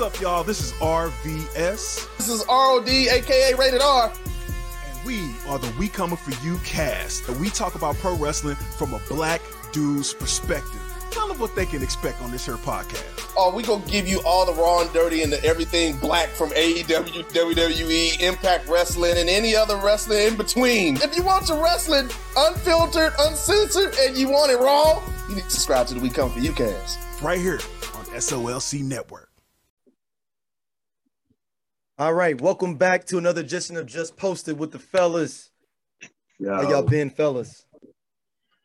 [0.00, 0.42] What's up, y'all?
[0.42, 2.16] This is RVS.
[2.16, 4.10] This is ROD, aka Rated R.
[4.10, 7.28] And we are the We Coming For You cast.
[7.28, 10.80] And we talk about pro wrestling from a black dude's perspective.
[11.10, 13.30] Tell them what they can expect on this here podcast.
[13.36, 16.48] Oh, we gonna give you all the raw and dirty and the everything black from
[16.52, 20.96] AEW, WWE, Impact Wrestling, and any other wrestling in between.
[21.02, 25.50] If you want your wrestling unfiltered, uncensored, and you want it raw, you need to
[25.50, 27.22] subscribe to the We Come For You cast.
[27.22, 27.60] Right here
[27.96, 29.29] on SOLC Network.
[32.00, 35.50] All right, welcome back to another Justin of Just Posted with the fellas.
[36.38, 36.50] Yo.
[36.50, 37.66] How y'all been, fellas?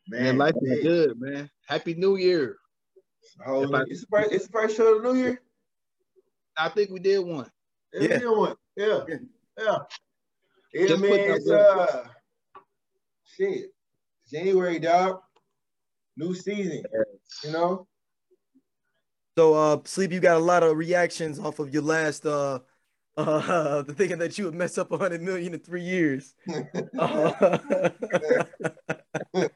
[0.08, 1.50] Man, life is good, man.
[1.66, 2.56] Happy New Year.
[3.46, 5.42] Oh, I- it's, the first, it's the first show of the new year.
[6.56, 7.50] I think we did one.
[7.92, 8.16] It's Yeah.
[8.16, 8.56] the new one.
[8.74, 9.00] Yeah,
[9.58, 9.78] yeah.
[10.72, 11.12] Yeah, Just man.
[11.12, 12.08] It's uh,
[13.36, 13.66] shit.
[14.32, 15.20] January, dog.
[16.16, 16.84] New season.
[17.44, 17.86] You know.
[19.36, 20.10] So, uh, sleep.
[20.12, 22.60] You got a lot of reactions off of your last, uh,
[23.16, 26.34] uh, the thinking that you would mess up 100 million in three years.
[26.98, 27.90] Uh,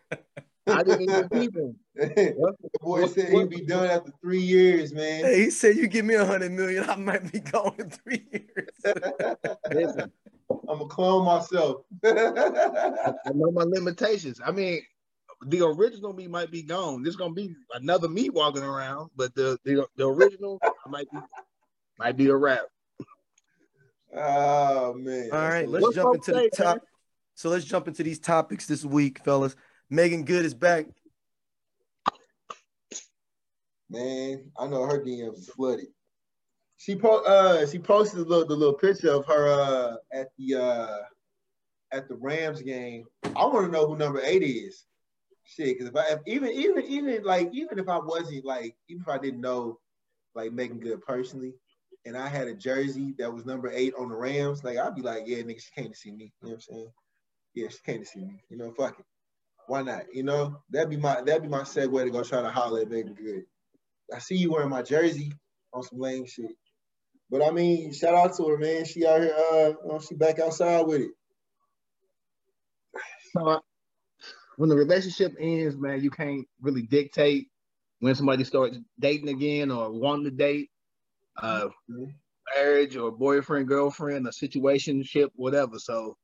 [0.66, 1.76] I didn't even peep him.
[1.94, 5.24] the boy said he'd be done after three years, man.
[5.24, 8.68] hey, he said, "You give me 100 million, I might be gone in three years."
[9.72, 10.12] Listen,
[10.50, 11.82] I'm gonna clone myself.
[12.04, 14.40] I know my limitations.
[14.44, 14.82] I mean,
[15.46, 17.02] the original me might be gone.
[17.02, 21.18] There's gonna be another me walking around, but the the, the original might be
[21.98, 22.66] might be a wrap.
[24.16, 25.30] Oh man.
[25.32, 26.76] All right, let's What's jump into the top.
[26.76, 26.80] man?
[27.34, 29.56] So let's jump into these topics this week, fellas.
[29.88, 30.86] Meagan Good is back.
[33.88, 35.86] Man, I know her DMs is flooded.
[36.76, 40.54] She po- uh she posted the little, the little picture of her uh at the
[40.54, 40.98] uh
[41.92, 43.04] at the Rams game.
[43.24, 44.84] I want to know who number eight is.
[45.44, 49.02] Shit, because if I if, even even even like even if I wasn't like even
[49.02, 49.78] if I didn't know
[50.34, 51.54] like Meagan Good personally,
[52.04, 55.02] and I had a jersey that was number eight on the Rams, like I'd be
[55.02, 56.32] like, yeah, nigga, she came to see me.
[56.40, 56.92] You know what I'm saying?
[57.54, 58.40] Yeah, she came to see me.
[58.48, 59.04] You know, fuck it.
[59.66, 60.04] Why not?
[60.12, 62.90] You know, that'd be my that'd be my segue to go try to holler at
[62.90, 63.44] Meagan Good.
[64.14, 65.32] I see you wearing my jersey
[65.72, 66.56] on some lame shit.
[67.30, 68.84] But I mean, shout out to her, man.
[68.84, 71.10] She out here, uh, she back outside with it.
[73.32, 73.60] So uh,
[74.56, 77.46] when the relationship ends, man, you can't really dictate
[78.00, 80.70] when somebody starts dating again or wanting to date,
[81.40, 81.68] uh,
[82.56, 85.78] marriage or boyfriend, girlfriend, a situationship, whatever.
[85.78, 86.16] So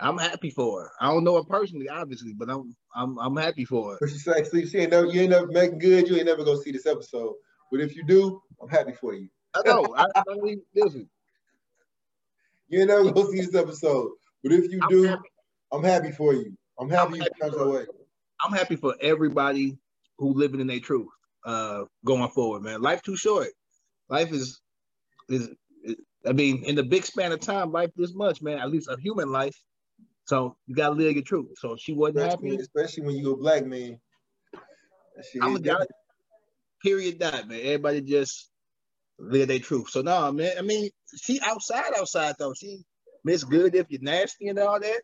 [0.00, 0.90] I'm happy for her.
[1.00, 3.98] I don't know her personally, obviously, but I'm I'm I'm happy for her.
[4.00, 6.08] But she's like, see, she ain't never, you ain't never Meagan Good.
[6.08, 7.34] You ain't never gonna see this episode.
[7.70, 9.28] But if you do, I'm happy for you.
[9.54, 9.94] I know.
[9.96, 11.08] I, I mean, listen,
[12.68, 14.10] You ain't never gonna see this episode.
[14.42, 15.28] But if you I'm do, happy.
[15.72, 16.56] I'm happy for you.
[16.78, 17.86] I'm happy I'm you happy found for your way.
[18.44, 19.78] I'm happy for everybody
[20.18, 21.08] who living in their truth
[21.44, 22.82] uh going forward, man.
[22.82, 23.48] Life too short.
[24.08, 24.60] Life is
[25.28, 25.50] is,
[26.26, 28.96] I mean, in the big span of time, life this much, man, at least a
[29.00, 29.56] human life.
[30.24, 31.48] So you gotta live your truth.
[31.58, 32.62] So she wasn't Especially, happy.
[32.62, 33.98] especially when you go black, man.
[35.40, 35.74] I'm a guy.
[36.82, 37.18] Period.
[37.18, 37.60] Dot man.
[37.60, 38.50] Everybody just
[39.18, 39.90] live their truth.
[39.90, 40.52] So no, man.
[40.58, 42.54] I mean, she outside, outside though.
[42.54, 42.84] She
[43.24, 45.00] miss good if you're nasty and all that.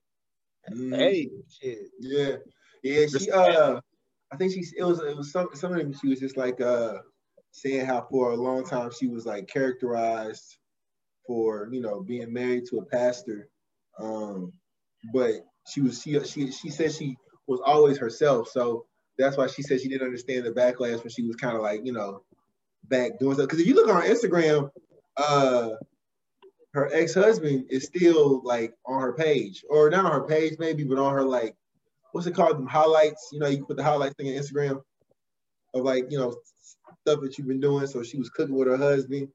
[0.71, 0.97] Mhm.
[0.97, 1.79] Hey, shit.
[2.01, 2.37] Yeah,
[2.83, 3.07] yeah.
[3.07, 3.81] She uh,
[4.33, 5.93] I think she it was it was some some of them.
[5.93, 6.99] She was just like uh
[7.55, 10.59] saying how for a long time she was like characterized
[11.25, 13.49] for you know being married to a pastor,
[13.99, 14.53] um,
[15.13, 15.35] but
[15.69, 17.17] she was she she she said she
[17.47, 18.49] was always herself.
[18.49, 21.63] So that's why she said she didn't understand the backlash when she was kind of
[21.63, 22.23] like you know
[22.89, 23.47] back doing stuff.
[23.47, 24.69] Because if you look on her Instagram,
[25.17, 25.71] uh,
[26.73, 30.99] her ex-husband is still like on her page, or not on her page maybe, but
[30.99, 31.55] on her like
[32.11, 32.59] what's it called?
[32.59, 33.29] Them highlights.
[33.33, 34.83] You know, you put the highlights thing on Instagram
[35.73, 36.35] of like you know
[37.07, 37.87] stuff that you've been doing.
[37.87, 39.29] So she was cooking with her husband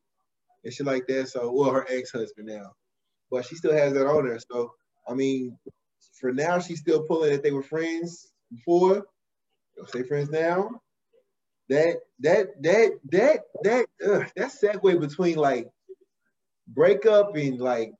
[0.63, 1.30] and shit like that.
[1.30, 2.71] So well, her ex-husband now,
[3.31, 4.39] but she still has that on there.
[4.51, 4.74] So
[5.07, 5.57] I mean,
[6.19, 9.06] for now, she's still pulling that they were friends before.
[9.75, 10.69] They'll say friends now.
[11.69, 15.68] That that that that that ugh, that segue between like
[16.68, 17.92] breakup and like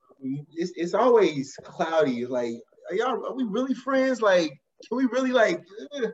[0.54, 2.25] it's it's always cloudy.
[2.25, 2.56] Like,
[2.89, 4.21] are y'all are we really friends?
[4.21, 4.50] Like,
[4.88, 5.63] can we really like?
[5.94, 6.07] eh.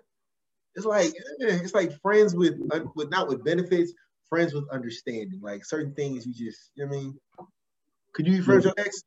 [0.75, 3.93] It's like it's like friends with un- with not with benefits,
[4.29, 5.39] friends with understanding.
[5.41, 7.19] Like certain things you just, you know what I mean.
[8.13, 9.01] Could you be friends with your ex?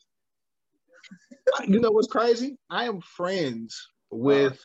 [1.66, 2.56] You know what's crazy?
[2.70, 4.64] I am friends with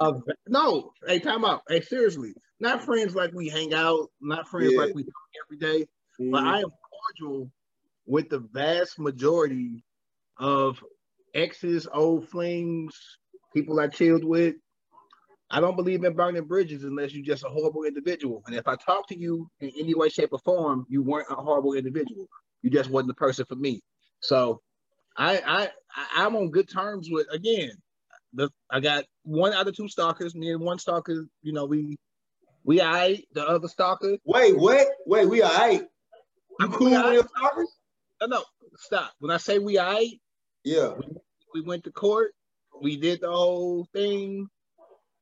[0.00, 0.14] a
[0.48, 0.92] no.
[1.06, 1.62] Hey, time out.
[1.68, 4.80] Hey, seriously, not friends like we hang out, not friends Yeah.
[4.80, 5.14] like we talk
[5.46, 5.86] every day,
[6.18, 6.48] but mm-hmm.
[6.48, 6.70] I am
[7.18, 7.50] cordial
[8.06, 9.84] with the vast majority
[10.38, 10.82] of
[11.34, 12.94] exes, old flings,
[13.54, 14.56] people I chilled with.
[15.52, 18.42] I don't believe in burning bridges unless you're just a horrible individual.
[18.46, 21.34] And if I talk to you in any way, shape, or form, you weren't a
[21.34, 22.26] horrible individual.
[22.62, 23.82] You just wasn't the person for me.
[24.20, 24.62] So
[25.16, 27.72] I I I'm on good terms with again.
[28.32, 30.34] The I got one out of two stalkers.
[30.34, 31.98] Me and one stalker, you know, we
[32.64, 34.16] we I the other stalker.
[34.24, 34.88] Wait, what?
[35.06, 35.82] Wait, we all right.
[36.60, 37.68] You cool with your stalkers?
[38.22, 38.44] No, no,
[38.78, 39.12] stop.
[39.18, 40.12] When I say we I,
[40.64, 40.94] Yeah.
[40.94, 41.06] we,
[41.54, 42.32] we went to court,
[42.80, 44.46] we did the whole thing,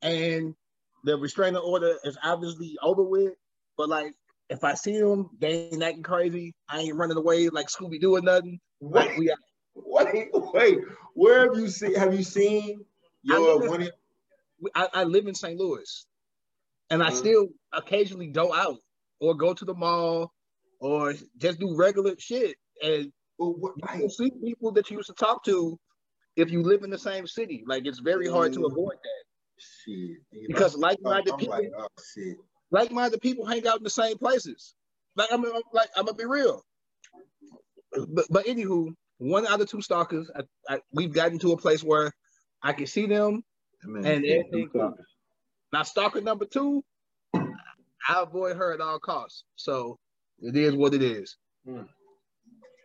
[0.02, 0.55] and
[1.05, 3.35] the restraining order is obviously over with.
[3.76, 4.12] But like,
[4.49, 6.55] if I see them, they ain't acting crazy.
[6.69, 8.61] I ain't running away like Scooby Doo or nothing.
[8.81, 9.35] Like Wait, we,
[9.75, 10.79] wait, wait.
[11.14, 11.94] Where have you seen?
[11.94, 12.85] Have you seen
[13.31, 13.91] I your live in-
[14.75, 15.58] I, I live in St.
[15.58, 16.06] Louis,
[16.91, 17.14] and I Mhm.
[17.14, 18.76] still occasionally go out
[19.20, 20.32] or go to the mall
[20.81, 22.56] or just do regular shit.
[22.82, 25.79] And well, what- you like, see people that you used to talk to
[26.37, 27.64] if you live in the same city.
[27.67, 28.73] Like it's very hard to Mhm.
[28.73, 29.25] avoid that
[29.61, 30.17] Shit.
[30.49, 31.87] because like-minded people, like, oh
[32.71, 34.75] like-minded people hang out in the same places.
[35.17, 36.62] Like I'm I'm- like I'm gonna be real.
[38.09, 40.43] But but anywho, one out of two stalkers, I,
[40.75, 42.12] I, we've gotten to a place where
[42.62, 43.43] I can see them.
[43.83, 44.71] And everything-
[45.73, 46.83] Now stalker number two,
[47.35, 49.45] I avoid her at all costs.
[49.57, 49.99] So
[50.41, 51.37] it is what it is.
[51.67, 51.83] Hmm.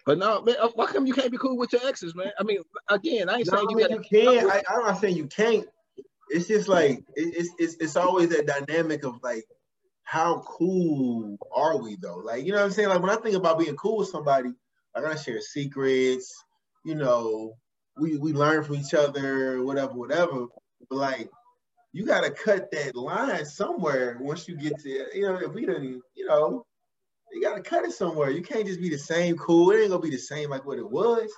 [0.06, 2.32] But no, man, uh, why come you can't be cool with your exes, man?
[2.40, 4.52] I mean, again, I ain't No, saying I you mean, got you can't.
[4.52, 5.66] I, I'm not saying you can't.
[6.30, 9.46] It's just like it's it's it's always that dynamic of like
[10.04, 12.18] how cool are we though?
[12.18, 12.90] Like you know what I'm saying?
[12.90, 14.52] Like when I think about being cool with somebody,
[14.96, 16.34] I gotta share secrets.
[16.84, 17.54] You know,
[17.98, 20.48] we we learn from each other, whatever, whatever.
[20.90, 21.30] But like
[21.92, 26.02] you gotta cut that line somewhere once you get to you know if we don't
[26.16, 26.66] you know
[27.32, 28.30] you gotta cut it somewhere.
[28.30, 29.72] You can't just be the same cool.
[29.72, 31.30] It ain't gonna be the same like what it was.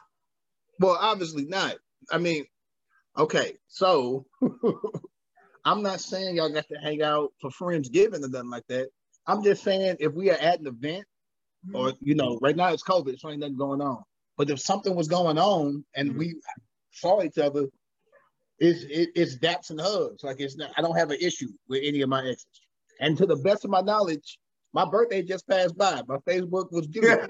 [0.80, 1.76] Well, obviously not.
[2.12, 2.46] I mean,
[3.18, 4.26] okay, so
[5.66, 8.90] I'm not saying y'all got to hang out for Friendsgiving or nothing like that.
[9.26, 11.06] I'm just saying if we are at an event,
[11.74, 12.08] or mm-hmm.
[12.08, 14.04] you know, right now it's COVID, so ain't nothing going on.
[14.38, 16.62] But if something was going on and we mm-hmm.
[16.92, 17.66] saw each other,
[18.60, 20.24] it's it, it's daps and hugs.
[20.24, 20.72] Like it's not.
[20.78, 22.46] I don't have an issue with any of my exes.
[23.00, 24.40] And to the best of my knowledge,
[24.74, 26.02] my birthday just passed by.
[26.08, 27.02] My Facebook was due.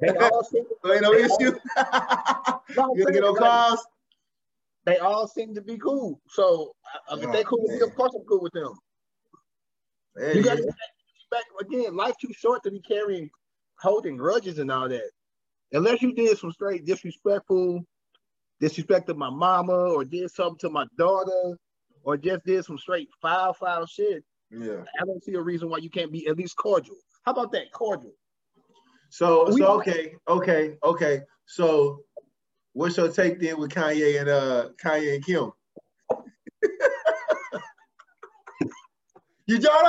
[0.00, 1.58] They all seem, Ain't no issue.
[2.74, 3.84] No, you get no calls?
[4.84, 6.20] they all seem to be cool.
[6.28, 6.72] So
[7.10, 8.72] I- if they Oh, cool with me, of course I'm cool with them.
[10.14, 10.74] There You got to is.
[11.30, 11.94] back again.
[11.96, 13.28] Life too short to be carrying,
[13.80, 15.10] holding grudges and all that.
[15.72, 17.84] Unless you did some straight disrespectful,
[18.60, 21.58] disrespect to my mama, or did something to my daughter,
[22.04, 24.24] or just did some straight foul, foul shit.
[24.50, 24.84] Yeah.
[25.00, 26.96] I don't see a reason why you can't be at least cordial.
[27.24, 28.14] How about that cordial?
[29.10, 31.22] So We- so okay, okay, okay.
[31.46, 32.05] So
[32.76, 35.50] What's your take then with Kanye and uh Kanye and Kim?
[39.46, 39.82] you don't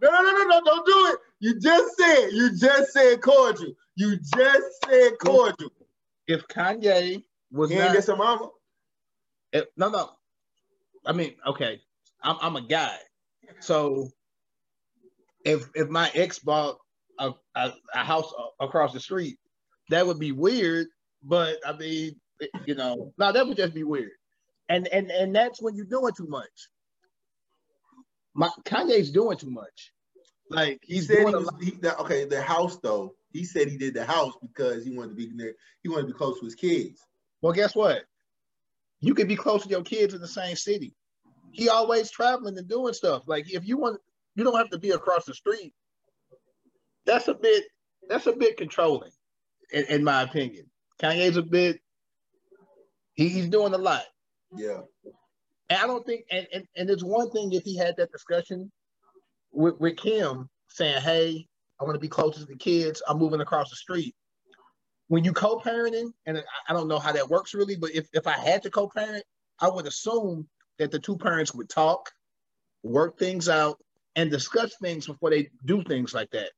[0.00, 1.18] no, no, no, no, no, don't do it.
[1.40, 3.72] You just said, you just said cordial.
[3.96, 5.72] You just said cordial.
[6.28, 8.48] If Kanye was he not, some mama.
[9.52, 10.10] If, no, no.
[11.04, 11.80] I mean, okay.
[12.22, 12.98] I'm I'm a guy.
[13.58, 14.10] So
[15.44, 16.78] if if my ex bought
[17.18, 19.40] a, a, a house across the street,
[19.90, 20.86] that would be weird
[21.22, 22.16] but I mean,
[22.66, 24.12] you know, no, that would just be weird.
[24.68, 26.68] And and and that's when you're doing too much.
[28.34, 29.92] My Kanye's doing too much.
[30.50, 32.24] Like He said he was he, okay.
[32.24, 35.54] The house though, he said he did the house because he wanted to be near.
[35.82, 37.00] He wanted to be close to his kids.
[37.40, 38.04] Well, guess what?
[39.00, 40.94] You could be close to your kids in the same city.
[41.50, 43.24] He always traveling and doing stuff.
[43.26, 44.00] Like if you want,
[44.34, 45.74] you don't have to be across the street.
[47.04, 47.64] That's a bit.
[48.08, 49.12] That's a bit controlling,
[49.72, 50.66] in, in my opinion.
[51.02, 51.80] Kanye's a bit.
[53.14, 54.04] He, he's doing a lot,
[54.56, 54.80] Yeah.
[55.68, 56.24] and I don't think.
[56.30, 58.70] And, and and it's one thing if he had that discussion
[59.52, 61.46] with with Kim, saying, "Hey,
[61.80, 63.02] I want to be closer to the kids.
[63.06, 64.14] I'm moving across the street."
[65.08, 68.26] when you co-parenting, and I- I don't know how that works really, but if, if
[68.26, 69.22] I had to co-parent,
[69.60, 72.10] I would assume that the two parents would talk,
[72.82, 73.78] work things out,
[74.16, 76.52] and discuss things before they do things like that.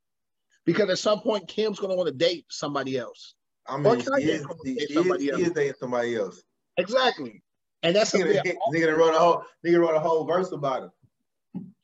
[0.66, 3.34] Because at some point, Kim's gonna want to date somebody else.
[3.66, 5.40] I mean, he is, he, somebody is, else.
[5.40, 6.42] he is dating somebody else.
[6.76, 7.42] Exactly.
[7.82, 10.84] And that's a Nigga, nigga done wrote a whole nigga wrote a whole verse about
[10.84, 10.90] him.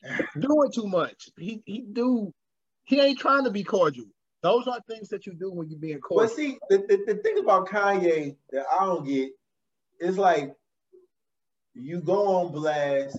[0.41, 1.29] doing too much.
[1.39, 2.33] He he do
[2.85, 4.07] he ain't trying to be cordial.
[4.43, 6.29] Those are things that you do when you're being cordial.
[6.29, 9.31] But see, the, the, the thing about Kanye that I don't get
[10.01, 10.55] is like
[11.75, 13.19] you go on blast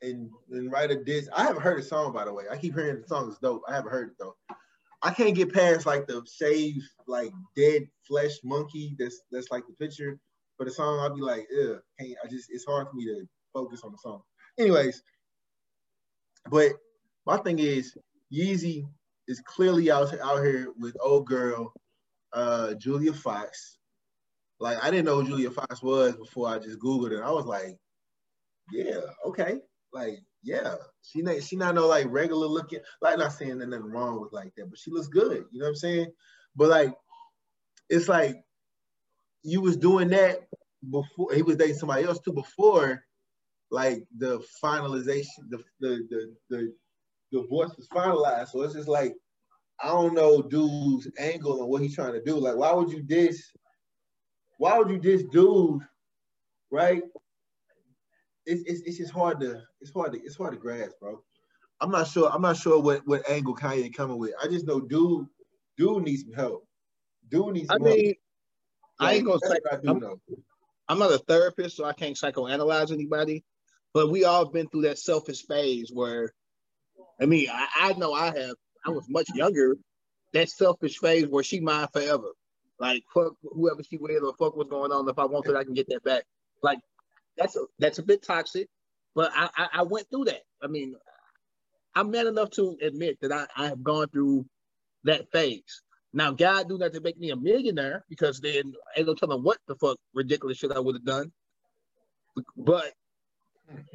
[0.00, 1.28] and, and write a diss.
[1.36, 2.44] I haven't heard the song by the way.
[2.50, 3.62] I keep hearing the song is dope.
[3.68, 4.36] I haven't heard it though.
[5.02, 9.74] I can't get past like the shaved like dead flesh monkey that's that's like the
[9.74, 10.18] picture
[10.56, 13.26] for the song, I'll be like, yeah, can't I just it's hard for me to
[13.52, 14.22] focus on the song.
[14.58, 15.02] Anyways,
[16.50, 16.72] but
[17.26, 17.96] my thing is
[18.32, 18.86] Yeezy
[19.28, 21.72] is clearly out out here with old girl
[22.32, 23.78] uh Julia Fox.
[24.58, 27.22] Like I didn't know Julia Fox was before I just Googled it.
[27.22, 27.76] I was like,
[28.72, 29.60] yeah, okay.
[29.92, 30.74] Like, yeah.
[31.02, 34.32] She not she not no like regular looking, like not saying there's nothing wrong with
[34.32, 35.44] like that, but she looks good.
[35.50, 36.12] You know what I'm saying?
[36.54, 36.94] But like,
[37.88, 38.36] it's like
[39.42, 40.40] you was doing that
[40.90, 43.04] before he was dating somebody else too before
[43.70, 46.72] like the finalization, the the the, the
[47.32, 48.48] divorce was finalized.
[48.48, 49.14] So it's just like
[49.82, 52.38] I don't know dude's angle and what he's trying to do.
[52.38, 53.42] Like, why would you diss?
[54.58, 55.82] Why would you diss dude?
[56.70, 57.02] Right?
[58.46, 61.20] It's, it's, it's just hard to it's hard to it's hard to grasp, bro.
[61.80, 62.30] I'm not sure.
[62.30, 64.32] I'm not sure what what angle Kanye coming with.
[64.42, 65.26] I just know dude
[65.76, 66.66] dude needs some help.
[67.28, 67.68] Dude needs.
[67.70, 68.16] I mean, help.
[69.00, 69.58] I ain't gonna say.
[69.70, 70.02] I I'm,
[70.88, 73.44] I'm not a therapist, so I can't psychoanalyze anybody.
[73.92, 76.32] But we all been through that selfish phase where,
[77.20, 78.54] I mean, I, I know I have.
[78.86, 79.76] I was much younger.
[80.32, 82.32] That selfish phase where she mine forever.
[82.78, 85.08] Like fuck whoever she with or fuck what's going on.
[85.08, 86.24] If I want it, I can get that back.
[86.62, 86.78] Like
[87.36, 88.68] that's a that's a bit toxic.
[89.14, 90.42] But I, I, I went through that.
[90.62, 90.94] I mean,
[91.94, 94.46] I'm man enough to admit that I, I have gone through
[95.04, 95.82] that phase.
[96.12, 99.58] Now, God do that to make me a millionaire because then ain't no telling what
[99.68, 101.32] the fuck ridiculous shit I would have done.
[102.56, 102.92] But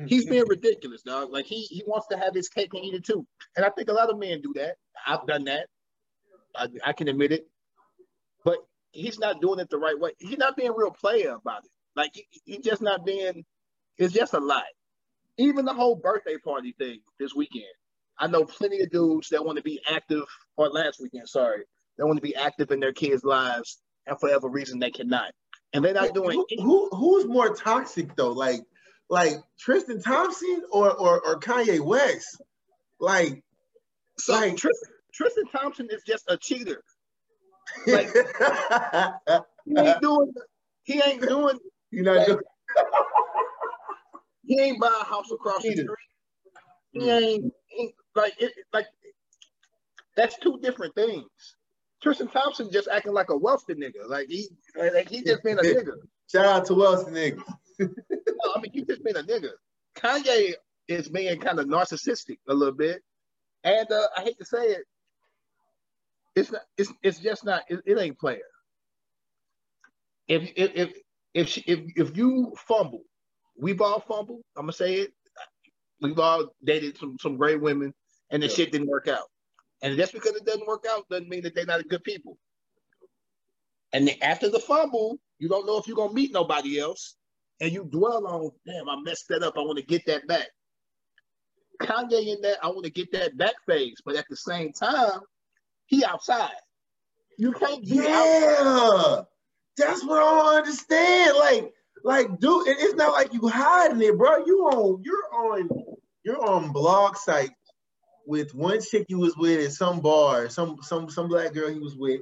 [0.08, 1.32] he's being ridiculous, dog.
[1.32, 3.26] Like he he wants to have his cake and eat it too.
[3.56, 4.76] And I think a lot of men do that.
[5.06, 5.68] I've done that.
[6.56, 7.48] I, I can admit it.
[8.44, 8.58] But
[8.92, 10.12] he's not doing it the right way.
[10.20, 11.72] He's not being real player about it.
[11.96, 13.46] Like he, he just not being.
[13.98, 14.64] It's just a lie.
[15.38, 17.66] Even the whole birthday party thing this weekend.
[18.18, 21.64] I know plenty of dudes that want to be active, or last weekend, sorry,
[21.98, 25.32] they want to be active in their kids' lives, and for whatever reason they cannot.
[25.74, 26.32] And they're not doing.
[26.32, 28.32] Who, who who's more toxic though?
[28.32, 28.62] Like
[29.10, 32.42] like Tristan Thompson or or, or Kanye West?
[33.00, 33.44] Like,
[34.18, 36.84] so like Tristan, Tristan Thompson is just a cheater.
[37.88, 38.10] Like
[39.66, 40.34] he ain't doing.
[40.84, 41.58] He ain't doing.
[41.92, 42.40] You know.
[44.44, 45.88] He ain't buy a house across the street.
[46.92, 48.52] He ain't, he ain't like it.
[48.74, 48.88] Like
[50.16, 51.26] that's two different things.
[52.02, 54.08] Tristan Thompson just acting like a wealthy nigga.
[54.08, 55.94] Like he, like he just being a nigga.
[56.32, 57.44] Shout out to wealthy niggas.
[57.80, 57.88] no,
[58.56, 59.52] I mean, you just been a nigga.
[59.96, 60.54] Kanye
[60.88, 63.02] is being kind of narcissistic a little bit,
[63.64, 64.84] and uh, I hate to say it,
[66.36, 66.62] it's not.
[66.78, 67.64] It's it's just not.
[67.70, 68.40] It, it ain't player.
[70.28, 70.94] If if if
[71.34, 73.04] if, she, if if you fumble,
[73.58, 74.42] we've all fumbled.
[74.58, 75.14] I'm gonna say it.
[76.02, 77.94] We've all dated some some great women,
[78.30, 78.54] and the yeah.
[78.54, 79.30] shit didn't work out.
[79.82, 82.38] And just because it doesn't work out doesn't mean that they're not good people.
[83.94, 87.16] And then after the fumble, you don't know if you're gonna meet nobody else
[87.60, 89.58] and you dwell on, damn, I messed that up.
[89.58, 90.48] I want to get that back.
[91.82, 95.20] Kanye in that, I want to get that back phase, but at the same time,
[95.86, 96.52] he outside.
[97.38, 98.04] You can't be yeah.
[98.10, 99.26] Outside.
[99.78, 101.38] That's what I don't understand.
[101.38, 101.74] Like,
[102.04, 104.46] like, dude, it's not like you hiding it, bro.
[104.46, 105.70] You on, you're on,
[106.24, 107.54] you're on blog sites
[108.26, 111.80] with one chick you was with at some bar, some some some black girl he
[111.80, 112.22] was with.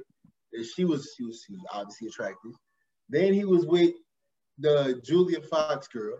[0.74, 2.52] She was she was, she was obviously attractive.
[3.08, 3.94] Then he was with
[4.58, 6.18] the Julia Fox girl.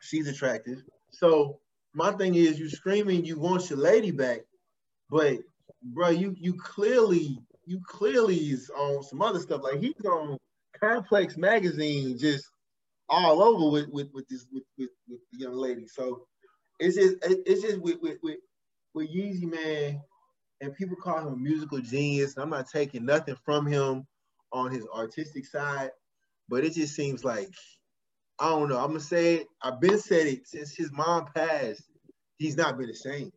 [0.00, 0.82] She's attractive.
[1.10, 1.60] So
[1.94, 4.40] my thing is, you screaming you want your lady back,
[5.10, 5.38] but
[5.82, 9.62] bro, you you clearly you clearly is on some other stuff.
[9.62, 10.38] Like he's on
[10.80, 12.46] Complex magazine, just
[13.08, 15.86] all over with with with this with with, with the young lady.
[15.86, 16.26] So
[16.78, 18.38] it's just it's just with with with,
[18.94, 20.00] with Yeezy man,
[20.60, 22.36] and people call him a musical genius.
[22.36, 24.06] I'm not taking nothing from him
[24.52, 25.90] on his artistic side.
[26.48, 27.48] But it just seems like
[28.38, 28.78] I don't know.
[28.78, 29.46] I'm gonna say it.
[29.62, 31.84] I've been said it since his mom passed.
[32.38, 33.32] He's not been the same.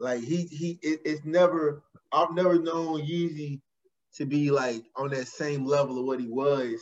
[0.00, 3.60] Like he he it, it's never I've never known Yeezy
[4.14, 6.80] to be like on that same level of what he was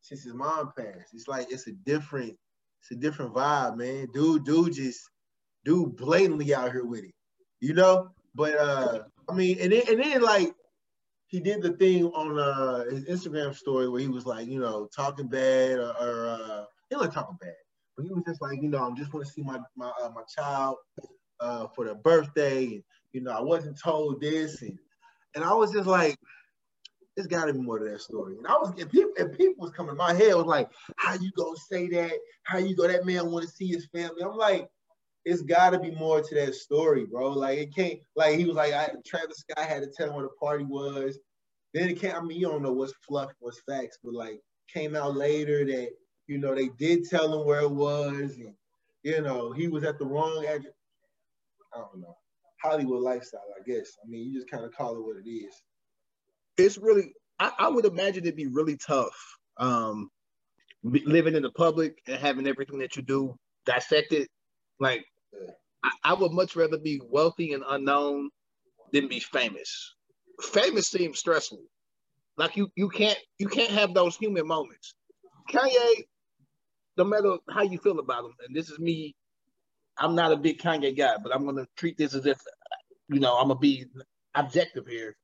[0.00, 1.12] since his mom passed.
[1.12, 2.36] It's like it's a different
[2.80, 4.06] it's a different vibe, man.
[4.14, 5.00] Dude, dude just
[5.64, 7.14] dude blatantly out here with it.
[7.60, 8.10] You know?
[8.36, 10.54] But uh I mean and then and then like
[11.26, 14.88] he did the thing on uh, his Instagram story where he was like, you know,
[14.94, 17.54] talking bad or, or uh, he wasn't talking bad,
[17.96, 20.10] but he was just like, you know, I'm just want to see my my uh,
[20.14, 20.76] my child
[21.40, 24.78] uh, for their birthday, and you know, I wasn't told this, and
[25.34, 26.16] and I was just like,
[27.16, 28.36] there's got to be more to that story.
[28.36, 31.14] And I was, and people, and people was coming in my head was like, how
[31.14, 32.12] you gonna say that?
[32.44, 32.88] How you go?
[32.88, 34.22] That man want to see his family.
[34.22, 34.68] I'm like,
[35.24, 37.30] it's got to be more to that story, bro.
[37.30, 37.98] Like it can't.
[38.16, 41.18] Like he was like, I, Travis Scott had to tell him where the party was.
[41.72, 42.16] Then it can't.
[42.16, 44.40] I mean, you don't know what's fluff, what's facts, but like
[44.72, 45.90] came out later that
[46.26, 48.54] you know they did tell him where it was, and
[49.02, 50.72] you know he was at the wrong address.
[51.74, 52.16] I don't know.
[52.62, 53.92] Hollywood lifestyle, I guess.
[54.02, 55.54] I mean, you just kind of call it what it is.
[56.56, 59.14] It's really, I, I would imagine it'd be really tough
[59.58, 60.08] um,
[60.82, 64.28] living in the public and having everything that you do dissected.
[64.80, 65.50] Like, yeah.
[65.82, 68.30] I, I would much rather be wealthy and unknown
[68.92, 69.94] than be famous.
[70.40, 71.62] Famous seems stressful.
[72.36, 74.94] Like you, you can't, you can't have those human moments.
[75.50, 76.04] Kanye,
[76.96, 79.14] no matter how you feel about him, and this is me
[79.96, 82.38] I'm not a big Kanye guy, but I'm gonna treat this as if,
[83.08, 83.86] you know, I'm gonna be
[84.34, 85.16] objective here.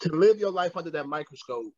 [0.00, 1.72] To live your life under that microscope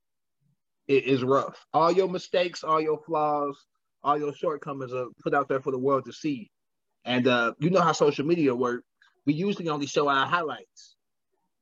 [0.88, 1.64] it is rough.
[1.72, 3.62] All your mistakes, all your flaws,
[4.02, 6.50] all your shortcomings are put out there for the world to see.
[7.04, 8.82] And uh, you know how social media work.
[9.26, 10.96] We usually only show our highlights.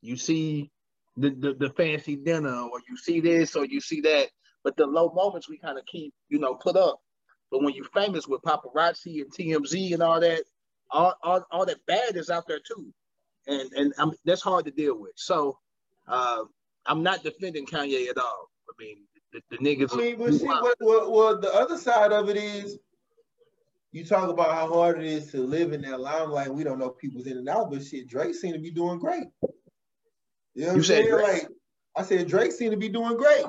[0.01, 0.71] You see
[1.17, 4.29] the, the, the fancy dinner, or you see this, or you see that.
[4.63, 7.01] But the low moments we kind of keep, you know, put up.
[7.51, 10.43] But when you're famous with paparazzi and TMZ and all that,
[10.91, 12.93] all, all, all that bad is out there too.
[13.47, 15.13] And and I'm, that's hard to deal with.
[15.15, 15.59] So
[16.09, 16.43] uh,
[16.85, 18.51] I'm not defending Kanye at all.
[18.69, 18.99] I mean,
[19.33, 19.93] the, the niggas.
[19.93, 22.79] I mean, but see, what, what, what the other side of it is,
[23.93, 26.53] you talk about how hard it is to live in that limelight.
[26.53, 29.25] We don't know people's in and out, but shit, Drake seemed to be doing great.
[30.55, 31.13] You know what I'm saying?
[31.13, 31.49] Like
[31.97, 33.45] I said, Drake seemed to be doing great.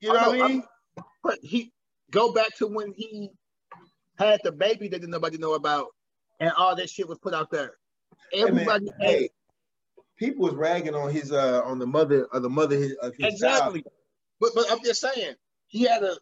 [0.00, 0.64] You know, know what I mean?
[0.96, 1.71] I'm, but he
[2.12, 3.30] Go back to when he
[4.18, 5.88] had the baby that didn't nobody know about,
[6.38, 7.74] and all that shit was put out there.
[8.32, 9.28] Everybody, hey, man, hey
[10.22, 13.82] people was ragging on his uh on the mother of the mother of his exactly.
[13.82, 13.94] Child.
[14.40, 15.34] But but I'm just saying
[15.66, 16.16] he had a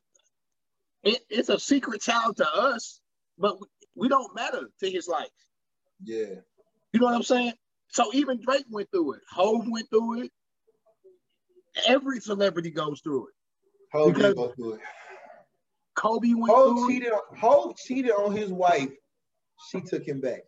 [1.02, 3.00] it, it's a secret child to us,
[3.38, 5.28] but we, we don't matter to his life.
[6.02, 6.36] Yeah,
[6.92, 7.52] you know what I'm saying.
[7.88, 9.20] So even Drake went through it.
[9.30, 10.32] Hov went through it.
[11.86, 13.34] Every celebrity goes through it.
[13.92, 14.80] Hov because, go through it.
[16.00, 16.88] Kobe went Hov through.
[16.88, 17.12] cheated.
[17.12, 18.88] On, Hov cheated on his wife.
[19.70, 20.40] She took him back.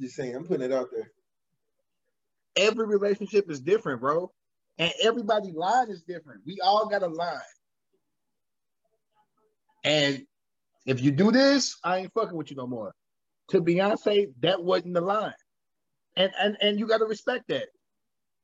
[0.00, 1.10] Just saying, I'm putting it out there.
[2.56, 4.30] Every relationship is different, bro,
[4.78, 6.42] and everybody's line is different.
[6.46, 7.40] We all got a line,
[9.84, 10.22] and
[10.86, 12.92] if you do this, I ain't fucking with you no more.
[13.50, 15.32] To Beyonce, that wasn't the line,
[16.16, 17.68] and and and you got to respect that.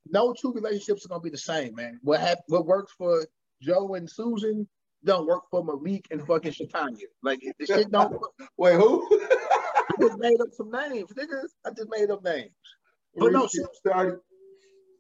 [0.09, 1.99] No two relationships are gonna be the same, man.
[2.03, 3.27] What hap- what works for
[3.61, 4.69] Joe and Susan
[5.07, 6.99] don't work for Malik and fucking Shatanya.
[7.23, 8.13] Like the shit don't.
[8.13, 8.33] Work.
[8.59, 9.07] Wait, who?
[9.11, 11.49] I just made up some names, niggas.
[11.65, 12.51] I just made up names.
[13.15, 14.19] But no, started.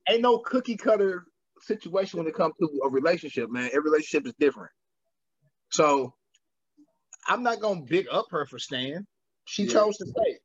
[0.08, 1.26] ain't no cookie cutter
[1.60, 3.68] situation when it comes to a relationship, man.
[3.74, 4.70] Every relationship is different.
[5.70, 6.14] So
[7.26, 9.06] I'm not gonna big up her for staying.
[9.44, 9.72] She yeah.
[9.72, 10.38] chose to stay.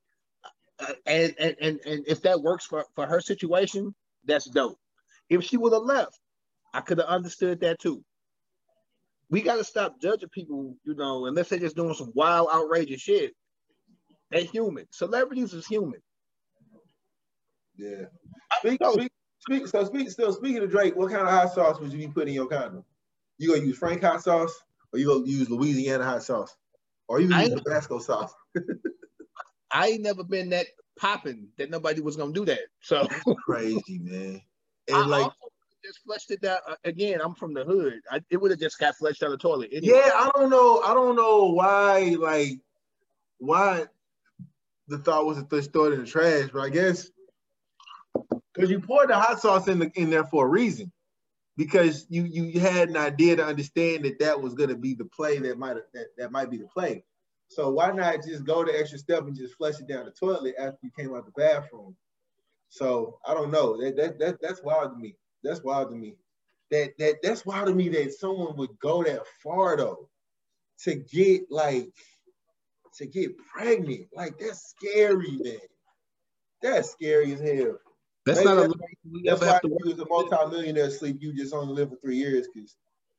[0.80, 3.94] Uh, and, and and and if that works for, for her situation,
[4.26, 4.78] that's dope.
[5.30, 6.20] If she would have left,
[6.74, 8.04] I could have understood that too
[9.32, 13.02] we got to stop judging people, you know, unless they're just doing some wild, outrageous
[13.02, 13.34] shit.
[14.30, 14.86] They're human.
[14.92, 16.02] Celebrities is human.
[17.78, 18.06] Yeah.
[18.60, 21.92] Speak, speak, speak, so speak, still speaking of Drake, what kind of hot sauce would
[21.94, 22.84] you be putting in your condom?
[23.38, 24.54] You gonna use Frank hot sauce,
[24.94, 26.56] or you gonna use Louisiana hot sauce,
[27.08, 28.34] or you use Tabasco sauce?
[29.72, 30.68] I ain't never been that
[31.00, 32.60] popping that nobody was gonna do that.
[32.82, 33.08] So
[33.46, 34.42] crazy, man.
[34.88, 35.51] And I like also
[35.84, 37.20] just flushed it down uh, again.
[37.22, 38.02] I'm from the hood.
[38.10, 39.70] I, it would have just got flushed down the toilet.
[39.72, 39.96] Anyway.
[39.96, 40.82] Yeah, I don't know.
[40.82, 42.16] I don't know why.
[42.20, 42.60] Like,
[43.40, 43.86] why
[44.88, 47.10] the thought was to throw it in the trash, but I guess
[48.54, 50.92] because you poured the hot sauce in the in there for a reason,
[51.58, 55.40] because you you had an idea to understand that that was to be the play
[55.40, 57.04] that might that that might be the play.
[57.48, 60.56] So why not just go the extra step and just flush it down the toilet
[60.58, 61.96] after you came out the bathroom?
[62.70, 63.82] So I don't know.
[63.82, 65.16] That that, that that's wild to me.
[65.44, 66.16] That's wild to me.
[66.72, 70.10] That that that's wild to me that someone would go that far though
[70.84, 71.94] to get like
[72.98, 74.08] to get pregnant.
[74.14, 75.58] Like that's scary, man.
[76.62, 77.78] That's scary as hell.
[78.26, 78.56] That's Maybe not
[79.26, 81.18] that's, a that's why you was a multi-millionaire sleep.
[81.20, 82.76] You just only live for three years because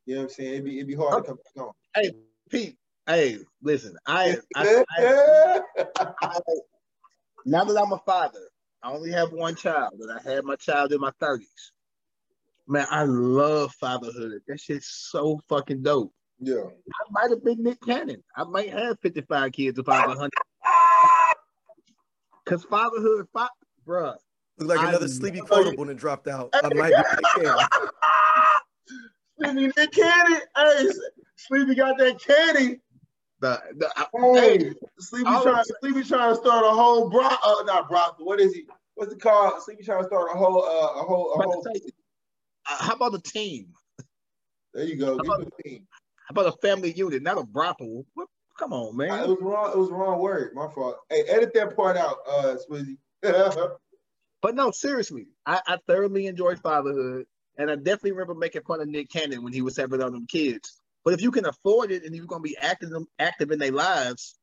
[0.07, 0.53] you know what I'm saying.
[0.53, 1.21] It'd be it'd be hard oh.
[1.21, 1.73] to come back on.
[1.95, 2.13] Hey,
[2.49, 2.77] Pete.
[3.07, 3.97] Hey, listen.
[4.07, 5.61] I, I, I,
[6.23, 6.39] I
[7.45, 8.49] now that I'm a father,
[8.83, 11.47] I only have one child, and I had my child in my 30s.
[12.73, 14.41] Man, I love fatherhood.
[14.49, 16.11] That shit's so fucking dope.
[16.41, 16.55] Yeah.
[16.65, 18.25] I might have been Nick Cannon.
[18.35, 20.31] I might have 55 kids if I was 100.
[22.43, 23.51] Because fatherhood, fa-
[23.87, 24.17] bruh.
[24.57, 26.49] Look like I another sleepy quotable and dropped out.
[26.55, 27.67] I might be Nick Cannon.
[29.39, 30.41] Sleepy Nick Cannon.
[30.57, 30.87] Hey,
[31.37, 32.81] Sleepy got that candy.
[33.41, 34.09] The, the,
[34.41, 38.25] hey, Sleepy trying, Sleepy trying to start a whole bro, uh, not brothel.
[38.25, 38.65] What is he?
[38.95, 39.63] What's it called?
[39.63, 41.67] Sleepy trying to start a whole, uh, a whole, a whole.
[42.65, 43.69] How about the team?
[44.75, 45.19] There you go.
[45.19, 48.07] How about, how about a family unit, not a brothel?
[48.15, 48.29] What?
[48.59, 49.25] Come on, man.
[49.25, 49.71] It was wrong.
[49.73, 50.55] It was wrong word.
[50.55, 50.99] My fault.
[51.11, 52.99] Hey, edit that part out, uh, Swizzy.
[54.43, 58.89] but no, seriously, I, I thoroughly enjoyed fatherhood, and I definitely remember making fun of
[58.89, 60.81] Nick Cannon when he was having on them kids.
[61.05, 64.39] But if you can afford it and you're gonna be active active in their lives,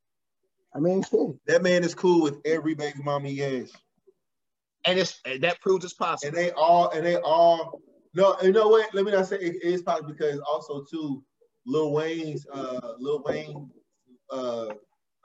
[0.74, 1.04] I mean,
[1.46, 3.72] that man is cool with every baby mama he has,
[4.84, 6.28] and it's and that proves it's possible.
[6.28, 7.80] And they all and they all
[8.14, 8.92] no, you know what?
[8.94, 11.22] Let me not say it is possible because also too,
[11.66, 13.70] Lil Wayne's uh Lil Wayne
[14.30, 14.66] uh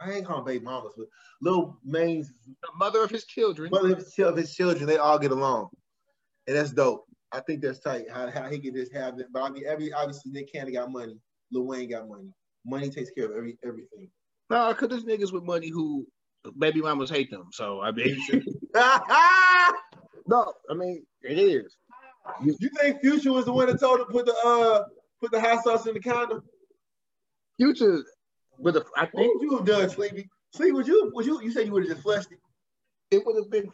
[0.01, 1.07] I ain't calling baby mamas, but
[1.41, 5.17] Lil Wayne's the mother of his children, mother of his, of his children, they all
[5.17, 5.69] get along,
[6.47, 7.05] and that's dope.
[7.31, 9.27] I think that's tight how, how he can just have it.
[9.31, 11.19] But I mean, every obviously Nick Cannon got money,
[11.51, 12.31] Lil Wayne got money.
[12.65, 14.09] Money takes care of every everything.
[14.49, 16.05] No, because there's niggas with money who
[16.59, 17.47] baby mamas hate them.
[17.51, 18.17] So I mean,
[20.27, 21.75] no, I mean it is.
[22.43, 24.83] You, you think Future was the one that told him put the uh
[25.21, 26.43] put the hot sauce in the condom?
[27.57, 28.03] Future,
[28.57, 30.29] with the I think what would you have done, Sleepy?
[30.53, 32.39] Sleepy, would you would you you said you would have just flushed it?
[33.11, 33.71] It would have been.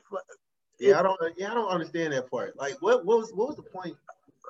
[0.80, 1.20] Yeah, I don't.
[1.38, 2.58] Yeah, I don't understand that part.
[2.58, 3.96] Like, what, what was what was the point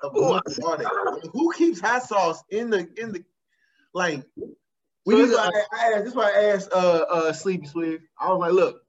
[0.02, 1.30] of all that?
[1.34, 3.24] Who keeps hot sauce in the in the
[3.94, 4.24] like?
[4.38, 8.04] So this, why I, I asked, this is why I asked uh uh Sleepy Swift.
[8.20, 8.82] I was like, look,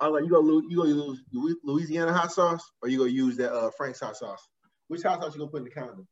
[0.00, 3.36] I was like, you gonna you gonna use Louisiana hot sauce or you gonna use
[3.36, 4.48] that uh Frank's hot sauce?
[4.88, 6.08] Which hot sauce you gonna put in the condom?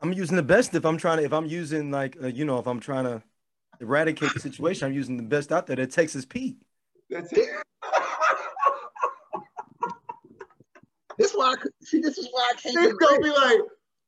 [0.00, 2.58] I'm using the best if I'm trying to if I'm using like uh, you know
[2.58, 3.22] if I'm trying to
[3.80, 4.86] eradicate the situation.
[4.86, 5.76] I'm using the best out there.
[5.76, 6.56] That Texas Pete.
[7.10, 7.48] That's it.
[11.18, 12.00] this why I see.
[12.00, 12.78] This is why I can't.
[12.78, 13.60] He's gonna be like,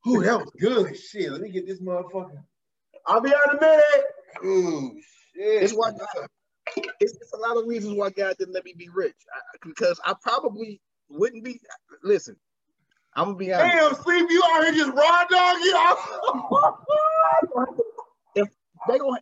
[0.09, 0.97] "Ooh, that was good.
[0.97, 2.43] Shit, let me get this motherfucker.
[3.07, 4.05] I'll be out in a minute."
[4.45, 4.99] Ooh,
[5.35, 5.63] shit.
[5.63, 5.91] It's why
[6.77, 10.01] it's, it's, a lot of reasons why God didn't let me be rich I, because
[10.05, 11.61] I probably wouldn't be.
[12.03, 12.37] Listen,
[13.15, 13.77] I'm gonna be honest.
[13.77, 15.77] Damn, sleep, you out here just raw dog you.
[18.37, 18.49] if
[18.89, 19.21] they don't,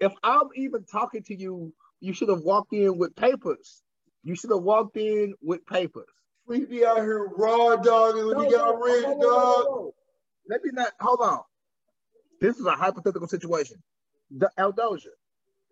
[0.00, 3.82] if I'm even talking to you, you should have walked in with papers.
[4.22, 6.08] You should have walked in with papers.
[6.46, 9.92] Sleepy out here raw dogging when no, you got no, rich, no, dog.
[10.48, 11.40] Let me not hold on.
[12.40, 13.76] This is a hypothetical situation.
[14.30, 15.08] The Eldoja,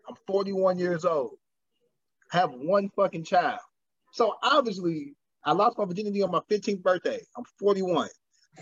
[0.08, 1.36] I'm 41 years old,
[2.30, 3.60] have one fucking child.
[4.12, 7.20] So obviously, I lost my virginity on my 15th birthday.
[7.36, 8.08] I'm 41.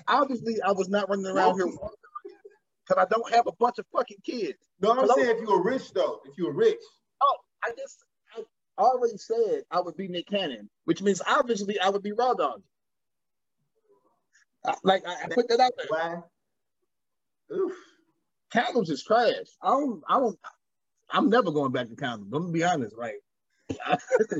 [0.08, 4.18] Obviously, I was not running around here because I don't have a bunch of fucking
[4.24, 4.58] kids.
[4.80, 6.78] No, I'm saying if you were rich though, if you were rich.
[7.22, 8.04] Oh, I just
[8.36, 12.34] I already said I would be Nick Cannon, which means obviously I would be Raw
[12.34, 12.62] Dog.
[14.64, 15.86] Uh, like I, I put that out there.
[15.88, 17.56] Why?
[17.56, 17.72] Oof.
[18.52, 19.46] Condoms is trash.
[19.62, 20.02] I don't.
[20.08, 20.38] I don't.
[21.10, 22.24] I'm never going back to condoms.
[22.24, 22.94] I'm gonna be honest.
[22.96, 23.14] right?
[23.68, 24.04] that's,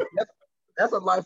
[0.76, 1.24] that's a life.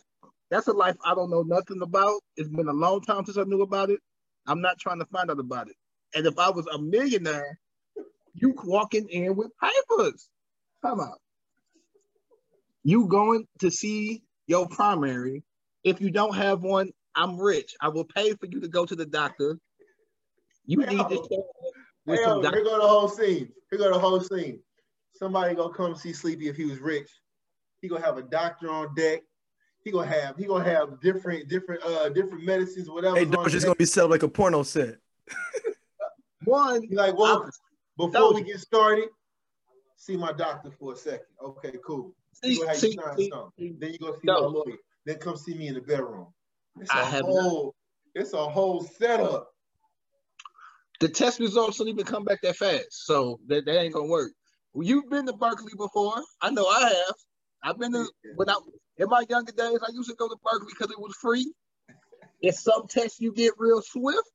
[0.49, 2.19] That's a life I don't know nothing about.
[2.35, 3.99] It's been a long time since I knew about it.
[4.47, 5.75] I'm not trying to find out about it.
[6.13, 7.57] And if I was a millionaire,
[8.33, 10.27] you walking in with papers.
[10.83, 11.15] Come on.
[12.83, 15.43] You going to see your primary.
[15.83, 17.73] If you don't have one, I'm rich.
[17.79, 19.57] I will pay for you to go to the doctor.
[20.65, 21.41] You need to
[22.07, 23.49] Hey, yo, here go the whole scene.
[23.69, 24.59] Here go the whole scene.
[25.21, 27.07] Somebody gonna come see Sleepy if he was rich.
[27.79, 29.21] He gonna have a doctor on deck.
[29.83, 33.17] He gonna have he gonna have different different uh different medicines whatever.
[33.17, 34.95] Hey, Dodge just gonna be set like a porno set.
[36.45, 37.47] One, He's like, well,
[37.97, 39.09] before we get started,
[39.95, 41.27] see my doctor for a second.
[41.39, 42.15] Okay, cool.
[42.43, 43.31] See, you see, see,
[43.77, 44.41] then you go see no.
[44.41, 44.77] my lawyer.
[45.05, 46.27] Then come see me in the bedroom.
[46.79, 47.75] It's a whole,
[48.15, 49.51] it's a whole setup
[51.01, 53.05] the test results don't even come back that fast.
[53.05, 54.31] So that, that ain't gonna work.
[54.75, 56.15] You've been to Berkeley before.
[56.41, 57.15] I know I have.
[57.63, 58.05] I've been to
[58.35, 58.55] when I
[58.97, 61.51] in my younger days, I used to go to Berkeley because it was free.
[62.41, 64.29] It's some tests you get real swift.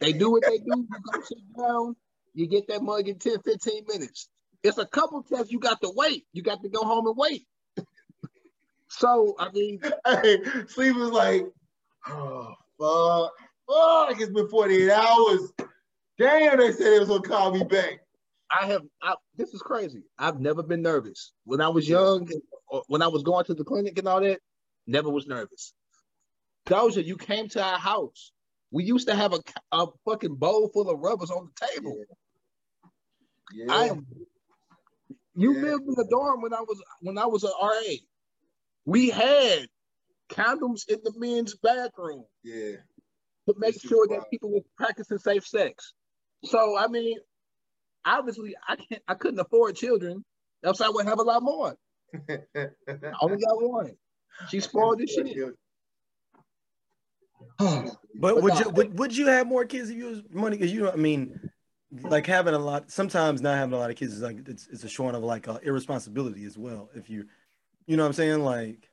[0.00, 0.64] They do what they do.
[0.66, 1.96] You go sit down,
[2.34, 4.28] you get that mug in 10, 15 minutes.
[4.62, 6.26] It's a couple tests you got to wait.
[6.32, 7.46] You got to go home and wait.
[8.88, 11.46] so I mean, hey, sleep was like,
[12.08, 13.32] oh fuck,
[13.68, 15.52] fuck, it's been 48 hours.
[16.18, 18.00] Damn, they said they was gonna call me back.
[18.50, 18.82] I have.
[19.02, 20.02] I, this is crazy.
[20.18, 22.28] I've never been nervous when I was young.
[22.86, 24.40] When I was going to the clinic and all that,
[24.86, 25.72] never was nervous.
[26.66, 28.32] Doja, you came to our house.
[28.70, 29.40] We used to have a,
[29.72, 32.04] a fucking bowl full of rubbers on the table.
[33.52, 33.64] Yeah.
[33.66, 33.72] yeah.
[33.72, 34.06] I am.
[35.34, 35.62] You yeah.
[35.62, 37.94] lived in the dorm when I was when I was an RA.
[38.84, 39.68] We had
[40.30, 42.24] condoms in the men's bathroom.
[42.42, 42.76] Yeah.
[43.46, 45.94] To make sure that people were practicing safe sex.
[46.44, 47.18] So I mean,
[48.16, 50.24] obviously I can't I couldn't afford children,
[50.64, 51.76] else I would have a lot more.
[52.28, 52.38] I
[53.20, 53.92] only got one.
[54.48, 55.26] She spoiled this shit.
[57.58, 60.56] but, but would you would, would you have more kids if you was money?
[60.56, 61.50] Because you know, I mean,
[62.02, 62.90] like having a lot.
[62.90, 65.48] Sometimes not having a lot of kids is like it's, it's a showing of like
[65.48, 66.88] uh, irresponsibility as well.
[66.94, 67.26] If you,
[67.86, 68.88] you know, what I'm saying like.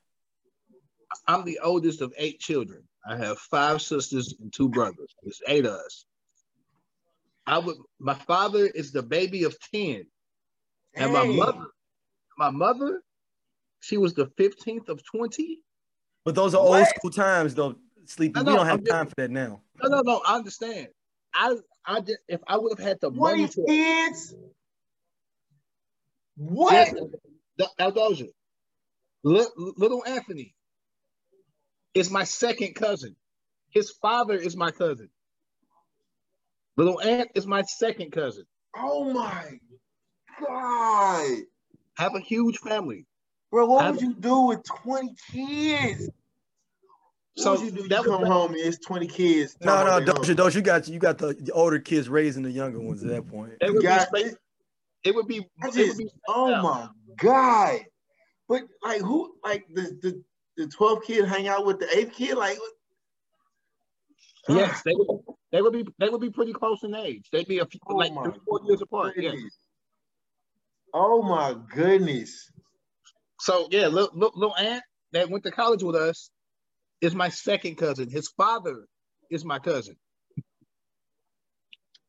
[1.28, 2.84] I'm the oldest of eight children.
[3.08, 5.16] I have five sisters and two brothers.
[5.24, 6.06] It's eight of us.
[7.48, 7.78] I would.
[8.00, 10.06] My father is the baby of ten,
[10.96, 11.68] and my mother,
[12.38, 13.02] my mother,
[13.82, 15.60] she was the fifteenth of twenty.
[16.24, 17.76] But those are old school times, though.
[18.06, 19.62] Sleepy, No, we don't have just- time for that now.
[19.82, 20.22] No, no, no.
[20.26, 20.88] I understand.
[21.34, 21.56] I,
[21.86, 24.34] I just if I would have had the money to kids.
[26.38, 26.74] What?
[26.74, 26.94] Yes,
[27.58, 28.28] the- Aldoja,
[29.24, 30.54] Li- little Anthony
[31.94, 33.16] is my second cousin.
[33.70, 35.10] His father is my cousin.
[36.78, 38.46] Little Ant is my second cousin.
[38.76, 39.60] Oh my
[40.40, 41.38] god,
[41.98, 43.06] Have a huge family.
[43.52, 43.66] bro!
[43.68, 46.10] What I- would you do with twenty kids?
[47.36, 47.82] What So would you do?
[47.84, 49.56] You that was come home and it's twenty kids.
[49.62, 52.10] No, no, about they don't you, don't you got you got the, the older kids
[52.10, 53.54] raising the younger ones at that point.
[53.62, 54.36] It would be, space-
[55.06, 56.64] it would be, I it just- would be Oh out.
[56.64, 57.80] my god!
[58.50, 59.36] But like, who?
[59.44, 60.24] Like the the
[60.58, 62.36] the twelve kid hang out with the eighth kid?
[62.36, 62.72] Like, what-
[64.48, 65.22] Yes, they would,
[65.56, 67.30] they would be they would be pretty close in age.
[67.32, 69.14] They'd be a few, Oh like three, four years apart.
[69.16, 69.32] Yeah.
[70.94, 72.52] Oh my goodness!
[73.40, 76.30] So yeah, little, little, little Ant that went to college with us
[77.00, 78.10] is my second cousin.
[78.10, 78.86] His father
[79.32, 79.96] is my cousin.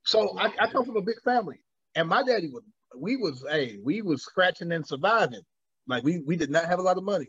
[0.05, 1.61] So oh I, I come from a big family,
[1.95, 2.65] and my daddy was
[2.99, 5.43] we was hey we was scratching and surviving.
[5.87, 7.29] Like we we did not have a lot of money.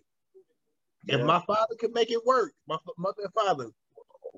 [1.08, 1.26] If Yeah.
[1.26, 3.70] my father could make it work, my mother and father,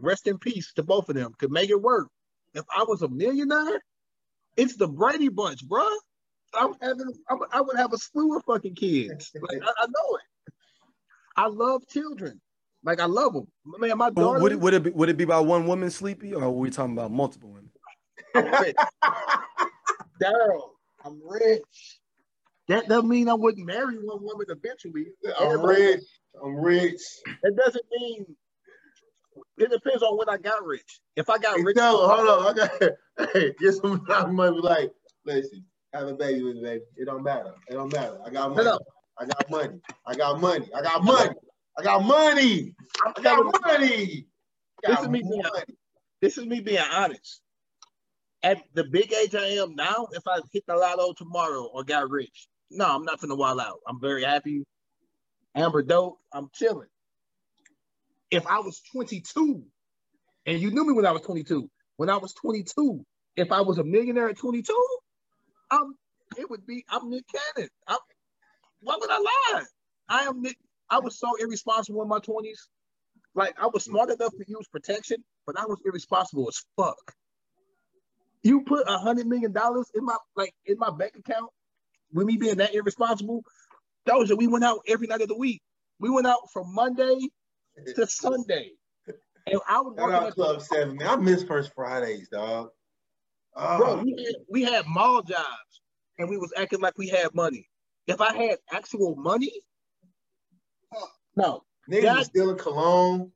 [0.02, 2.08] rest in peace to both of them, could make it work.
[2.54, 3.82] If I was a millionaire,
[4.58, 5.96] it's the Brady Bunch, bruh.
[6.54, 9.32] I'm having, I'm, I would have a slew of fucking kids.
[9.42, 10.54] Like, I, I know it.
[11.38, 12.42] I love children.
[12.84, 13.48] Like I love them.
[13.66, 14.40] Man, my Well, daughter.
[14.42, 16.70] would it would it be, would it be by one woman sleepy, or are we
[16.70, 17.70] talking about multiple women?
[20.22, 20.70] Daryl,
[21.04, 22.00] I'm rich.
[22.68, 25.08] That doesn't mean I wouldn't marry one woman eventually.
[25.40, 26.04] I'm rich.
[26.42, 27.02] I'm rich.
[27.44, 28.26] It doesn't mean.
[29.60, 31.02] It depends on when I got rich.
[31.16, 32.48] If I got rich, no, hold on.
[32.48, 34.60] I got hey, get some money.
[34.60, 34.92] Like,
[35.26, 36.84] listen, have a baby with me, baby.
[36.98, 37.54] It don't matter.
[37.70, 38.18] It don't matter.
[38.26, 38.64] I got money.
[38.66, 38.80] No.
[39.20, 39.80] I got money.
[40.08, 40.70] I got money.
[40.76, 41.36] I got money.
[41.78, 42.76] I got money.
[43.06, 44.28] I got money.
[44.86, 45.66] I This is me being- money.
[46.22, 47.42] this is me being honest.
[48.44, 52.10] At the big age I am now, if I hit the lotto tomorrow or got
[52.10, 53.80] rich, no, I'm not gonna wild out.
[53.88, 54.64] I'm very happy.
[55.56, 56.20] Amber dope.
[56.34, 56.88] I'm chilling.
[58.32, 59.64] If I was 22,
[60.46, 63.78] and you knew me when I was 22, when I was 22, if I was
[63.78, 64.74] a millionaire at 22,
[65.72, 65.96] um,
[66.38, 67.70] it would be I'm Nick Cannon.
[67.88, 67.98] I'm,
[68.82, 69.64] why would I lie?
[70.08, 70.58] I am Nick.
[70.90, 72.58] I was so irresponsible in my 20s.
[73.36, 76.98] Like I was smart enough to use protection, but I was irresponsible as fuck.
[78.42, 81.52] You put a hundred million dollars in my like in my bank account
[82.14, 83.44] with me being that irresponsible.
[84.08, 85.62] Doja, we went out every night of the week.
[86.00, 87.20] We went out from Monday
[87.96, 88.72] to Sunday.
[89.48, 91.08] And I was Shout out Club Seven, man.
[91.08, 92.70] I miss First Fridays, dog.
[93.56, 95.82] Oh, bro, we had, we had mall jobs
[96.18, 97.68] and we was acting like we had money.
[98.08, 99.52] If I had actual money,
[101.36, 103.32] no, niggas God- was stealing cologne.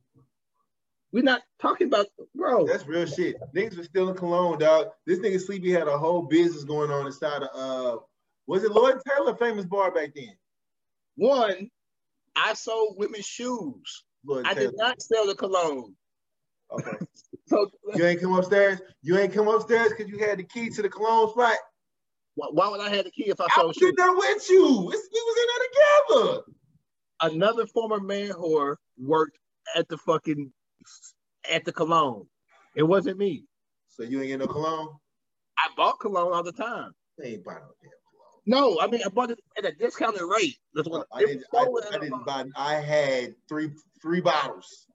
[1.12, 2.68] we're not talking about bro.
[2.68, 3.38] That's real shit.
[3.56, 4.88] Niggas was stealing cologne, dog.
[5.06, 8.00] This nigga Sleepy had a whole business going on inside of uh
[8.46, 10.36] was it Lloyd Taylor Famous-Barr back then?
[11.16, 11.70] One,
[12.36, 14.04] I sold women's shoes.
[14.26, 15.96] Lloyd I did not sell the cologne.
[16.72, 16.92] Okay.
[17.46, 18.80] So uh, You ain't come upstairs.
[19.02, 21.58] You ain't come upstairs because you had the key to the cologne spot.
[22.36, 23.90] why, why would I have the key if I I sold was shoes?
[23.90, 24.92] in there with you.
[24.94, 26.44] It's, we was in there together.
[27.36, 29.38] Another former man whore worked
[29.76, 30.54] at the fucking
[31.52, 32.26] at the cologne.
[32.76, 33.44] It wasn't me.
[33.90, 34.96] So you ain't get no cologne.
[35.58, 36.92] I bought cologne all the time.
[37.18, 37.92] They ain't buy no damn
[38.46, 40.58] No, I mean I bought it at a discounted rate.
[40.74, 41.46] That's what I didn't.
[41.54, 42.46] I, I didn't buy.
[42.56, 44.88] I had three three bottles.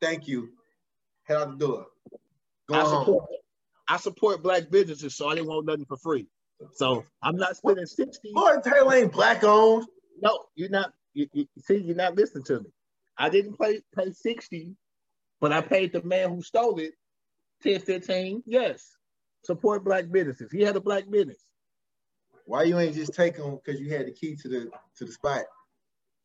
[0.00, 0.50] Thank you.
[1.24, 1.86] Head out the door.
[2.68, 3.04] Go I home.
[3.04, 3.30] support,
[3.88, 6.26] I support black businesses, so I didn't want nothing for free.
[6.72, 8.30] So I'm not spending 60.
[8.34, 9.86] Lloyd Taylor ain't black owned.
[10.22, 10.92] No, you're not.
[11.14, 12.70] You, you, see, you're not listening to me.
[13.18, 14.74] I didn't pay pay 60,
[15.40, 16.94] but I paid the man who stole it
[17.62, 18.42] 10, 15.
[18.46, 18.96] Yes.
[19.44, 20.50] Support black businesses.
[20.50, 21.38] He had a black business.
[22.46, 25.12] Why you ain't just take them because you had the key to the to the
[25.12, 25.44] spot?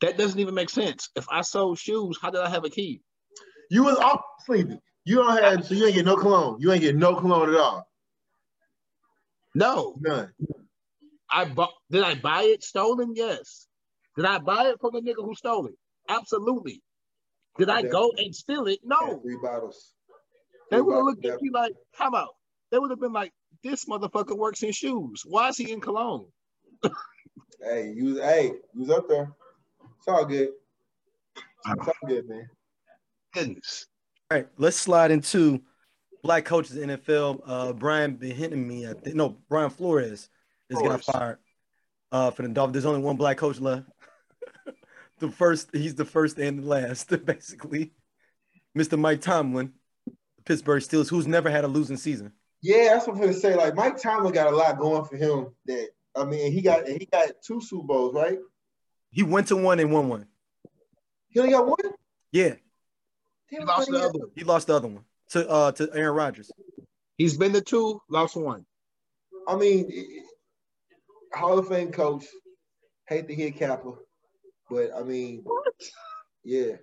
[0.02, 1.10] That doesn't even make sense.
[1.16, 3.02] If I sold shoes, how did I have a key?
[3.70, 4.80] You was off sleeping.
[5.04, 6.58] You don't have so you ain't get no cologne.
[6.60, 7.88] You ain't get no cologne at all.
[9.56, 9.96] No.
[10.00, 10.32] None.
[11.32, 13.14] I bought did I buy it stolen?
[13.16, 13.68] Yes.
[14.16, 15.76] Did I buy it from the nigga who stole it?
[16.08, 16.82] Absolutely.
[17.58, 18.80] Did I go and steal it?
[18.84, 19.20] No.
[19.22, 19.94] Three bottles.
[20.70, 22.36] They would have looked at me like, come out.
[22.72, 25.24] they would have been like, this motherfucker works in shoes.
[25.26, 26.26] Why is he in cologne?
[27.64, 29.32] hey, you was hey, you was up there.
[29.98, 30.50] It's all good.
[31.36, 32.50] It's all good, man.
[33.34, 33.88] Goodness.
[34.30, 35.62] All right, let's slide into
[36.24, 37.42] black coaches in NFL.
[37.46, 40.30] Uh, Brian Bieniemy, I think, no, Brian Flores
[40.70, 41.06] just got Flores.
[41.06, 41.38] fired
[42.12, 42.74] uh, for the Dolphins.
[42.74, 43.88] There's only one black coach left.
[45.20, 47.92] the first, he's the first and the last, basically.
[48.78, 48.98] Mr.
[48.98, 49.74] Mike Tomlin,
[50.46, 52.32] Pittsburgh Steelers, who's never had a losing season.
[52.62, 53.56] Yeah, that's what I'm gonna say.
[53.56, 55.48] Like Mike Tomlin got a lot going for him.
[55.66, 58.38] That I mean, he got he got two Super Bowls, right?
[59.10, 60.28] He went to one and won one.
[61.30, 61.78] He only got one.
[62.32, 62.56] Yeah,
[63.50, 64.30] He Damn, lost the other one.
[64.36, 66.52] he lost the other one to uh to Aaron Rodgers.
[67.18, 68.66] He's been to two, lost one.
[69.48, 69.92] I mean,
[71.34, 72.26] Hall of Fame coach.
[73.08, 73.94] Hate to hear Kappa,
[74.70, 75.74] but I mean, what?
[76.46, 76.76] yeah.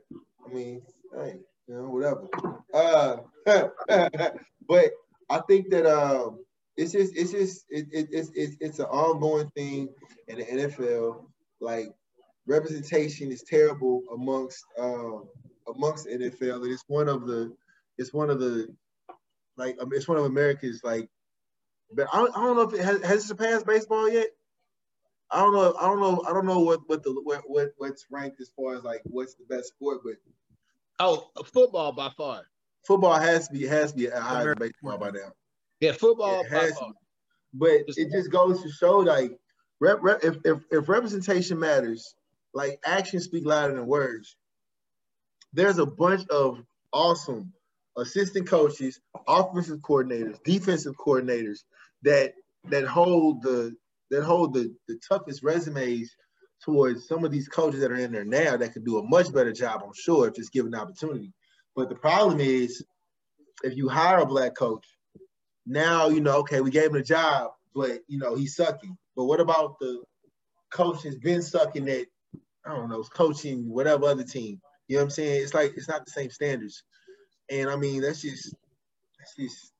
[0.46, 0.82] I mean,
[1.16, 1.36] hey,
[1.66, 2.26] you know, whatever.
[2.74, 3.16] Uh,
[4.68, 4.90] but
[5.30, 6.44] I think that um,
[6.76, 9.88] it's just it's just it, it, it's it's it's an ongoing thing
[10.28, 11.24] in the NFL.
[11.60, 11.88] Like
[12.46, 15.28] representation is terrible amongst um,
[15.74, 17.54] amongst NFL, and it's one of the
[17.98, 18.68] it's one of the
[19.56, 21.08] like um, it's one of America's like.
[21.90, 24.28] But I don't, I don't know if it has, has it surpassed baseball yet.
[25.30, 25.74] I don't know.
[25.78, 26.22] I don't know.
[26.28, 29.34] I don't know what what the what, what what's ranked as far as like what's
[29.34, 30.14] the best sport, but
[31.00, 32.42] Oh, football by far.
[32.86, 35.32] Football has to be has to be a higher than American baseball by now.
[35.80, 36.88] Yeah, football It has far.
[36.88, 36.94] to.
[37.54, 39.32] But it just goes to show like
[39.80, 42.14] rep, rep, if, if if representation matters,
[42.52, 44.36] like actions speak louder than words.
[45.52, 46.62] There's a bunch of
[46.92, 47.52] awesome
[47.96, 51.60] assistant coaches, offensive coordinators, defensive coordinators
[52.02, 52.34] that
[52.70, 53.74] that hold the
[54.10, 56.14] that hold the, the toughest resumes
[56.64, 59.32] towards some of these coaches that are in there now that could do a much
[59.32, 61.32] better job, I'm sure, if just given the opportunity.
[61.78, 62.84] But the problem is
[63.62, 64.84] if you hire a black coach,
[65.64, 68.98] now you know, okay, we gave him a job, but you know, he's sucking.
[69.14, 70.02] But what about the
[70.72, 72.06] coach that's been sucking at,
[72.66, 74.60] I don't know, coaching whatever other team?
[74.88, 75.40] You know what I'm saying?
[75.40, 76.82] It's like it's not the same standards.
[77.48, 78.52] And I mean, that's just
[79.20, 79.72] that's just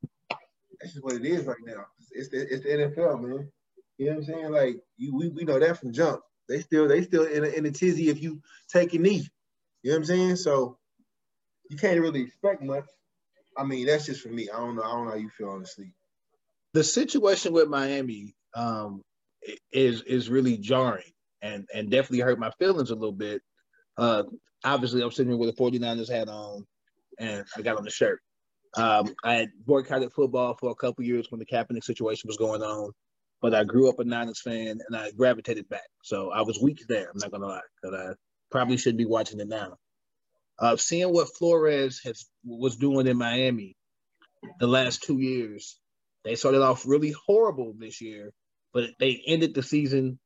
[0.80, 1.84] that's just what it is right now.
[2.12, 3.50] It's the it's the NFL, man.
[3.96, 4.52] You know what I'm saying?
[4.52, 6.20] Like you we, we know that from jump.
[6.48, 8.40] They still they still in a, in a tizzy if you
[8.72, 9.26] take a knee.
[9.82, 10.36] You know what I'm saying?
[10.36, 10.78] So
[11.68, 12.84] you can't really expect much.
[13.56, 14.48] I mean, that's just for me.
[14.50, 14.82] I don't know.
[14.82, 15.92] I don't know how you feel honestly.
[16.74, 19.02] The situation with Miami um,
[19.72, 23.42] is is really jarring and and definitely hurt my feelings a little bit.
[23.96, 24.24] Uh,
[24.64, 26.66] obviously, I'm sitting here with a 49ers hat on,
[27.18, 28.20] and I got on the shirt.
[28.76, 32.62] Um, I had boycotted football for a couple years when the Kaepernick situation was going
[32.62, 32.92] on,
[33.40, 35.88] but I grew up a Niners fan and I gravitated back.
[36.02, 37.10] So I was weak there.
[37.10, 38.10] I'm not gonna lie, but I
[38.50, 39.76] probably should be watching it now.
[40.58, 43.76] Uh, seeing what Flores has was doing in Miami
[44.58, 45.78] the last two years,
[46.24, 48.32] they started off really horrible this year,
[48.72, 50.18] but they ended the season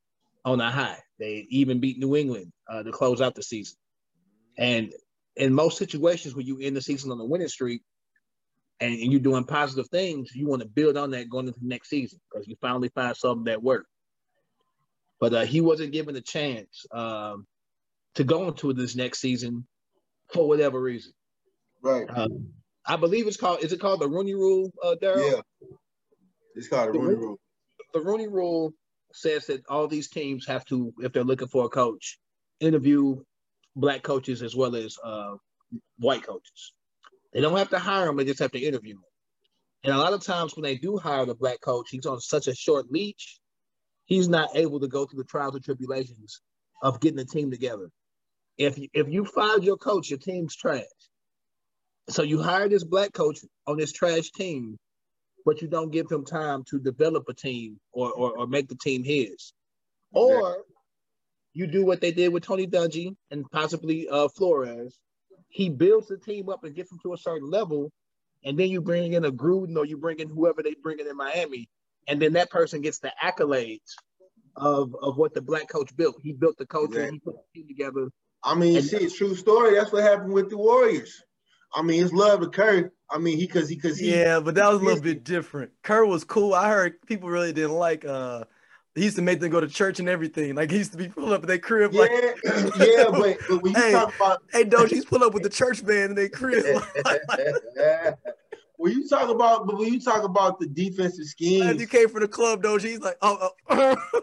[0.44, 0.98] on a high.
[1.18, 3.76] They even beat New England uh, to close out the season.
[4.56, 4.92] And
[5.36, 7.82] in most situations, when you end the season on a winning streak
[8.80, 11.88] and, you're doing positive things, you want to build on that going into the next
[11.88, 13.88] season because you finally find something that worked.
[15.20, 17.46] But uh, he wasn't given a chance um,
[18.16, 19.66] to go into this next season
[20.32, 21.12] for whatever reason.
[21.82, 22.06] Right.
[22.14, 22.48] Um,
[22.86, 23.62] I believe it's called.
[23.62, 25.32] Is it called the Rooney Rule, uh, Daryl?
[25.32, 25.40] Yeah.
[26.54, 27.40] It's called The Rooney Rooney- Rule.
[27.94, 28.72] the Rooney Rule
[29.12, 32.18] says that all these teams have to, if they're looking for a coach,
[32.60, 33.22] interview
[33.76, 35.34] black coaches as well as uh,
[35.98, 36.72] white coaches.
[37.32, 39.04] They don't have to hire them; they just have to interview them.
[39.84, 42.46] And a lot of times, when they do hire the black coach, he's on such
[42.46, 43.40] a short leash,
[44.04, 46.40] he's not able to go through the trials and tribulations
[46.82, 47.88] of getting a team together.
[48.58, 50.84] If you, if you fired your coach, your team's trash.
[52.08, 54.76] So you hire this black coach on this trash team,
[55.44, 58.76] but you don't give him time to develop a team or or, or make the
[58.76, 59.52] team his.
[60.12, 60.64] Or
[61.54, 64.98] you do what they did with Tony Dungy and possibly uh, Flores.
[65.48, 67.90] He builds the team up and gets them to a certain level,
[68.44, 71.06] and then you bring in a Gruden or you bring in whoever they bring in
[71.06, 71.68] in Miami,
[72.08, 73.92] and then that person gets the accolades
[74.56, 76.16] of of what the black coach built.
[76.22, 77.14] He built the culture, Exactly.
[77.14, 78.08] he put the team together.
[78.44, 79.74] I mean, And- shit, true story.
[79.74, 81.22] That's what happened with the Warriors.
[81.74, 82.90] I mean, it's love to Curry.
[83.10, 85.70] I mean, he because he because he Yeah, but that was a little bit different.
[85.82, 86.54] Kerr was cool.
[86.54, 88.04] I heard people really didn't like.
[88.04, 88.44] uh
[88.94, 90.54] He used to make them go to church and everything.
[90.54, 91.92] Like he used to be pulling up at their crib.
[91.94, 92.10] yeah Like,
[92.76, 93.92] yeah, but, but when you Hey.
[93.92, 96.64] talk about hey, Doge, he's pulling up with the church band in their crib.
[98.76, 102.20] when you talk about but when you talk about the defensive scheme, you came from
[102.20, 103.96] the club, Doge, he's like, oh, oh.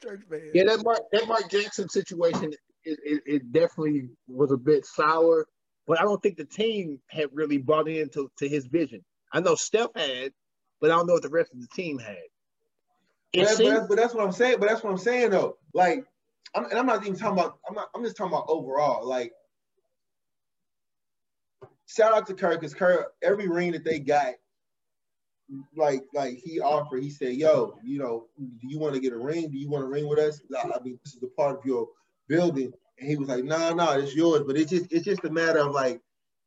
[0.00, 0.42] that church band.
[0.54, 2.52] Yeah, that Mark that Mark Jackson situation,
[2.84, 5.46] it, it, it definitely was a bit sour,
[5.86, 9.04] but I don't think the team had really bought into to his vision.
[9.32, 10.32] I know Steph had,
[10.80, 12.16] but I don't know what the rest of the team had.
[13.34, 14.56] But, It that- but, that's, but that's what I'm saying.
[14.58, 15.58] But that's what I'm saying though.
[15.74, 16.04] Like,
[16.54, 17.58] I'm, and I'm not even talking about.
[17.68, 17.88] I'm not.
[17.94, 19.06] I'm just talking about overall.
[19.06, 19.32] Like,
[21.86, 24.34] shout out to Kerr because Kerr, every ring that they got,
[25.76, 27.02] like, like he offered.
[27.02, 29.50] He said, "Yo, you know, do you want to get a ring?
[29.50, 30.40] Do you want to ring with us?
[30.56, 31.88] I mean, this is a part of your
[32.28, 35.04] building." And he was like, "No, nah, no, nah, it's yours." But it's just, it's
[35.04, 36.00] just a matter of like,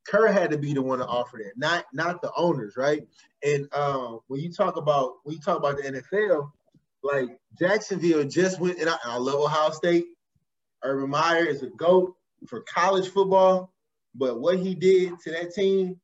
[0.07, 3.07] Kerr had to be the one to offer that, not, not the owners, right?
[3.43, 6.51] And um, when you talk about when you talk about the NFL,
[7.03, 7.29] like
[7.59, 10.05] Jacksonville just went, and I, I love Ohio State.
[10.83, 12.15] Urban Meyer is a goat
[12.47, 13.71] for college football,
[14.15, 15.99] but what he did to that team,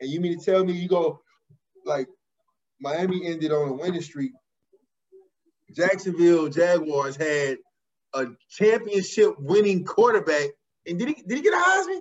[0.00, 1.20] and you mean to tell me you go
[1.84, 2.08] like
[2.80, 4.32] Miami ended on a winning streak.
[5.74, 7.58] Jacksonville Jaguars had
[8.14, 10.50] a championship winning quarterback,
[10.86, 12.00] and did he did he get a Heisman?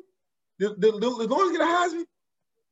[0.59, 2.03] Did, did, did Lawrence get a Heisman?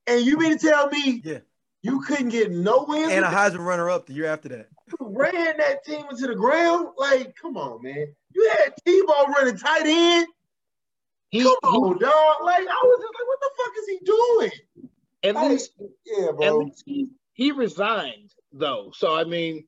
[0.07, 1.39] And you mean to tell me Yeah.
[1.81, 3.11] you couldn't get no wins?
[3.11, 4.67] And a with Heisman runner up the year after that.
[4.99, 6.89] ran that team into the ground.
[6.97, 8.07] Like, come on, man.
[8.35, 10.27] You had Tebow running tight end.
[11.29, 12.35] he, Come he- on, dog.
[12.43, 14.88] Like, I was just like, what the fuck is he doing?
[15.23, 15.71] At Like, least
[16.05, 18.91] yeah, At least he, he resigned though.
[18.95, 19.65] So I mean,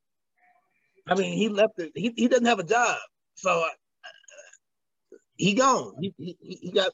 [1.08, 1.92] I mean he left it.
[1.96, 2.98] He, he doesn't have a job.
[3.36, 5.94] So uh, he gone.
[6.00, 6.92] He, he he got.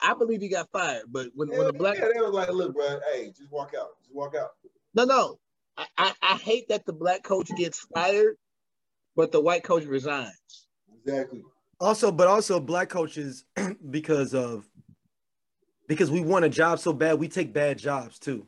[0.00, 1.04] I believe he got fired.
[1.08, 3.88] But when when the black yeah, they was like, look, bro, hey, just walk out.
[4.02, 4.50] Just walk out.
[4.94, 5.38] no no,
[5.76, 8.36] I, I I hate that the black coach gets fired,
[9.16, 10.66] but the white coach resigns.
[11.04, 11.42] Exactly.
[11.80, 13.44] Also, but also black coaches
[13.90, 14.68] because of
[15.88, 18.46] because we want a job so bad, we take bad jobs too.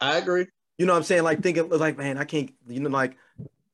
[0.00, 0.46] I agree.
[0.78, 1.24] You know what I'm saying?
[1.24, 3.16] Like thinking like, man, I can't, you know, like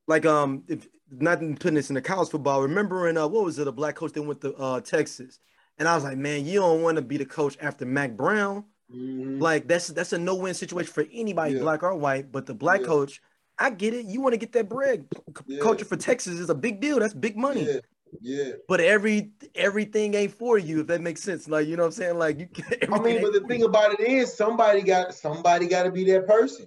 [0.08, 3.68] like um if not putting this in the college football, remembering uh what was it,
[3.68, 5.38] a black coach that went to uh Texas.
[5.78, 8.64] And I was like, man, you don't want to be the coach after Mack Brown.
[8.92, 9.40] Mhm.
[9.40, 11.60] Like that's that's a no-win situation for anybody, Yeah.
[11.60, 12.32] black or white.
[12.32, 12.86] But the black Yeah.
[12.86, 13.20] coach,
[13.58, 14.06] I get it.
[14.06, 15.06] You want to get that bread.
[15.46, 15.58] Yeah.
[15.60, 16.98] Coaching for Texas is a big deal.
[17.00, 17.80] That's big money.
[18.20, 18.52] Yeah, yeah.
[18.68, 21.48] But every everything ain't for you, if that makes sense.
[21.48, 22.18] Like you know what I'm saying?
[22.18, 22.84] Like you can't.
[22.92, 26.26] I mean, but the thing about it is, somebody got somebody got to be that
[26.26, 26.66] person.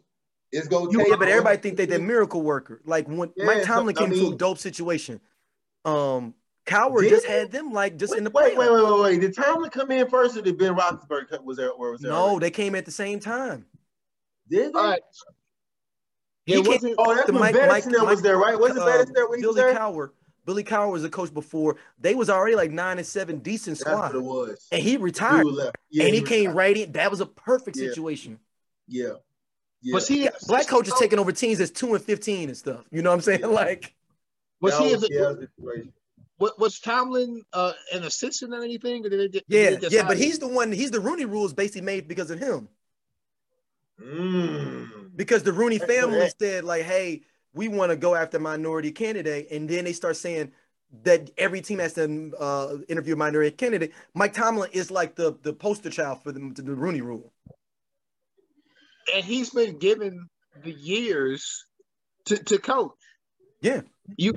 [0.51, 1.07] It's gonna take.
[1.09, 2.81] yeah, but everybody think they that miracle worker.
[2.85, 5.19] Like when Yeah, Mike so, Tomlin I came into a dope situation,
[5.85, 6.33] um,
[6.65, 7.31] Cowher Did just he?
[7.31, 9.21] had them like just Wait, in the wait, wait, wait, wait, wait.
[9.21, 11.71] Did Tomlin come in first, or did Ben Roethlisberger was there?
[11.71, 12.11] Or was there?
[12.11, 12.39] No, already?
[12.39, 13.65] they came at the same time.
[14.49, 14.79] did they?
[14.79, 15.01] All right.
[16.45, 16.95] He It wasn't.
[16.97, 18.57] Oh, that's The when Mike- Mike- and was Mike- there, right?
[18.57, 19.79] Wasn't uh, Bettis there when he was Billy there?
[19.79, 20.09] Cowher.
[20.47, 21.75] Billy Cowher was a coach before.
[21.99, 24.67] They was already like nine and seven, decent That's what squad, it was.
[24.71, 25.45] and he He retired.
[25.45, 25.75] was left.
[25.91, 26.93] Yeah, and he, was came right in.
[26.93, 27.89] That was a perfect Yeah.
[27.89, 28.39] situation.
[28.87, 29.09] Yeah.
[29.83, 29.93] Yeah.
[29.93, 30.27] Was he?
[30.47, 32.83] Black coaches taking over teams that's two and fifteen and stuff.
[32.91, 33.41] You know what I'm saying?
[33.51, 33.93] Like,
[34.61, 34.93] Was That he?
[34.95, 35.87] was- a- yeah, was
[36.39, 39.05] was, was Tomlin uh, an assistant or anything?
[39.05, 40.07] Or did they, did yeah, they yeah.
[40.07, 40.71] But he's the one.
[40.71, 42.69] He's the Rooney rules basically made because of him.
[43.99, 45.15] Mm.
[45.15, 47.23] because the Rooney family said like, "Hey,
[47.57, 50.51] we want to go after minority candidate," and then they start saying
[51.03, 53.93] that every team has to uh, interview a minority candidate.
[54.13, 57.33] Mike Tomlin is like the the poster child for the, the Rooney Rule.
[59.13, 60.27] and he's been given
[60.63, 61.65] the years
[62.25, 62.91] to, to coach.
[63.61, 63.81] Yeah.
[64.17, 64.33] You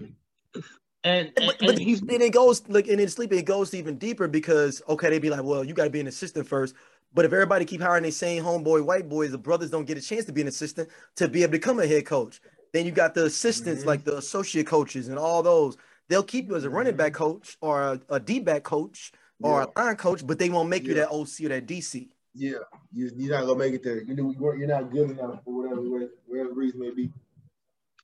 [1.05, 3.99] and, and, But, and he's then it goes like and in sleeping it goes even
[3.99, 6.75] deeper because okay, they'd be like, well, you got to be an assistant first.
[7.14, 10.03] But if everybody keep hiring the same homeboy white boys, the brothers don't get a
[10.03, 12.41] chance to be an assistant to be able to become a head coach.
[12.73, 13.87] Then you got the assistants Mhm.
[13.87, 15.77] like the associate coaches and all those.
[16.09, 19.12] They'll keep you as a running back coach or a, a D back coach
[19.43, 19.66] or Yeah.
[19.75, 22.09] a line coach, but they won't make you that OC or that DC.
[22.35, 22.59] Yeah,
[22.93, 24.03] you, you're not gonna make it there.
[24.03, 25.81] You know, you weren't- you're not good enough for whatever
[26.27, 27.12] whatever reason may be.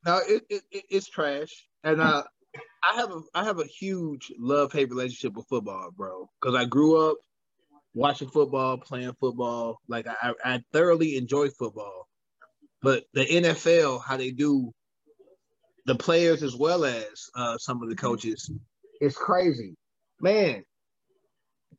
[0.05, 1.69] no, it, it, it- it's trash.
[1.85, 2.25] And uh,
[2.83, 6.29] I have a I have a huge love hate relationship with football, bro.
[6.41, 7.19] Because I grew up
[7.95, 9.79] watching football, playing football.
[9.89, 12.09] Like I, I thoroughly enjoy football.
[12.83, 14.73] But the NFL, how they do
[15.87, 18.51] the players as well as uh, some of the coaches,
[19.01, 19.75] it's crazy,
[20.21, 20.65] man.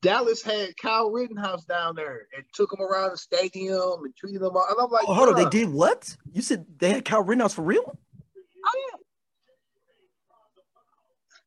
[0.02, 4.50] Dallas had Kyle Rittenhouse down there and took him around the stadium and treated him.
[4.56, 6.16] all- And I'm like, Oh, hold on, they did what?
[6.32, 7.84] You said they had Kyle Rittenhouse for real?
[7.88, 8.98] Oh, yeah.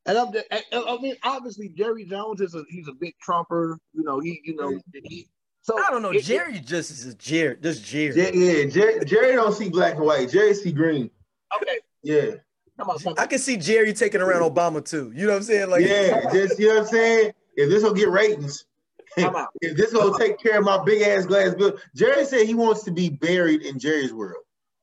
[0.07, 3.79] And I'm, just- I, I mean, obviously Jerry Jones is a he's a big trumper.
[3.93, 5.29] You know, he you know he.
[5.71, 6.11] So I don't know.
[6.11, 8.13] it- Jerry just is Jerry, just Jerry.
[8.15, 10.31] Jer- yeah, Jerry, Jerry don't see black and white.
[10.31, 11.11] Jerry see green.
[11.57, 12.31] okay, Yeah,
[12.79, 15.13] come on, come I can see Jerry taking around Obama too.
[15.15, 15.71] You know what I'm saying?
[15.71, 16.31] Like, yeah.
[16.33, 17.33] Just you know what I'm saying.
[17.57, 18.65] If this will get ratings,
[19.19, 19.47] Come on.
[19.61, 22.85] if this will take care of my big ass glass bill, Jerry said he wants
[22.85, 24.43] to be buried in Jerry's world.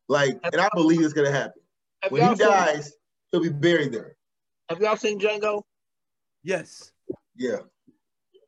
[0.10, 1.62] Like, and I believe it's gonna happen.
[2.02, 2.94] Have When y'all, he seen, dies,
[3.32, 4.16] he'll be buried there.
[4.70, 5.64] have y'all seen Django?
[6.44, 6.92] yes.
[7.36, 7.58] Yeah.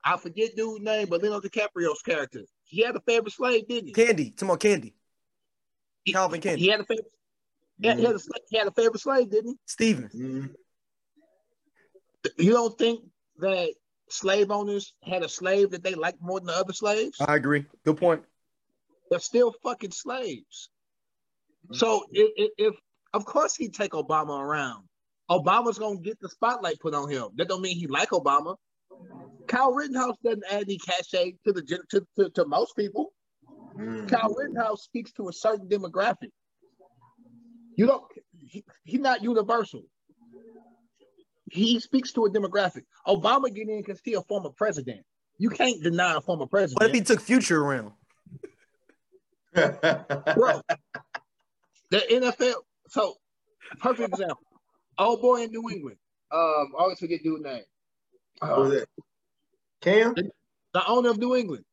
[0.04, 2.42] I forget dude's name, but Leonardo DiCaprio's character.
[2.64, 3.94] he had a favorite slave, didn't he?
[3.94, 4.94] Candy, come on, Candy.
[6.04, 6.62] He- Calvin Candy.
[6.62, 7.12] He had a favorite.
[7.82, 8.20] He had, he had a,
[8.50, 9.58] he had a favorite slave, didn't he?
[9.66, 10.10] Steven.
[10.16, 10.56] Mhm.
[12.38, 13.02] You don't think
[13.38, 13.70] that
[14.10, 17.18] slave owners had a slave that they liked more than the other slaves?
[17.22, 17.66] I agree.
[17.86, 18.24] Good point.
[19.10, 20.70] They're still fucking slaves.
[21.72, 22.76] So if, if, if
[23.14, 24.84] of course he'd take Obama around.
[25.30, 27.30] Obama's gonna get the spotlight put on him.
[27.36, 28.56] That don't mean he like Obama.
[29.50, 33.12] Kyle Rittenhouse doesn't add any cachet to the to, to, to most people.
[33.76, 34.08] Mm.
[34.08, 36.30] Kyle Rittenhouse speaks to a certain demographic.
[37.76, 38.04] You don't.
[38.38, 39.82] He, he's not universal.
[41.52, 42.84] He speaks to a demographic.
[43.08, 45.02] Obama get in because he a former president.
[45.40, 46.82] You can't deny a former president.
[46.82, 47.92] What if he took Future around?
[49.54, 50.62] bro.
[51.90, 52.54] The NFL.
[52.90, 53.16] So,
[53.80, 54.38] perfect example.
[55.00, 55.98] Old boy in New England.
[56.32, 57.64] Um, I always forget dude's name.
[58.40, 58.88] What was Uh, that?
[59.82, 60.14] Cam?
[60.16, 61.64] the owner of New England.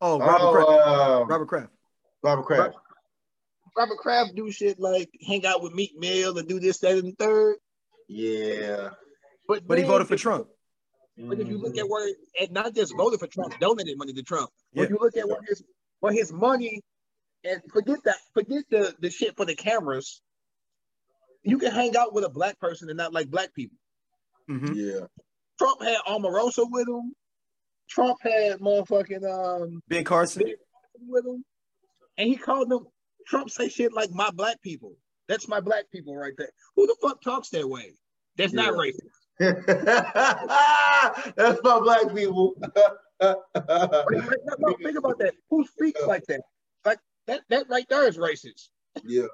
[0.00, 0.70] Oh, Robert Oh, Kraft.
[0.70, 1.72] uh, Robert Kraft.
[2.22, 2.74] Robert Kraft.
[3.76, 7.08] Robert Kraft do shit like hang out with Meek Mill and do this, that, and
[7.08, 7.56] the third.
[8.08, 8.90] Yeah.
[9.48, 10.48] But But he voted for Trump.
[11.18, 14.22] But if you look at where, and not just voted for Trump, donated money to
[14.22, 14.50] Trump.
[14.72, 14.82] Yeah.
[14.82, 15.62] When you look at what his,
[16.00, 16.82] where his money,
[17.44, 20.20] and forget that, forget the the shit for the cameras.
[21.42, 23.78] You can hang out with a black person and not like black people.
[24.48, 25.06] hmm Yeah.
[25.58, 27.12] Trump had Omarosa with him.
[27.88, 30.42] Trump had motherfucking um Ben Carson.
[31.08, 31.44] with him,
[32.18, 32.86] and he called them.
[33.26, 34.94] Trump say shit like "my black people."
[35.28, 36.50] That's my black people right there.
[36.76, 37.92] Who the fuck talks that way?
[38.36, 39.00] That's not racist.
[41.36, 42.54] That's my black people.
[43.20, 45.34] no, no, think about that.
[45.50, 46.42] Who speaks like that?
[46.84, 47.40] Like that.
[47.48, 48.68] That right there is racist.
[49.04, 49.26] yeah.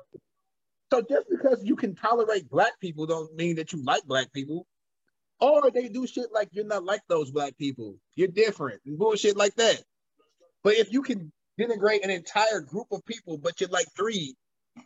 [0.93, 4.67] So just because you can tolerate black people, don't mean that you like black people.
[5.43, 7.97] Or they do shit like you're not like those black people.
[8.15, 9.83] You're different and bullshit like that.
[10.63, 14.37] But if you can denigrate an entire group of people, but you're like three,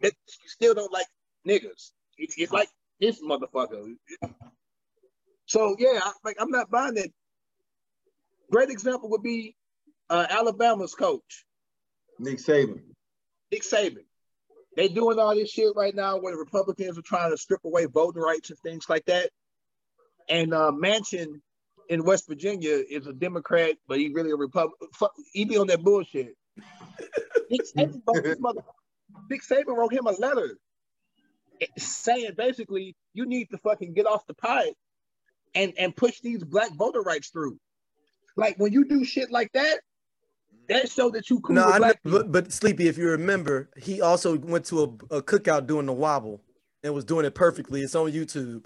[0.01, 1.05] that you still don't like
[1.47, 1.91] niggas.
[2.17, 3.97] It's, it's like this motherfucker.
[5.45, 7.11] So yeah, I, like I'm not buying that.
[8.51, 9.57] Great example would be
[10.09, 11.45] uh, Alabama's coach.
[12.19, 12.81] Nick Saban.
[13.53, 14.05] Nick Saban.
[14.75, 17.85] They doing all this shit right now where the Republicans are trying to strip away
[17.85, 19.29] voting rights and things like that.
[20.29, 21.41] And uh, Manchin
[21.89, 24.89] in West Virginia is a Democrat, but he really a Republican.
[25.33, 26.37] He be on that bullshit.
[27.51, 28.65] Nick Saban wrote mother-
[29.31, 30.59] Nick Saban wrote him a letter
[31.79, 34.67] saying basically you need to fucking get off the pot
[35.55, 37.59] and and push these black voter rights through.
[38.37, 39.81] Like when you do shit like that,
[40.69, 44.01] that show that you cool No, I know, but, but Sleepy, if you remember, he
[44.01, 46.43] also went to a, a cookout doing the wobble
[46.83, 47.81] and was doing it perfectly.
[47.83, 48.65] It's on YouTube.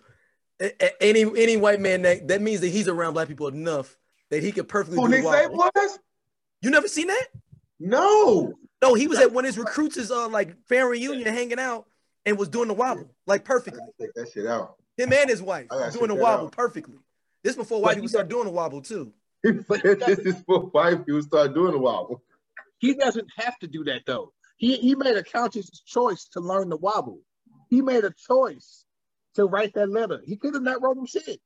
[0.61, 3.97] A- a- Any any white man that that means that he's around black people enough
[4.31, 5.99] that he could perfectly Who do the Nick Saban was?
[6.63, 7.27] You never seen that?
[7.79, 8.53] No.
[8.83, 11.87] No, he was at one of his recruits' is uh like fan reunion hanging out
[12.27, 13.81] and was doing the wobble like I perfectly.
[13.81, 14.77] gotta take that shit out.
[14.97, 16.53] Him and his wife doing the wobble out.
[16.53, 16.99] perfectly.
[17.43, 19.13] This before white people start doing the wobble too.
[19.43, 22.23] This is for white people start doing the wobble.
[22.79, 24.33] He doesn't have to do that though.
[24.59, 27.21] He he made a conscious choice to learn the wobble.
[27.71, 28.85] He made a choice
[29.41, 30.21] to write that letter.
[30.25, 31.41] He could have not wrote him shit.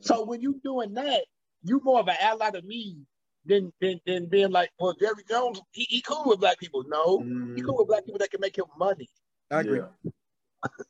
[0.00, 1.24] So when you doing that,
[1.62, 2.96] you more of an ally to me
[3.44, 6.84] than than, than being like, well, Jerry Jones, he, he cool with black people.
[6.86, 7.64] No, he mm.
[7.64, 9.08] cool with black people that can make him money.
[9.50, 9.80] I agree.
[9.80, 10.10] Yeah.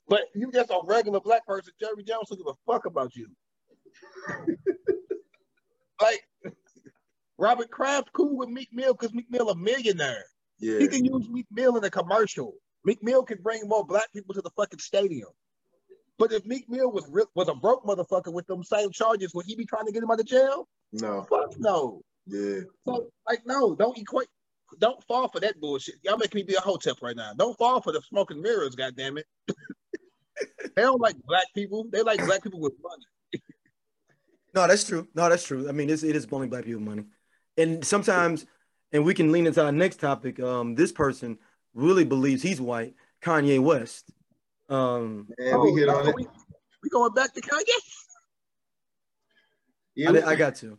[0.08, 3.28] But you just a regular black person, Jerry Jones don't give a fuck about you.
[6.00, 6.20] like
[7.38, 10.24] Robert Kraft cool with Meek Mill because Meek Mill a millionaire.
[10.58, 10.78] Yeah.
[10.78, 12.54] He can use Meek Mill in a commercial.
[12.84, 15.28] Meek Mill can bring more black people to the fucking stadium.
[16.18, 19.46] But if Meek Mill was re- was a broke motherfucker with them same charges, would
[19.46, 20.68] he be trying to get him out of jail?
[20.92, 21.26] No.
[21.30, 22.02] Fuck no.
[22.26, 22.60] Yeah.
[22.84, 24.28] So like no, don't equate.
[24.78, 25.96] Don't fall for that bullshit.
[26.02, 27.32] Y'all making me be a hotep right now.
[27.36, 29.26] Don't fall for the smoking mirrors, goddamn it.
[30.76, 31.86] they don't like black people.
[31.90, 33.42] They like black people with money.
[34.52, 35.06] No, that's true.
[35.14, 35.68] No, that's true.
[35.68, 37.04] I mean, it's, it is only black people money,
[37.56, 38.46] and sometimes,
[38.90, 40.40] and we can lean into our next topic.
[40.40, 41.38] Um, this person
[41.74, 42.94] really believes he's white.
[43.22, 44.10] Kanye West.
[44.68, 46.14] Um, Man, we hit on it.
[46.14, 46.26] We,
[46.82, 47.64] we going back to Kanye?
[49.94, 50.78] Yeah, I, we- I got to.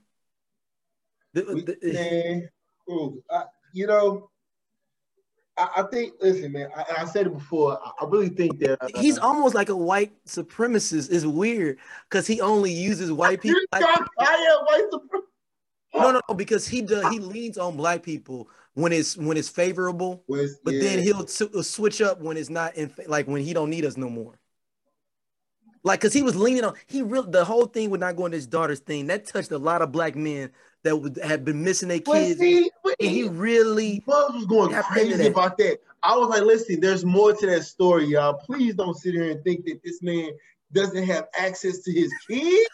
[1.33, 2.49] The- we- the- man,
[2.89, 4.29] ooh, I, you know,
[5.57, 6.13] I, I think.
[6.21, 7.79] Listen, man, I, I said it before.
[7.83, 11.11] I, I really think that uh, he's almost like a white supremacist.
[11.11, 11.77] It's weird
[12.09, 13.59] because he only uses white people.
[13.59, 15.27] You like- got Kanye white supremacy.
[15.93, 17.07] no, no, no, because he does.
[17.13, 20.81] He leans on black people when it's when it's favorable, but yeah.
[20.81, 23.97] then he'll s- switch up when it's not in like when he don't need us
[23.97, 24.39] no more.
[25.83, 28.37] Like, cause he was leaning on he real the whole thing with not going to
[28.37, 30.51] his daughter's thing that touched a lot of black men
[30.83, 32.39] that would have been missing their kids.
[32.39, 32.69] see,
[32.99, 35.31] and he really Buzz was going crazy that.
[35.31, 35.79] about that.
[36.03, 38.33] I was like, listen, there's more to that story, y'all.
[38.33, 40.31] Please don't sit here and think that this man
[40.71, 42.69] doesn't have access to his kids.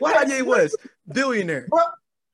[0.00, 0.76] Like, Kanye West,
[1.12, 1.66] billionaire.
[1.68, 1.82] Bro,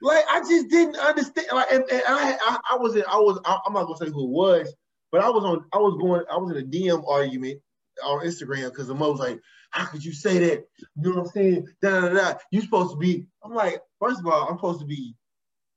[0.03, 1.47] like I just didn't understand.
[1.53, 4.11] Like, and, and I, I, I was in, I was, I, I'm not gonna say
[4.11, 4.75] who it was,
[5.11, 7.61] but I was on, I was going, I was in a DM argument
[8.05, 9.41] on Instagram because the was like,
[9.71, 10.65] "How could you say that?
[10.97, 11.69] You know what I'm saying?
[11.81, 12.35] Da da da.
[12.51, 15.15] You supposed to be." I'm like, first of all, I'm supposed to be,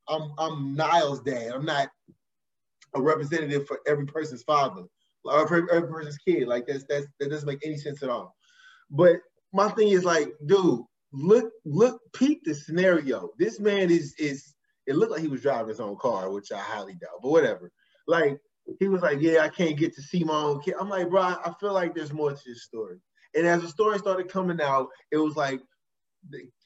[0.08, 1.52] I'm, I'm Niles' dad.
[1.54, 1.90] I'm not
[2.96, 4.84] a representative for every person's father
[5.24, 6.48] or every, every person's kid.
[6.48, 8.36] Like that's that's that doesn't make any sense at all.
[8.90, 9.18] But
[9.54, 10.82] my thing is like, dude,
[11.16, 13.30] look, look, peep the scenario.
[13.38, 14.54] This man is is
[14.88, 17.72] it looked like he was driving his own car, which I highly doubt, but whatever.
[18.08, 18.38] Like
[18.80, 20.76] he was like, Yeah, I can't get to see my own kid.
[20.80, 22.98] I'm like, bro, I feel like there's more to this story.
[23.36, 25.62] And as the story started coming out, it was like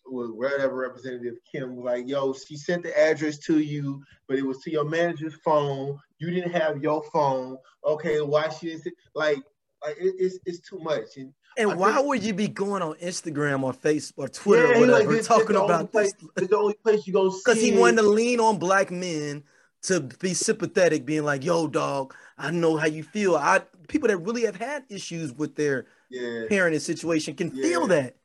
[0.06, 4.60] whatever representative Kim was like, yo, she sent the address to you, but it was
[4.60, 5.98] to your manager's phone.
[6.20, 7.58] You didn't have your phone.
[7.86, 9.40] Okay, why she didn't like
[9.84, 11.18] like it, it's it's too much.
[11.18, 14.68] And And I why think- would you be going on Instagram or Facebook or Twitter
[14.68, 16.30] Yeah, or he like, whatever this- talking about place, this?
[16.38, 17.42] It's the only place you go see.
[17.46, 19.44] Because he wanted to lean on black men
[19.84, 24.18] to be sympathetic, being like, "Yo, dog, I know how you feel." I people that
[24.18, 26.48] really have had issues with their Yeah.
[26.50, 28.16] parenting situation can feel that.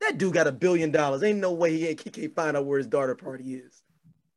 [0.00, 1.22] That dude got a billion dollars.
[1.22, 3.82] Ain't no way he, he can't find out where his daughter party is.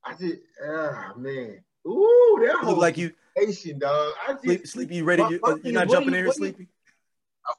[0.04, 1.64] I just, ah, man.
[1.88, 4.14] Ooh, that whole look like you situation, dog.
[4.28, 4.96] I just, sleep, sleepy.
[4.98, 5.24] You ready?
[5.24, 6.68] My- you're not jumping do in you- here, do you- sleepy.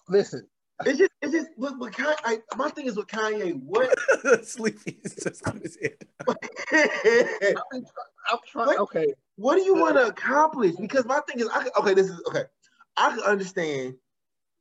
[0.08, 0.46] Listen,
[0.84, 3.94] it's just, it's just, look, but Kanye, I, my thing is with Kanye, what?
[4.46, 5.96] sleepy is just on his head.
[7.72, 7.84] I'm,
[8.30, 8.66] I'm trying.
[8.66, 8.78] What?
[8.80, 10.74] Okay, what do you want to accomplish?
[10.76, 12.44] Because my thing is, I okay, this is okay.
[12.96, 13.94] I could understand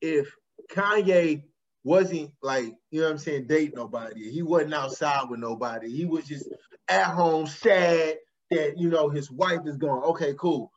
[0.02, 0.34] if
[0.72, 1.44] Kanye
[1.84, 4.32] wasn't like, you know what I'm saying, date nobody.
[4.32, 5.90] He wasn't outside with nobody.
[5.90, 6.50] He was just
[6.88, 8.18] at home, sad
[8.52, 10.04] that you know his wife is gone.
[10.04, 10.72] Okay, cool.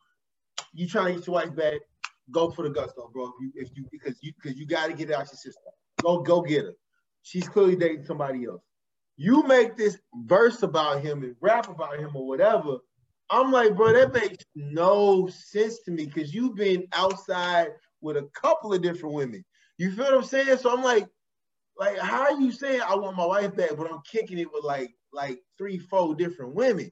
[0.73, 1.81] You trying to get your wife back?
[2.31, 3.25] Go for the gusto, bro.
[3.25, 5.71] If you, if you because you because you got to get it out your system.
[6.01, 6.73] Go go get her.
[7.23, 8.61] She's clearly dating somebody else.
[9.17, 12.77] You make this verse about him and rap about him or whatever.
[13.29, 17.67] I'm like, bro, that makes no sense to me because you've been outside
[18.01, 19.43] with a couple of different women.
[19.77, 20.57] You feel what I'm saying?
[20.57, 21.07] So I'm like,
[21.77, 24.63] like, how are you saying I want my wife back, but I'm kicking it with
[24.63, 26.91] like like three, four different women?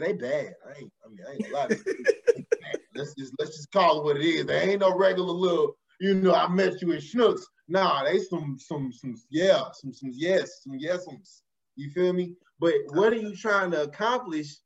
[0.00, 0.54] And they bad.
[0.66, 1.66] I ain't, I mean, I ain't gonna lie.
[1.66, 2.04] to you.
[2.26, 2.80] They bad.
[2.94, 4.46] let's just let's just call it what it is.
[4.46, 7.42] They ain't no regular little, you know, I met you in Schnucks.
[7.68, 11.42] Nah, they some some some yeah, some some yes, some yesums.
[11.76, 12.34] You feel me?
[12.58, 14.56] But what are you trying to accomplish?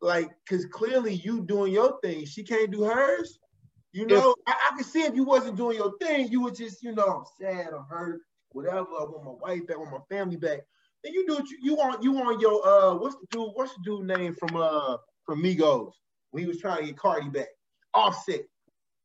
[0.00, 2.24] Like, cause clearly you doing your thing.
[2.26, 3.38] She can't do hers.
[3.92, 6.82] You know, I, I can see if you wasn't doing your thing, you would just,
[6.82, 8.20] you know, I'm sad, I'm hurt,
[8.50, 8.80] whatever.
[8.80, 10.60] I want my wife back, I want my family back.
[11.12, 12.02] You do you, you want.
[12.02, 13.50] You want your uh, what's the dude?
[13.54, 15.92] What's the dude name from uh from Migos
[16.30, 17.48] when he was trying to get Cardi back?
[17.94, 18.42] Offset.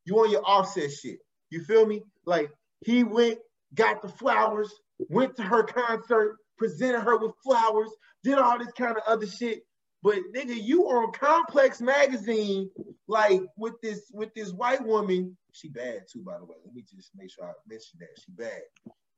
[0.04, 1.18] You want your Offset shit.
[1.50, 2.02] You feel me?
[2.24, 2.50] Like
[2.80, 3.38] he went,
[3.74, 4.72] got the flowers,
[5.08, 7.90] went to her concert, presented her with flowers,
[8.22, 9.62] did all this kind of other shit.
[10.02, 12.68] But nigga, you on Complex magazine,
[13.06, 15.36] like with this with this white woman.
[15.52, 16.56] She bad too, by the way.
[16.64, 18.62] Let me just make sure I mention that she bad.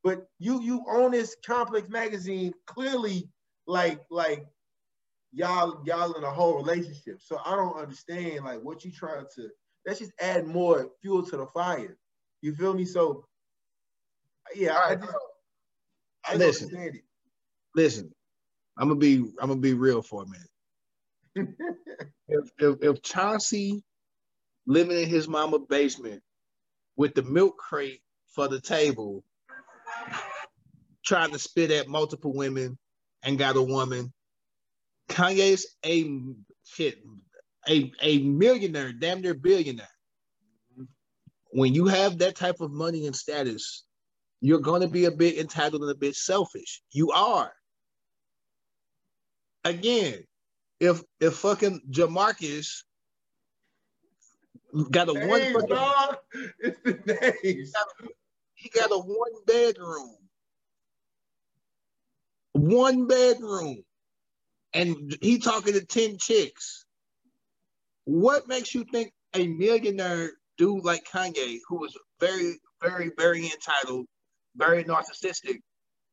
[0.04, 3.30] But you you own this Complex magazine clearly,
[3.66, 4.46] like like
[5.32, 7.22] y'all y'all in a whole relationship.
[7.22, 9.48] So I don't understand like what you trying to.
[9.86, 11.96] That's just add more fuel to the fire.
[12.42, 12.84] You feel me?
[12.84, 13.24] So
[14.54, 15.08] yeah, I just
[16.28, 16.64] I don't Listen.
[16.66, 17.00] understand
[17.74, 18.10] listen.
[18.76, 19.18] I'm gonna be.
[19.40, 21.56] I'm gonna be real for a minute.
[22.28, 23.82] if, if if Chauncey
[24.66, 26.22] living in his mama basement
[26.96, 29.24] with the milk crate for the table,
[31.04, 32.78] trying to spit at multiple women
[33.22, 34.12] and got a woman,
[35.08, 36.10] Kanye's a
[36.64, 36.98] shit,
[37.68, 39.88] a a millionaire, damn near billionaire.
[41.52, 43.84] When you have that type of money and status,
[44.40, 46.82] you're gonna be a bit entitled and a bit selfish.
[46.92, 47.52] You are.
[49.64, 50.24] Again,
[50.80, 52.82] if if fucking Jamarcus
[54.90, 56.16] got a one fucking, dog.
[56.58, 57.72] It's the names.
[58.54, 60.16] he got a one bedroom,
[62.54, 63.82] one bedroom,
[64.72, 66.86] and he talking to ten chicks.
[68.04, 74.06] What makes you think a millionaire dude like Kanye, who is very, very, very entitled,
[74.56, 75.58] very narcissistic,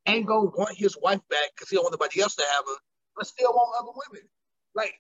[0.08, 2.78] ain't gonna want his wife back because he don't want nobody else to have her,
[3.16, 4.28] but still want other women?
[4.76, 4.94] Like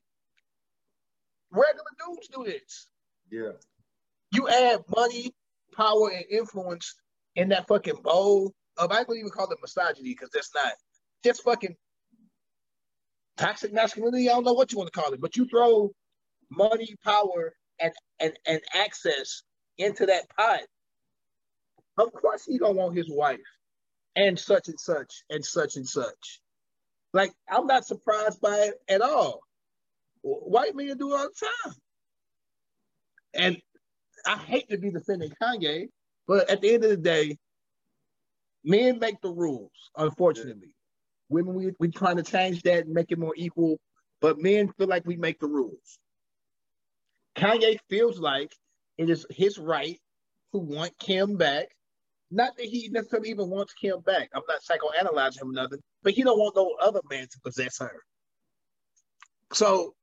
[1.51, 2.87] regular dudes do this.
[3.31, 3.53] Yeah.
[4.31, 5.33] You add money,
[5.75, 6.95] power, and influence
[7.35, 10.73] in that fucking bowl of I don't even call it misogyny because that's not
[11.23, 11.75] just fucking
[13.37, 14.29] toxic masculinity.
[14.29, 15.91] I don't know what you want to call it, but you throw
[16.49, 19.43] money, power, and and and access
[19.77, 20.61] into that pot.
[21.97, 23.39] Of course, he don't want his wife
[24.15, 26.41] and such and such and such and such.
[27.13, 29.41] Like I'm not surprised by it at all.
[30.21, 31.75] White men do all the time.
[33.33, 33.57] And
[34.25, 35.87] I hate to be defending Kanye,
[36.27, 37.37] but at the end of the day,
[38.63, 40.73] men make the rules, unfortunately.
[41.31, 43.79] Women, we, we trying to change that and make it more equal,
[44.19, 45.97] but men feel like we make the rules.
[47.35, 48.51] Kanye feels like
[48.97, 49.97] it is his right
[50.53, 51.67] to want Kim back.
[52.29, 54.29] Not that he necessarily even wants Kim back.
[54.33, 57.79] I'm not psychoanalyzing him or nothing, but he don't want no other man to possess
[57.79, 57.95] her.
[59.53, 59.95] So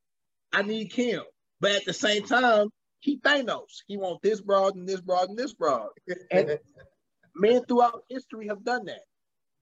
[0.52, 1.22] I need Kim.
[1.60, 2.68] But at the same time,
[3.00, 3.82] he Thanos.
[3.86, 5.88] He wants this broad and this broad and this broad.
[6.30, 6.58] And
[7.34, 9.02] men throughout history have done that.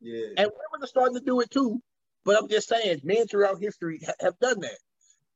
[0.06, 0.26] Yeah.
[0.36, 1.82] And women are starting to do it too.
[2.24, 4.78] But I'm just saying, men throughout history ha- have done that.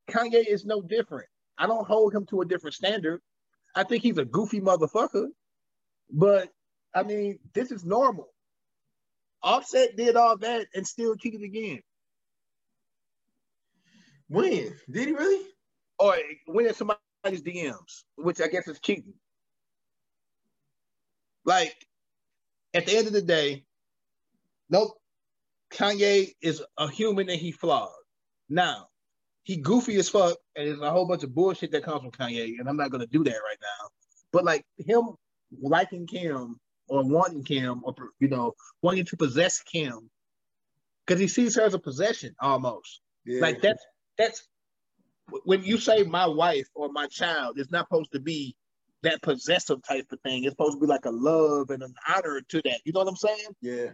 [0.09, 1.27] Kanye is no different.
[1.59, 3.21] I don't hold him to a different standard.
[3.75, 5.27] I think he's a goofy motherfucker.
[6.09, 6.51] But
[6.95, 8.29] I mean, this is normal.
[9.43, 11.81] Offset did all that and still cheated again.
[14.29, 14.73] When?
[14.89, 15.47] Did he really?
[15.99, 16.17] Or
[16.47, 19.15] went in somebody's DMs, which I guess is cheating.
[21.45, 21.75] Like,
[22.73, 23.65] at the end of the day,
[24.71, 24.97] nope,
[25.73, 27.91] Kanye is a human and he flawed.
[28.49, 28.89] Now,
[29.43, 32.59] he goofy as fuck, and there's a whole bunch of bullshit that comes from Kanye,
[32.59, 33.89] and I'm not gonna do that right now.
[34.33, 35.11] But like him
[35.61, 36.59] liking Kim
[36.89, 40.11] or wanting Kim or you know wanting to possess Kim
[41.07, 43.01] because he sees her as a possession almost.
[43.25, 43.41] Yeah.
[43.41, 43.85] Like that's
[44.19, 44.47] that's
[45.45, 48.57] when you say my wife or my child, it's not supposed to be
[49.03, 50.45] that possessive type of thing.
[50.45, 52.81] It's supposed to be like a love and an honor to that.
[52.85, 53.49] You know what I'm saying?
[53.61, 53.91] Yeah.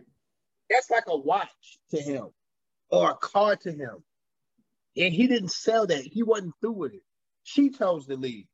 [0.71, 1.49] That's like a watch
[1.91, 2.29] to him
[2.91, 4.03] or a car to him.
[4.97, 6.03] And he didn't sell that.
[6.03, 7.03] He wasn't through with it.
[7.43, 8.47] She chose to leave.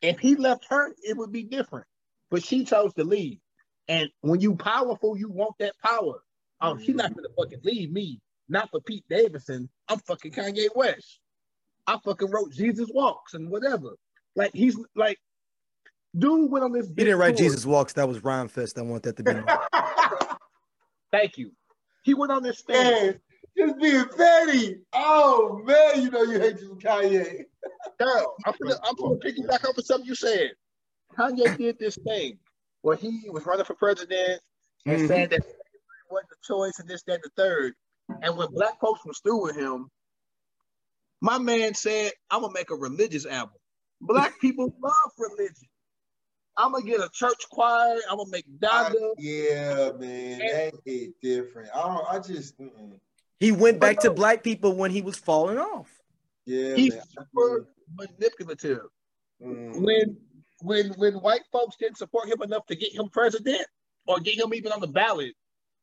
[0.00, 1.86] If he left her, it would be different.
[2.30, 3.38] But she chose to leave.
[3.88, 6.22] And when you powerful, you want that power.
[6.60, 7.20] Oh, she's not mm-hmm.
[7.20, 8.20] gonna fucking leave me.
[8.48, 9.68] Not for Pete Davidson.
[9.88, 11.20] I'm fucking Kanye West.
[11.86, 13.96] I fucking wrote Jesus Walks and whatever.
[14.34, 15.18] Like he's like,
[16.16, 16.88] dude went on this.
[16.88, 17.46] He didn't write tour.
[17.46, 17.92] Jesus Walks.
[17.94, 18.78] That was Rhymefest.
[18.78, 19.32] I want that to be.
[21.16, 21.50] Thank you.
[22.02, 22.76] He went on this thing.
[22.76, 23.20] Man,
[23.56, 24.76] just being petty.
[24.92, 27.44] Oh man, you know you hate you Kanye.
[27.98, 30.50] Girl, I'm gonna I'm gonna pick you back up for something you said.
[31.18, 32.38] Kanye did this thing
[32.82, 34.40] where he was running for president
[34.84, 35.08] and Mhm.
[35.08, 37.74] saying that slavery wasn't the choice and this, that, and the third.
[38.22, 39.88] And when black folks was through with him,
[41.22, 43.56] my man said, I'm gonna make a religious album.
[44.02, 45.68] Black people love religion.
[46.58, 51.68] I'm gonna get a church choir, I'm gonna make I- yeah, man, that hit different.
[51.74, 52.04] I don't.
[52.08, 52.58] I just.
[52.58, 52.98] Mm-mm.
[53.38, 55.90] He went back to black people when he was falling off.
[56.46, 57.02] Yeah, He's man.
[57.18, 58.86] super manipulative.
[59.42, 59.82] Mm.
[59.82, 60.16] when
[60.62, 63.66] when when white folks didn't support him enough to get him president
[64.06, 65.34] or get him even on the ballot,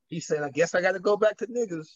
[0.07, 1.87] he said, "I guess I got to go back to niggas."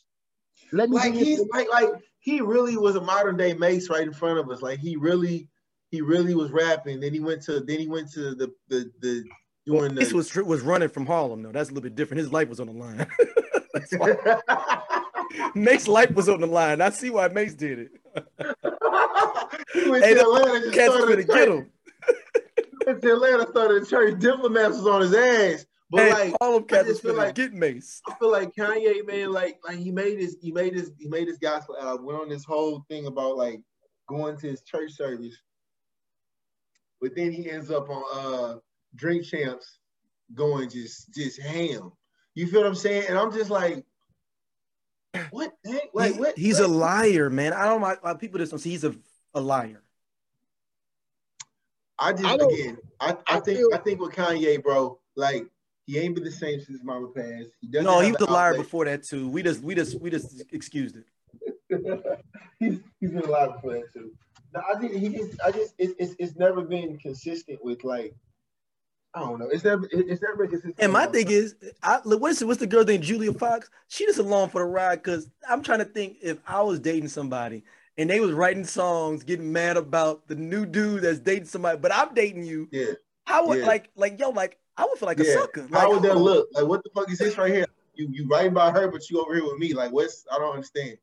[0.71, 4.03] Let me like give he's like like he really was a modern day Mase right
[4.03, 4.61] in front of us.
[4.61, 5.49] Like he really
[5.91, 6.99] he really was rapping.
[6.99, 9.23] Then he went to then he went to the the the
[9.65, 11.51] doing This was was running from Harlem though.
[11.51, 12.19] That's a little bit different.
[12.19, 13.05] His life was on the line.
[13.73, 14.15] That's why
[15.55, 16.81] Mase's life was on the line.
[16.81, 17.91] I see why Mase did it.
[19.73, 21.71] he went Hey, to Atlanta just started gonna get him.
[22.83, 24.19] He went to Atlanta started a church.
[24.19, 25.65] Diplomats was on his ass.
[25.91, 28.01] But Hey, like Harlem I Cats feel like- get Mase.
[28.09, 31.27] I feel like Kanye, man, like like he made his he made his he made
[31.27, 33.61] his gospel album, went on this whole thing about like
[34.07, 35.35] going to his church service,
[37.01, 38.57] but then he ends up on uh
[38.95, 39.79] Drink Champs
[40.33, 41.91] going just just ham.
[42.35, 43.05] You feel what I'm saying?
[43.09, 43.83] And I'm just like,
[45.31, 45.53] what?
[45.63, 45.89] the heck?
[45.93, 46.37] Like He- what?
[46.37, 47.53] he's a liar, man.
[47.53, 48.95] I don't like like, people just don't see he's a,
[49.33, 49.81] a liar.
[51.99, 54.99] I just I don't- again, I, I I think feel- I think with Kanye, bro,
[55.15, 55.45] like
[55.85, 57.49] he ain't been the same since his mama passed.
[57.61, 58.63] He doesn't No, he was a liar outlet.
[58.65, 59.27] before that too.
[59.29, 61.05] We just we just we just excused it.
[62.59, 64.11] he's he's been a liar before that too.
[64.53, 68.15] No, I think he just I just it's it's, it's never been consistent with like
[69.13, 69.47] I don't know.
[69.51, 70.75] It's never it's never been consistent.
[70.79, 73.69] And my with- thing is, I look, what's what's the girl named Julia Fox?
[73.87, 77.09] She just along for the ride because I'm trying to think if I was dating
[77.09, 77.63] somebody
[77.97, 81.93] and they was writing songs, getting mad about the new dude that's dating somebody, but
[81.93, 82.67] I'm dating you.
[82.71, 82.93] yeah
[83.25, 83.65] How would Yeah.
[83.65, 85.33] like like yo like I would feel like a yeah.
[85.33, 85.61] sucker.
[85.69, 86.47] Like, How would that look?
[86.53, 87.65] Like what the fuck is this right here?
[87.95, 89.73] You you writing about her, but you over here with me.
[89.73, 90.97] Like what's I don't understand.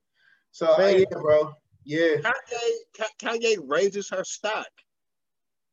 [0.53, 1.01] So Man.
[1.01, 1.55] yeah, bro.
[1.85, 2.17] Yeah.
[2.17, 4.67] Kanye, Kanye raises her stock.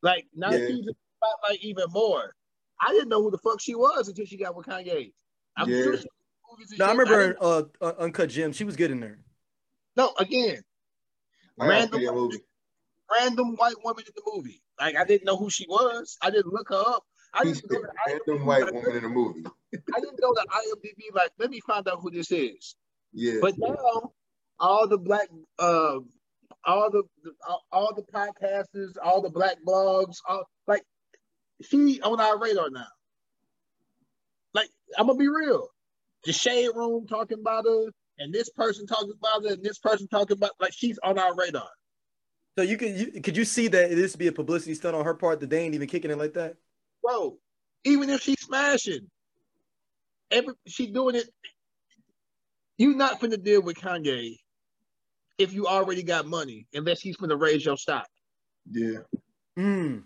[0.02, 0.68] Like now Yeah.
[0.68, 2.36] she's in spotlight even more.
[2.80, 5.14] I didn't know who the fuck she was until she got with Kanye.
[5.58, 5.84] I'm Yeah.
[5.84, 6.08] sure she
[6.50, 8.52] movies and No, I remember didn't- uh, uh, Uncut Gem.
[8.54, 9.20] She was good in there.
[9.96, 10.64] No, again,
[11.60, 12.38] I Random- see movie.
[13.12, 14.62] random white woman in the movie.
[14.80, 16.18] Like I didn't know who she was.
[16.22, 17.06] I didn't look her up.
[17.34, 19.44] I didn't know said, to random IMDb, white like, woman in a movie.
[19.96, 22.76] I didn't go to IMDb like, let me find out who this is.
[23.14, 23.40] Yeah.
[23.42, 24.14] But now,
[24.62, 25.28] all the black,
[25.60, 25.98] uh,
[26.64, 27.04] all the,
[27.72, 30.84] all, the podcasters, all the black blogs, all, like
[31.62, 32.88] she on our radar now.
[34.54, 35.68] Like I'm gonna be real,
[36.24, 37.88] the shade room talking about her,
[38.20, 41.36] and this person talking about her, and this person talking about like she's on our
[41.36, 41.70] radar.
[42.58, 45.14] So you could you, could you see that this be a publicity stunt on her
[45.14, 46.56] part that they ain't even kicking it like that?
[47.02, 47.38] bro.
[47.84, 49.10] Even if she's smashing,
[50.30, 51.30] every she doing it.
[52.78, 54.38] You not finna deal with Kanye
[55.38, 58.08] if you already got money, unless he's going to raise your stock.
[58.72, 59.00] yeah.
[59.58, 60.04] Mm.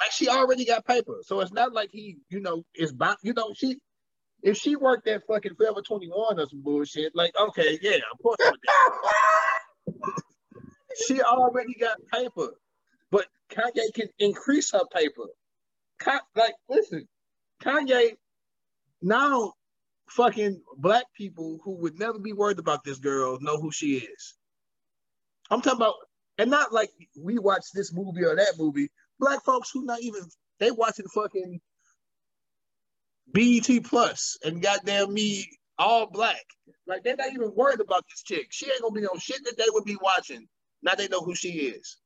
[0.00, 3.16] Like she already got paper, so it's not like he, you know, is bound.
[3.24, 3.78] You know, she
[4.42, 8.22] if she worked at fucking Forever Twenty One or some bullshit, like okay, yeah, of
[8.22, 8.36] course.
[8.40, 10.22] I would do that.
[11.06, 12.50] she already got paper,
[13.10, 15.26] but Kanye can increase her paper.
[15.98, 17.08] Ka- like, listen,
[17.60, 18.12] Kanye
[19.02, 19.54] now
[20.08, 24.37] fucking black people who would never be worried about this girl know who she is.
[25.50, 25.94] I'm talking about,
[26.38, 26.90] and not like
[27.20, 28.90] we watch this movie or that movie.
[29.18, 30.22] Black folks who not even
[30.60, 31.60] they watching fucking
[33.32, 35.46] BET Plus and goddamn me
[35.78, 36.44] all black.
[36.86, 38.48] Like they're not even worried about this chick.
[38.50, 40.46] She ain't gonna be on shit that they would be watching.
[40.82, 41.96] Now they know who she is.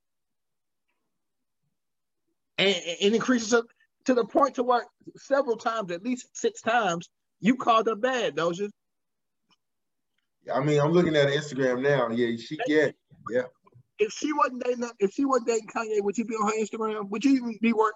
[2.59, 3.66] And it increases up
[4.05, 4.86] to the point to where
[5.16, 7.09] several times, at least six times,
[7.40, 8.70] you called her bad, you?
[10.53, 12.09] I mean, I'm looking at Instagram now.
[12.11, 12.95] Yeah, she get.
[13.30, 13.43] Yeah.
[13.99, 17.09] If she wasn't dating, if she wasn't dating Kanye, would you be on her Instagram?
[17.11, 17.95] Would you even be work?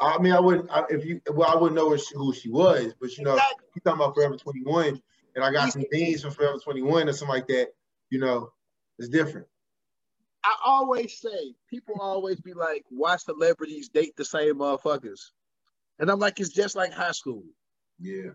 [0.00, 0.70] I mean, I wouldn't.
[0.70, 3.34] I, if you, well, I wouldn't know who she, who she was, but you know,
[3.34, 3.66] Exactly.
[3.74, 5.00] you talking about Forever 21,
[5.34, 7.68] and I got some things from Forever 21 or something like that.
[8.10, 8.50] You know,
[8.98, 9.46] it's different.
[10.44, 15.30] I always say people always be like, why celebrities date the same motherfuckers?
[15.98, 17.42] And I'm like, it's just like high school.
[17.98, 18.30] Yeah.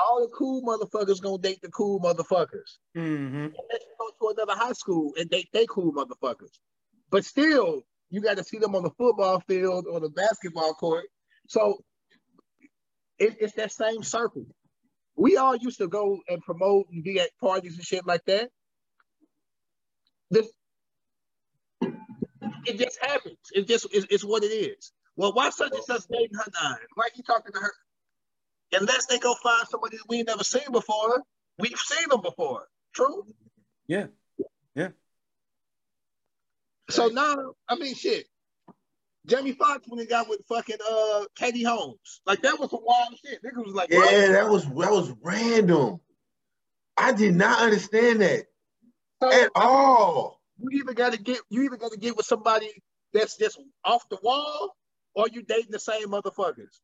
[0.00, 2.78] All the cool motherfuckers gonna date the cool motherfuckers.
[2.96, 3.36] Mm-hmm.
[3.36, 6.52] Unless you go to another high school and date they cool motherfuckers.
[7.10, 11.06] But still, you got to see them on the football field or the basketball court.
[11.48, 11.82] So
[13.18, 14.46] it, it's that same circle.
[15.16, 18.50] We all used to go and promote and be at parties and shit like that.
[20.30, 20.48] This,
[21.82, 23.38] it just happens.
[23.52, 24.92] It just it's, it's what it is.
[25.16, 26.78] Well, why such and such dating her nine?
[26.94, 27.72] Why you talking to her?
[28.72, 31.22] Unless they go find somebody that we ain't never seen before,
[31.58, 32.68] we've seen them before.
[32.94, 33.24] True.
[33.86, 34.06] Yeah.
[34.74, 34.88] Yeah.
[36.88, 38.26] So now, I mean, shit.
[39.26, 43.14] Jamie Foxx when he got with fucking uh Katie Holmes, like that was some wild
[43.24, 43.42] shit.
[43.44, 44.12] Nigga was like, what?
[44.12, 46.00] Yeah, that was that was random.
[46.96, 48.46] I did not understand that
[49.22, 50.40] So, at all.
[50.58, 52.70] you either got to get you either got to get with somebody
[53.12, 54.74] that's just off the wall,
[55.14, 56.80] or you dating the same motherfuckers.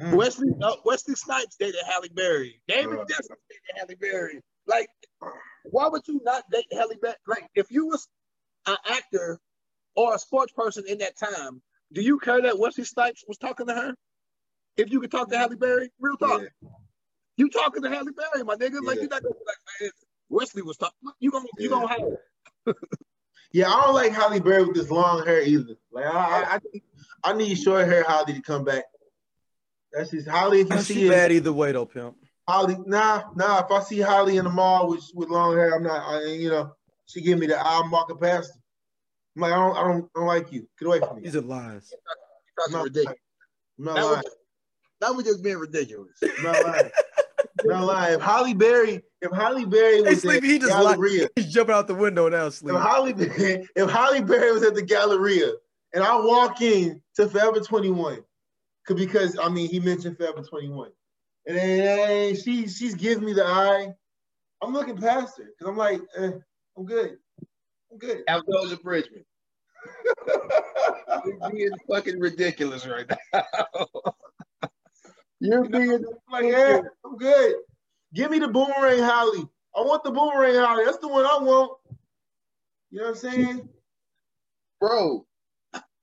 [0.00, 0.14] Mm.
[0.14, 2.60] Wesley uh, Wesley Snipes dated Halle Berry.
[2.68, 3.06] David Right.
[3.06, 4.40] Dixon dated Halle Berry.
[4.66, 4.88] Like,
[5.64, 7.16] why would you not date Halle Berry?
[7.26, 8.08] Like, if you was
[8.66, 9.38] an actor
[9.96, 11.60] or a sports person in that time,
[11.92, 13.94] do you care that Wesley Snipes was talking to her?
[14.76, 16.42] If you could talk to Halle Berry, real talk.
[16.42, 16.68] Yeah.
[17.36, 18.82] You talking to Halle Berry, my nigga?
[18.82, 19.02] Like Yeah.
[19.02, 19.90] you're not gonna be like, man,
[20.30, 20.94] Wesley was talking.
[21.18, 21.76] You gonna you Yeah.
[21.76, 22.74] gonna have
[23.52, 25.74] Yeah, I don't like Halle Berry with this long hair either.
[25.90, 26.58] Like I, I, I,
[27.24, 28.84] I need short hair Halle to come back.
[29.92, 30.60] That's just Halle.
[30.60, 32.16] If you see She it, bad either way though, pimp.
[32.48, 33.64] Halle, nah, nah.
[33.64, 36.00] If I see Halle in the mall with with long hair, I'm not.
[36.02, 36.72] I, you know,
[37.06, 38.52] she give me the I'm walking past.
[38.52, 38.60] her.
[39.36, 40.66] I'm like, I don't, I don't, I don't like you.
[40.78, 41.22] Get away from me.
[41.22, 41.92] These are lies.
[42.56, 43.16] that's No, ridiculous.
[43.78, 44.16] I'm not That lying.
[44.24, 44.34] was,
[45.00, 46.10] that was just being ridiculous.
[46.22, 46.90] I'm not lying.
[47.64, 48.14] Not lying.
[48.14, 50.96] If Halle Berry, if Halle Berry Hey, was at Sleepy, he just lied.
[50.96, 52.76] Galleria, He's jumping out the window now, Sleepy.
[52.76, 55.52] if Halle, if Halle Berry was at the Galleria,
[55.94, 58.24] and I walk in to Forever 21, 'cause-
[58.88, 60.90] because I mean he mentioned Forever 21,
[61.46, 63.88] and then she she's giving me the eye.
[64.62, 66.32] I'm looking past her because I'm like, eh,
[66.76, 67.16] I'm good.
[67.90, 68.24] I'm good.
[68.28, 69.24] Aldoza Bridgman.
[71.24, 73.86] You're being fucking ridiculous right now.
[75.40, 77.54] You're being like, yeah, I'm good.
[78.12, 79.50] Give me the boomerang Halle.
[79.74, 80.84] I want the boomerang Halle.
[80.84, 81.78] That's the one I want.
[82.90, 83.68] You know what I'm saying?
[84.80, 85.26] bro.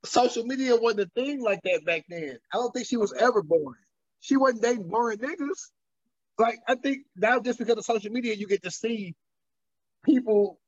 [0.07, 2.37] Social media wasn't a thing like that back then.
[2.53, 3.81] I don't think she was ever boring.
[4.19, 5.71] She wasn't dating boring niggas.
[6.39, 9.15] Like I think now, just because of social media, you get to see
[10.03, 10.59] people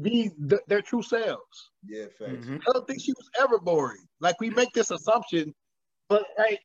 [0.00, 1.70] be th- their true selves.
[1.86, 2.46] Yeah, facts.
[2.46, 2.60] Mhm.
[2.66, 4.06] I don't think she was ever boring.
[4.20, 5.54] Like we make this assumption,
[6.08, 6.60] but like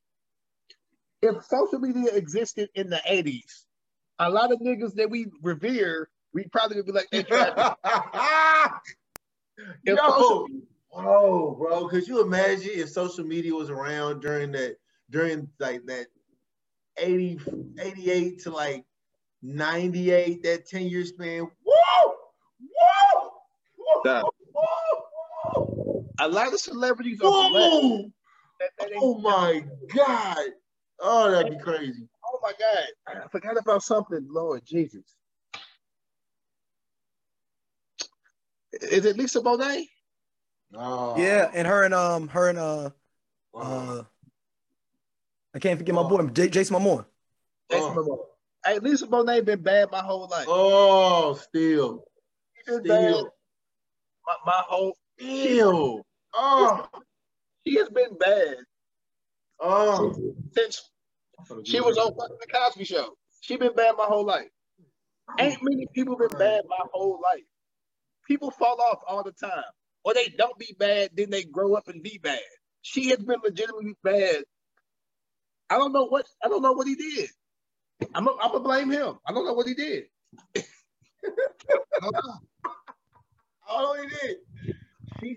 [1.22, 3.66] if social media existed in the 80s,
[4.18, 7.74] a lot of niggas that we revere we probably would be like, they trash.
[9.84, 10.46] If Yo, social-
[10.92, 14.76] oh, bro, could you imagine if social media was around during that,
[15.10, 16.06] during like that
[16.96, 17.40] 80,
[17.80, 18.84] 88 to like
[19.42, 21.48] 98, that 10 year span?
[21.64, 22.14] Whoa!
[22.60, 23.30] Whoa!
[23.76, 24.30] Whoa!
[24.52, 25.10] Whoa!
[26.20, 27.52] a lot of celebrities are black.
[27.52, 28.12] Whoa!
[28.60, 29.64] That- that Oh my
[29.94, 30.48] God.
[31.00, 32.06] Oh, that'd be crazy.
[32.24, 33.22] Oh my God.
[33.24, 35.16] I forgot about something, Lord Jesus.
[38.72, 39.86] Is it Lisa Bonet?
[40.74, 42.90] Oh, Yeah, and her and um her and uh
[43.52, 43.62] wow.
[43.62, 44.02] uh
[45.54, 47.04] I can't forget my boy J- Jason Momoa.
[47.70, 48.18] Jason Momoa.
[48.64, 50.46] Hey, Lisa Bonet been bad my whole life.
[50.48, 52.04] oh, still.
[52.66, 53.32] She bad Still.
[54.26, 56.06] my, my whole Still.
[56.34, 56.86] Oh.
[57.66, 58.56] she has been bad
[59.60, 60.14] Oh.
[60.54, 60.88] since
[61.64, 63.14] she was on fucking the Cosby show.
[63.40, 64.48] She been bad my whole life.
[65.38, 67.42] Ain't many people been bad my whole life.
[68.28, 69.64] People fall off all the time.
[70.04, 72.40] Or they don't be bad, then they grow up and be bad.
[72.82, 74.44] She has been legitimately bad.
[75.68, 77.28] I don't know what I don't know what he did.
[78.14, 79.18] I'm gonna blame him.
[79.26, 80.04] I don't know what he did.
[81.24, 81.30] I
[82.00, 82.34] don't know.
[83.68, 84.36] Oh, he did.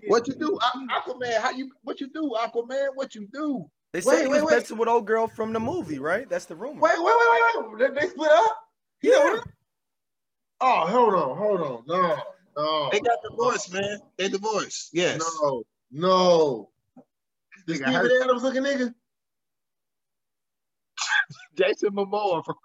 [0.08, 0.58] What you do,
[0.90, 1.38] Aquaman?
[1.38, 1.70] How you?
[1.82, 2.88] What you do, Aquaman?
[2.94, 3.66] What you do?
[3.92, 4.56] They Wait, say he wait, was wait.
[4.60, 6.28] messing with old girl from the movie, right?
[6.28, 6.80] That's the rumor.
[6.80, 7.94] Wait, wait, wait, wait, wait.
[7.94, 8.56] They, they split up?
[9.02, 9.36] yeah.
[10.60, 11.82] Oh, hold on, hold on.
[11.86, 12.16] No,
[12.56, 12.88] no.
[12.92, 13.98] They got divorced, man.
[14.16, 14.90] They divorced.
[14.92, 15.20] Yes.
[15.42, 16.70] No, no.
[17.66, 18.94] The Nigga, Steven how- Adams looking nigga?
[21.56, 22.44] Jason Momoa.
[22.44, 22.56] From,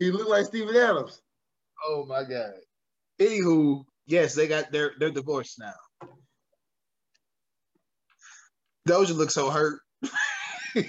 [0.00, 1.20] He looked like Steven Adams.
[1.86, 2.52] oh my god.
[3.20, 5.72] Anywho, yes, they got their they're divorced now.
[8.88, 9.80] Doja looks so hurt.
[10.74, 10.82] There's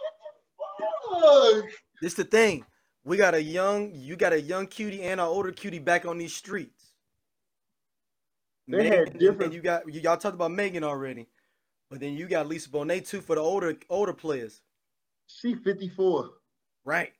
[0.55, 1.71] What the fuck?
[2.01, 2.65] This the thing.
[3.05, 6.17] We got a young, you got a young cutie and an older cutie back on
[6.17, 6.91] these streets.
[8.67, 11.27] They had Megan- and- different- And you got y- y'all talked about Megan already,
[11.89, 14.61] but then you got Lisa Bonet too for the older older players,
[15.27, 16.29] She 54.
[16.85, 17.13] right?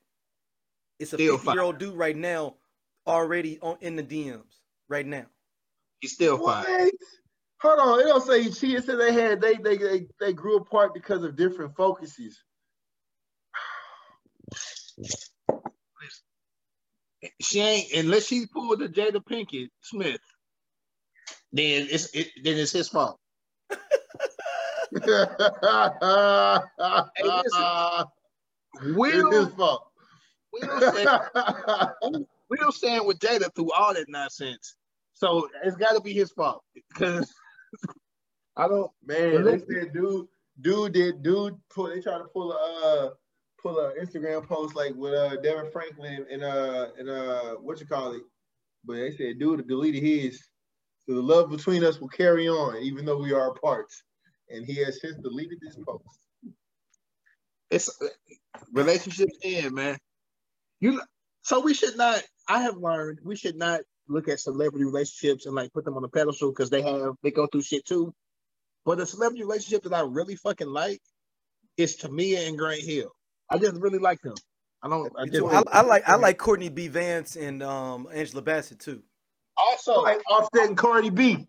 [0.98, 2.56] It's a Still fifty year old dude right now,
[3.06, 5.26] already on in the DMs right now.
[6.00, 6.66] He's still What?
[6.66, 6.90] fine.
[7.62, 8.78] Hold on, it don't say he cheated.
[8.80, 12.42] It said they had they, they they they grew apart because of different focuses.
[17.40, 20.20] She ain't unless she pulled the Jada Pinkett Smith.
[21.52, 23.18] Then it's it, then it's his fault.
[24.92, 25.10] it's
[28.82, 29.90] Will his fault.
[30.52, 34.76] Will stand, Will stand with Jada through all that nonsense.
[35.14, 37.32] So it's got to be his fault because
[38.56, 38.90] I don't.
[39.04, 40.28] Man, they said dude,
[40.60, 43.10] dude did dude pull they try to pull a uh
[43.62, 47.86] pull a Instagram post like with uh DeVon Franklin and uh and uh what you
[47.86, 48.22] call it.
[48.84, 50.42] But they said dude deleted his.
[51.06, 53.86] So the love between us will carry on even though we are apart.
[54.48, 56.04] And he has since deleted this post.
[57.70, 57.90] It's
[58.72, 59.98] relationships end, man.
[60.80, 61.00] You
[61.42, 62.22] so we should not.
[62.48, 66.04] I have learned we should not look at celebrity relationships and like put them on
[66.04, 68.12] a pedestal because they have they go through shit too.
[68.84, 71.00] But the celebrity relationship that I really fucking like
[71.76, 73.12] is Tamia and Grant Hill.
[73.50, 74.34] I just really like them.
[74.82, 75.12] I don't.
[75.18, 75.42] I just.
[75.44, 76.88] I, I like I like Courtney B.
[76.88, 79.02] Vance and um Angela Bassett too.
[79.56, 80.02] also.
[80.02, 81.46] Like Offset and Cardi B.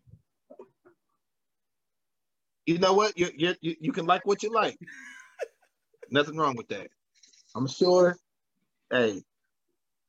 [2.65, 3.17] you know what?
[3.17, 4.77] You you you, you can like what you like.
[6.11, 6.87] Nothing wrong with that.
[7.55, 8.17] I'm sure.
[8.89, 9.21] Hey,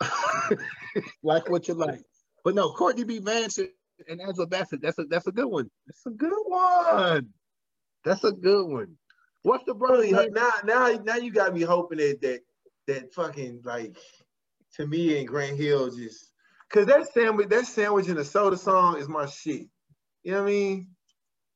[1.22, 2.00] like what you like.
[2.44, 3.18] But no, Courtney B.
[3.20, 4.82] Vance and Angela Bassett.
[4.82, 5.70] That's a that's a good one.
[5.86, 7.28] That's a good one.
[8.04, 8.96] That's a good one.
[9.42, 10.06] What's the brother?
[10.30, 12.40] Now now now you got me hoping that that
[12.86, 13.96] that fucking like
[14.78, 16.32] Tamia and Grant Hill just
[16.70, 19.66] cause that sandwich that sandwich and a soda song is my shit.
[20.22, 20.88] You know what I mean?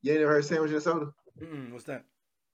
[0.03, 1.07] You ain't never heard sandwich and a soda?
[1.41, 2.05] Mm-mm, what's that?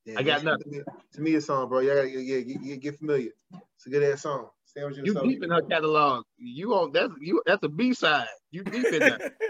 [0.05, 1.79] Yeah, I got that's- To me, a song, bro.
[1.81, 3.31] Yeah, gotta yeah, get, get, get familiar.
[3.77, 4.49] It's a good ass song.
[4.65, 5.29] Sandwich in a You soda.
[5.29, 6.25] deep in her catalog.
[6.39, 8.27] You on that's you that's a B side.
[8.51, 9.33] You deep in that.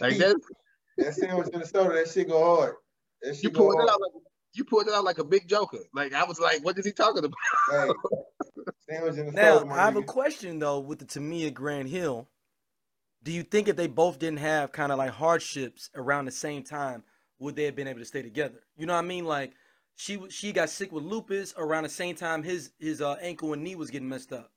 [0.00, 0.36] Like that
[0.98, 2.74] that sandwich in a soda, that shit go hard.
[3.22, 4.12] That you go pulled it out like
[4.54, 5.78] you pulled it out like a big joker.
[5.94, 7.34] Like I was like, what is he talking about?
[7.70, 7.90] Hey,
[8.88, 12.28] sandwich in a Now, soda, I have a question though with the Tamia Grant Hill.
[13.22, 16.62] Do you think if they both didn't have kind of like hardships around the same
[16.62, 17.02] time,
[17.38, 18.60] would they have been able to stay together?
[18.76, 19.24] You know what I mean?
[19.24, 19.52] Like
[19.96, 23.62] she she got sick with lupus around the same time his his uh, ankle and
[23.64, 24.52] knee was getting messed up.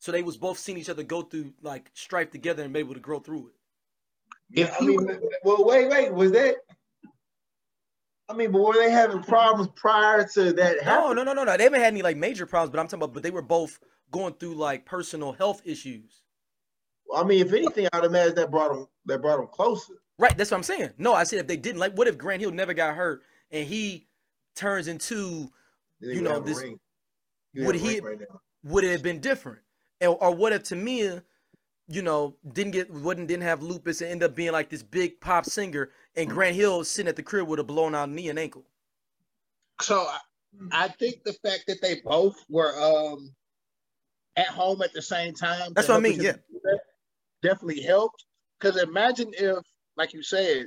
[0.00, 2.94] So they was both seeing each other go through like strife together and be able
[2.94, 3.54] to grow through it.
[4.50, 6.56] Yeah, If I he mean, well, wait, wait, was that?
[8.32, 11.16] I mean, but were they having problems prior to that No, happening?
[11.16, 11.56] no, no, no, no.
[11.56, 13.12] They haven't had any like major problems, but I'm talking about.
[13.14, 13.78] But they were both
[14.10, 16.22] going through like personal health issues.
[17.06, 19.94] Well, I mean, if anything, I'd imagine that brought them that brought them closer.
[20.18, 20.90] Right, that's what I'm saying.
[20.98, 23.66] No, I said if they didn't, like, what if Grant Hill never got hurt and
[23.66, 24.06] he
[24.54, 25.50] turns into,
[26.00, 26.62] You know, this-
[27.54, 28.18] would he- right
[28.64, 29.58] would it have been different?
[30.00, 31.22] Or, or what if Tamia,
[31.88, 35.20] you know, didn't get wouldn't didn't have lupus and end up being like this big
[35.20, 38.38] pop singer, and Grant Hill sitting at the crib with a blown out knee and
[38.38, 38.64] ankle.
[39.80, 40.06] So
[40.70, 43.34] I, think the fact that they both were um
[44.36, 45.72] at home at the same time.
[45.74, 46.80] That's what I mean, each other do that
[47.42, 48.24] Definitely helped.
[48.58, 49.58] Because imagine if,
[49.96, 50.66] like you said,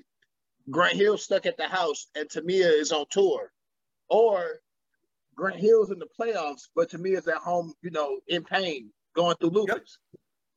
[0.69, 3.51] Grant Hill stuck at the house and Tamia is on tour,
[4.09, 4.59] or
[5.35, 9.51] Grant Hill's in the playoffs, but Tamia's at home, you know, in pain, going through
[9.51, 9.97] lupus.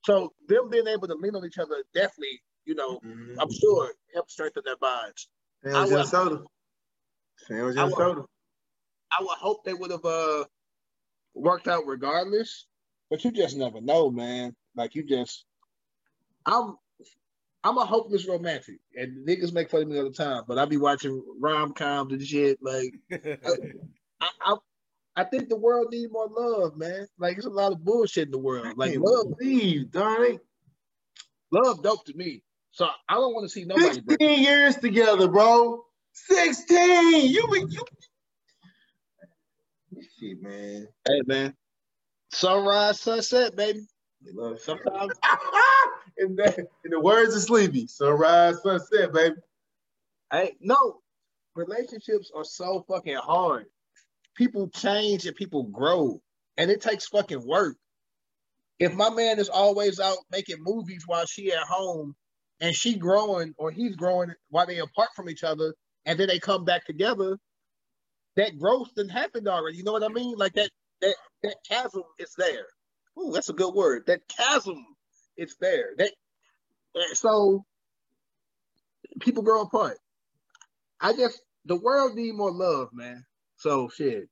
[0.04, 3.36] So them being able to lean on each other definitely, you know, Mhm.
[3.38, 5.28] I'm sure helped strengthen their bonds.
[5.64, 6.44] San I Jose would- soda.
[7.46, 8.24] San Jose I would- soda.
[9.10, 10.44] I would hope they would have uh
[11.34, 12.66] worked out regardless,
[13.10, 14.54] but you just never know, man.
[14.74, 15.44] Like you just,
[16.46, 16.76] I'm,
[17.64, 20.44] I'm a hopeless romantic, and niggas make fun of me all the time.
[20.46, 22.58] But I be watching rom coms and shit.
[22.62, 22.92] Like
[24.20, 24.56] I, I,
[25.18, 27.08] I think the world needs more love, man.
[27.18, 28.74] Like it's a lot of bullshit in the world.
[28.76, 30.38] Like love, believe, darn
[31.50, 32.44] love, dope to me.
[32.70, 34.00] So I don't want to see nobody.
[34.08, 35.82] 16 years together, bro.
[36.12, 37.30] 16.
[37.30, 37.84] You be you.
[40.20, 40.86] Shit, man.
[41.04, 41.54] Hey, man.
[42.30, 43.80] Sunrise, sunset, baby.
[44.32, 44.60] Love.
[44.60, 45.12] Sometimes
[46.18, 49.34] in, the, in the words of Sleepy, sunrise, sunset, baby.
[50.30, 51.00] Hey, no
[51.56, 53.66] relationships are so fucking hard.
[54.38, 56.22] People change and people grow,
[56.56, 57.76] and it takes fucking work.
[58.78, 62.14] If my man is always out making movies while she at home,
[62.60, 65.74] and she growing or he's growing while they apart from each other,
[66.06, 67.36] and then they come back together,
[68.36, 69.76] that growth done happened already.
[69.76, 70.36] You know what I mean?
[70.36, 70.70] Like that
[71.00, 72.66] that that chasm is there.
[73.18, 74.04] Ooh, that's a good word.
[74.06, 74.84] That chasm
[75.36, 75.90] is there.
[75.98, 76.12] That
[77.14, 77.64] so
[79.20, 79.98] people grow apart.
[81.00, 83.24] I just the world need more love, man.
[83.58, 84.28] So shit.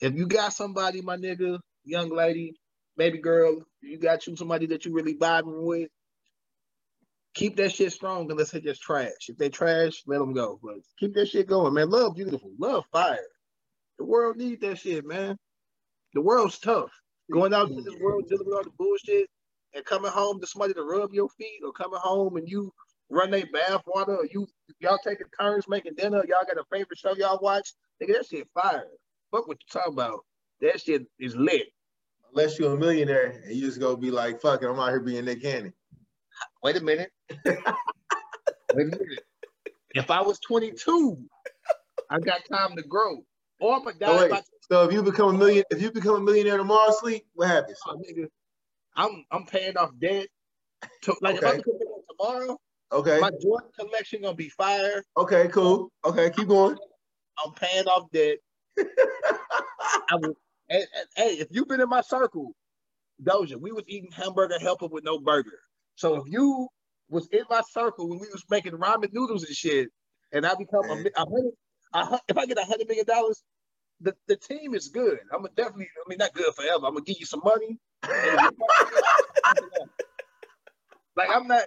[0.00, 2.54] If you got somebody, my nigga, young lady,
[2.96, 5.88] baby girl, you got you somebody that you really vibing with,
[7.34, 9.28] keep that shit strong unless they just trash.
[9.28, 10.58] If they trash, let them go.
[10.62, 11.90] But keep that shit going, man.
[11.90, 13.18] Love beautiful, love fire.
[13.98, 15.36] The world need that shit, man.
[16.14, 16.90] The world's tough.
[17.30, 19.28] Going out into this world dealing with all the bullshit
[19.74, 22.72] and coming home to somebody to rub your feet or coming home and you
[23.10, 24.46] run their bath water or you
[24.78, 27.72] y'all taking turns making dinner, y'all got a favorite show y'all watch.
[28.02, 28.86] Nigga, that shit fire.
[29.30, 30.20] Fuck what you talking about.
[30.60, 31.68] That shit is lit.
[32.30, 35.00] Unless you're a millionaire and you just go be like, fuck it, I'm out here
[35.00, 35.72] being Nick Cannon.
[36.62, 37.10] Wait a minute.
[37.46, 39.24] Wait a minute.
[39.94, 41.18] If I was 22,
[42.08, 43.24] I got time to grow.
[43.60, 45.90] Or I'm gonna die oh, So, by so if you become a million, if you
[45.90, 47.78] become a millionaire tomorrow, sleep, what happens?
[47.86, 48.26] oh, nigga.
[48.96, 50.28] I'm I'm paying off debt.
[51.02, 51.56] To, like if I Okay.
[51.58, 52.58] become millionaire tomorrow,
[52.92, 55.04] Okay, my Jordan collection gonna be fire.
[55.16, 55.90] okay, cool.
[56.04, 56.76] Okay, keep going.
[57.44, 58.38] I'm paying off debt.
[58.78, 60.18] I
[60.70, 60.86] and,
[61.16, 62.54] hey, if you've been in my circle,
[63.22, 65.58] Doja, we was eating hamburger helper with no burger.
[65.96, 66.68] So if you
[67.08, 69.88] was in my circle when we was making ramen noodles and shit,
[70.32, 71.52] and I become a, a hundred,
[71.92, 73.42] a, if I get a hundred million dollars,
[74.00, 75.18] the, the team is good.
[75.32, 76.86] I'm gonna definitely, I mean, not good forever.
[76.86, 77.78] I'm gonna give you some money.
[81.16, 81.64] like I'm not,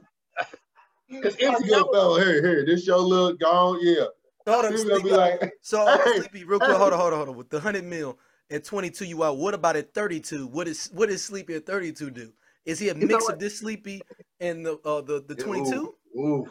[1.21, 2.17] because a good fellow.
[2.17, 4.05] Here, here, this your little gone, yeah.
[4.47, 7.29] Hold on, gonna be like, So Hey, Sleepy, real quick, hold on, hold on, hold
[7.29, 7.35] on.
[7.35, 8.19] With the hundred mil
[8.51, 9.37] at 22, you out.
[9.37, 10.47] What about at 32?
[10.47, 12.33] What is what does Sleepy at 32 do?
[12.65, 14.01] Is he a know mix of this Sleepy
[14.39, 15.95] and the uh, the the 22?
[16.17, 16.49] Ooh, ooh.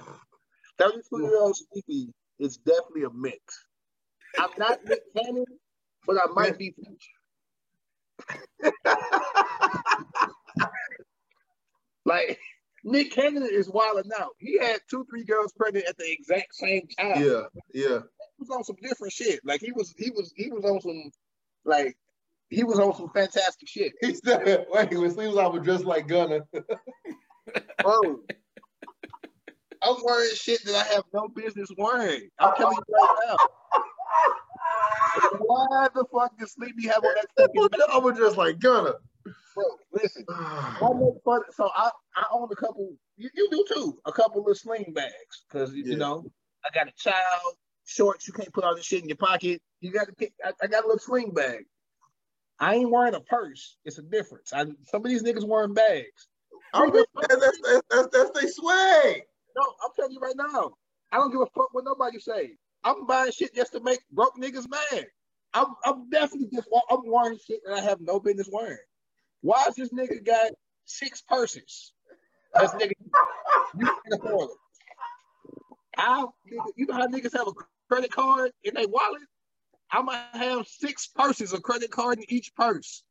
[0.79, 3.67] 32 year old Sleepy is definitely a mix.
[4.39, 5.45] I'm not Nick Cannon,
[6.07, 6.75] but I might be
[12.05, 12.39] like
[12.85, 14.31] Nick Cannon is wilding out.
[14.39, 17.23] He had two, three girls pregnant at the exact same time.
[17.23, 17.43] Yeah,
[17.73, 17.99] yeah.
[17.99, 19.41] He was on some different shit.
[19.45, 21.11] Like he was, he was, he was on some,
[21.65, 21.97] like
[22.51, 23.93] he was on some fantastic shit.
[24.01, 26.41] He said, wait, when sleeps I was dressed like Gunna.
[27.83, 28.21] Bro,
[29.83, 32.29] I'm wearing shit that I have no business wearing.
[32.39, 33.37] I'm telling you right now.
[35.39, 38.95] Why the fuck does Sleepy have on that fucking I was just like Gunna.
[39.55, 39.65] Bro?
[39.93, 40.77] Listen, ah.
[41.25, 41.41] fun.
[41.53, 42.95] So I, I own a couple.
[43.17, 43.99] You, you do too.
[44.07, 45.97] A couple of sling bags because you Yeah.
[45.97, 46.25] know
[46.65, 47.57] I got a child.
[47.85, 48.27] Shorts.
[48.29, 49.61] You can't put all this shit in your pocket.
[49.81, 50.33] You got to pick.
[50.45, 51.65] I, I got a little sling bag.
[52.61, 53.77] I ain't wearing a purse.
[53.85, 54.53] It's a difference.
[54.53, 56.29] I, some of these niggas wearing bags.
[56.73, 59.23] I'm just, that's, that's, that's, that's they swag.
[59.57, 60.71] No, I'm telling you right now.
[61.11, 62.53] I don't give a fuck what nobody say.
[62.85, 65.07] I'm buying shit just to make broke niggas mad.
[65.55, 68.79] I'm, I'm definitely just I'm wearing shit that I have no business wearing.
[69.43, 70.53] Why is this nigga got
[70.85, 71.93] six purses?
[72.59, 72.93] This nigga,
[73.79, 74.57] you can afford it.
[75.97, 76.33] How,
[76.77, 77.53] you know how niggas have a
[77.91, 79.23] credit card in their wallet?
[79.91, 83.03] I might have six purses, a credit card in each purse.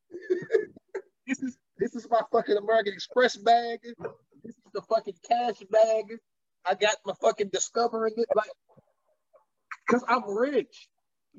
[1.27, 3.79] this is this is my fucking American Express bag.
[4.43, 6.17] This is the fucking cash bag.
[6.65, 8.49] I got my fucking discovering it like
[9.85, 10.87] because I'm rich.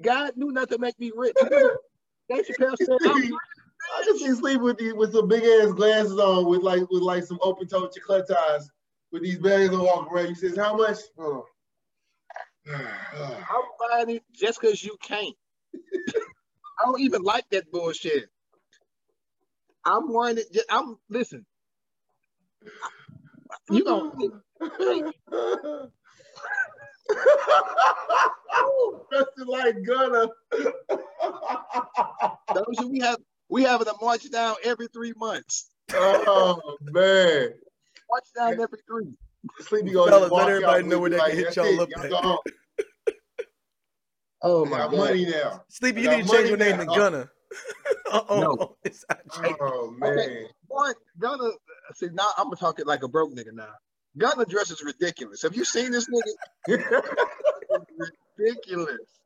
[0.01, 1.37] God knew not to make me rich.
[2.29, 3.62] Dave Chappelle said, I'm rich.
[3.93, 7.03] I just see sleep with these with some big ass glasses on, with like with
[7.03, 8.71] like some open toe chocolate ties,
[9.13, 10.29] with these bags on walking around.
[10.29, 11.43] He says, "How much?" Hold on.
[12.75, 15.37] I'm buying it just because you can't.
[16.81, 18.25] I don't even like that bullshit.
[19.85, 20.53] I'm wearing it.
[20.53, 21.47] Just, I'm listen.
[23.71, 24.13] You know,
[29.11, 30.29] Dressing like Gunna.
[32.55, 33.19] those we have
[33.53, 35.71] we having a march down every three months.
[35.93, 37.51] oh man.
[38.11, 39.15] March down every three.
[39.61, 42.41] Sleepy gonna Fellas, just let everybody know where me they can hit y'all up y'all
[42.47, 43.15] at."
[44.41, 44.97] Oh I my got god.
[44.97, 45.63] money now.
[45.69, 46.95] Sleepy, you need to change your name to now.
[46.95, 47.31] Gunna.
[48.11, 48.41] Uh-oh.
[48.41, 48.77] No.
[48.85, 49.57] It's IG.
[49.61, 50.19] Oh man.
[50.19, 50.47] Okay.
[50.69, 51.51] Boy, Gunna,
[51.95, 53.69] see now I'm gonna talk it like a broke nigga now.
[54.17, 55.43] Gunna dress is ridiculous.
[55.43, 56.33] Have you seen this nigga?
[58.39, 59.21] ridiculous.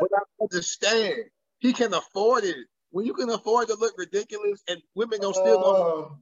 [0.00, 1.16] But I understand
[1.58, 2.56] he can afford it.
[2.90, 6.18] When you can afford to look ridiculous and women Gunna still go, Oh,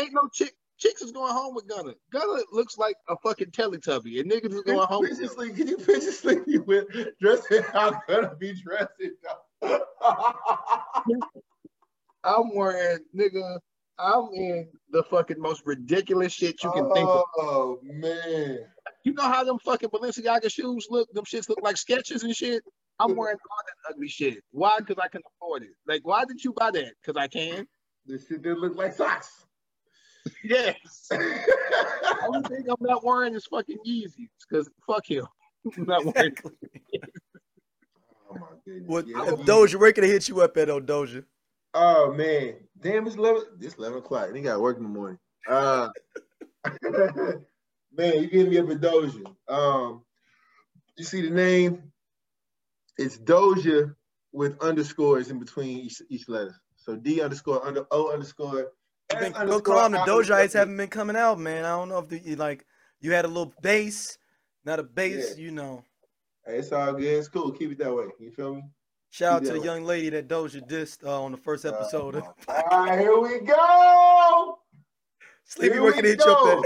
[0.00, 1.92] ain't no chick chicks is going home with Gunna.
[2.10, 5.02] Gunna looks like a fucking Teletubby, and niggas is going home.
[5.02, 5.28] with Picture.
[5.34, 6.86] Sleepy- Can you picture Sleepy with
[7.20, 9.14] dressing how gonna be dressing?
[12.24, 13.58] I'm wearing nigga.
[13.98, 17.24] I'm in the fucking most ridiculous shit you can think of.
[17.38, 18.60] Oh man.
[19.04, 21.12] You know how them fucking Balenciaga shoes look?
[21.12, 22.62] Them shits look like sketches and shit.
[23.00, 24.42] I'm wearing all that ugly shit.
[24.52, 24.78] Why?
[24.78, 25.70] Because I can afford it.
[25.86, 26.92] Like, why did you buy that?
[27.02, 27.66] Because I can.
[28.06, 29.44] This shit did look like socks.
[30.44, 30.76] Yes.
[31.12, 34.28] Only thing I'm not wearing is fucking Yeezys.
[34.48, 35.26] Because fuck him.
[35.76, 36.32] I'm not wearing.
[36.32, 36.52] Exactly.
[38.30, 38.84] Oh my goodness.
[38.88, 41.24] What Yeah, if you- Doja, where can I hit you up at, oh Doja?
[41.72, 43.06] Oh man, damn!
[43.06, 43.42] It's eleven.
[43.60, 44.26] It's eleven o'clock.
[44.28, 45.18] and He got work in the morning.
[45.48, 45.88] Uh,
[47.92, 49.24] man, you getting me up at Doja.
[49.48, 50.02] Um,
[50.96, 51.89] you see the name?
[53.00, 53.94] It's Doja
[54.32, 56.54] with underscores in between each, each letter.
[56.76, 58.72] So D underscore under O underscore.
[59.08, 59.92] Been, S go underscore calm.
[59.92, 61.64] The I Dojaites underscore- haven't been coming out, man.
[61.64, 62.66] I don't know if the, you, like
[63.00, 64.18] you had a little bass,
[64.66, 65.34] not a bass.
[65.36, 65.44] Yeah.
[65.44, 65.82] You know.
[66.46, 67.02] Hey, it's all good.
[67.04, 67.50] It's cool.
[67.52, 68.04] Keep it that way.
[68.18, 68.62] You feel me?
[69.08, 69.58] Shout out to Yeah.
[69.58, 72.16] the young lady that Doja dissed uh, on the first episode.
[72.16, 72.22] Uh,
[72.70, 74.58] all right, here we go.
[75.44, 76.64] Sleepy, Here where we can hit you up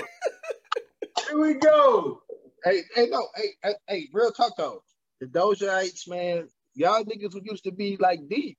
[1.29, 2.21] Here we go.
[2.65, 4.83] Hey, hey, no, hey, hey, hey, real talk though.
[5.21, 8.59] The Dojaites, man, y'all niggas who used to be like deep.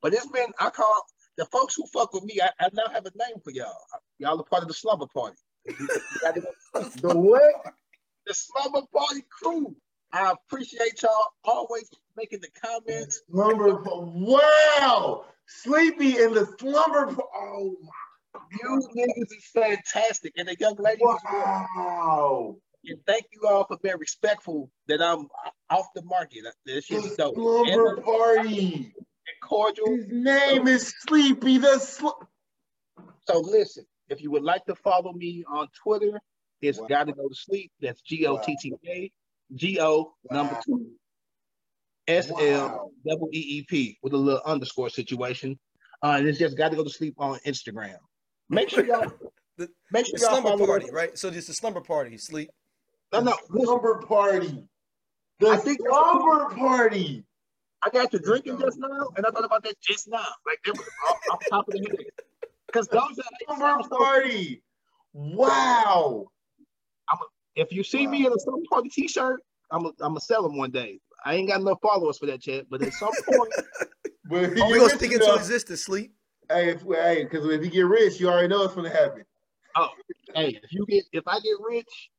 [0.00, 1.04] But it's been, I call
[1.36, 3.72] the folks who fuck with me, I, I now have a name for y'all.
[4.18, 5.36] Y'all are part of the slumber party.
[6.74, 7.74] The what?
[8.26, 9.74] the slumber party crew.
[10.12, 13.22] I appreciate y'all always making the comments.
[13.30, 13.82] Slumber.
[13.84, 15.24] Wow.
[15.46, 17.14] Sleepy in the slumber.
[17.34, 18.40] Oh my!
[18.62, 20.32] You niggas is fantastic.
[20.36, 21.20] And the young well.
[21.24, 22.56] wow.
[22.86, 25.28] And thank you all for being respectful that I'm
[25.70, 26.44] off the market.
[26.66, 27.34] This The shit's dope.
[27.36, 28.94] slumber And party.
[29.42, 29.86] cordial.
[29.96, 32.08] His name is Sleepy the sl-
[33.28, 36.20] So listen, if you would like to follow me on Twitter,
[36.60, 36.86] it's Wow.
[36.88, 37.70] gotta go to sleep.
[37.80, 39.12] That's G O T T A
[39.54, 40.92] G O number two
[42.08, 45.58] S L double E E P with a little underscore situation.
[46.02, 47.96] Uh, and it's just gotta go to sleep on Instagram.
[48.48, 49.12] Make sure y'all
[49.56, 50.92] The- make sure The y'all slumber party, us.
[50.92, 51.16] right?
[51.18, 52.18] So it's a slumber party.
[52.18, 52.50] Sleep.
[53.12, 54.68] No, no, listen, slumber party.
[55.40, 57.24] The I think that's- slumber party.
[57.84, 60.24] I got to drinking just now, and I thought about that just now.
[60.46, 62.06] Like it was off, off the top of the head.
[62.68, 64.62] Because those are Slumber party.
[65.12, 66.26] Wow.
[67.56, 69.40] if you see me in a slumber party t-shirt,
[69.72, 71.00] I'm gonna I'm sell them one day.
[71.24, 73.52] I ain't got enough followers for that yet, but at some point,
[74.26, 75.82] But if he Oh, we gonna stick speak into enough- existence.
[75.82, 76.14] Sleep.
[76.50, 79.24] Hey, if, hey, because if you get rich, you already know it's gonna happen.
[79.76, 79.88] Oh,
[80.36, 82.10] hey, if you get if I get rich,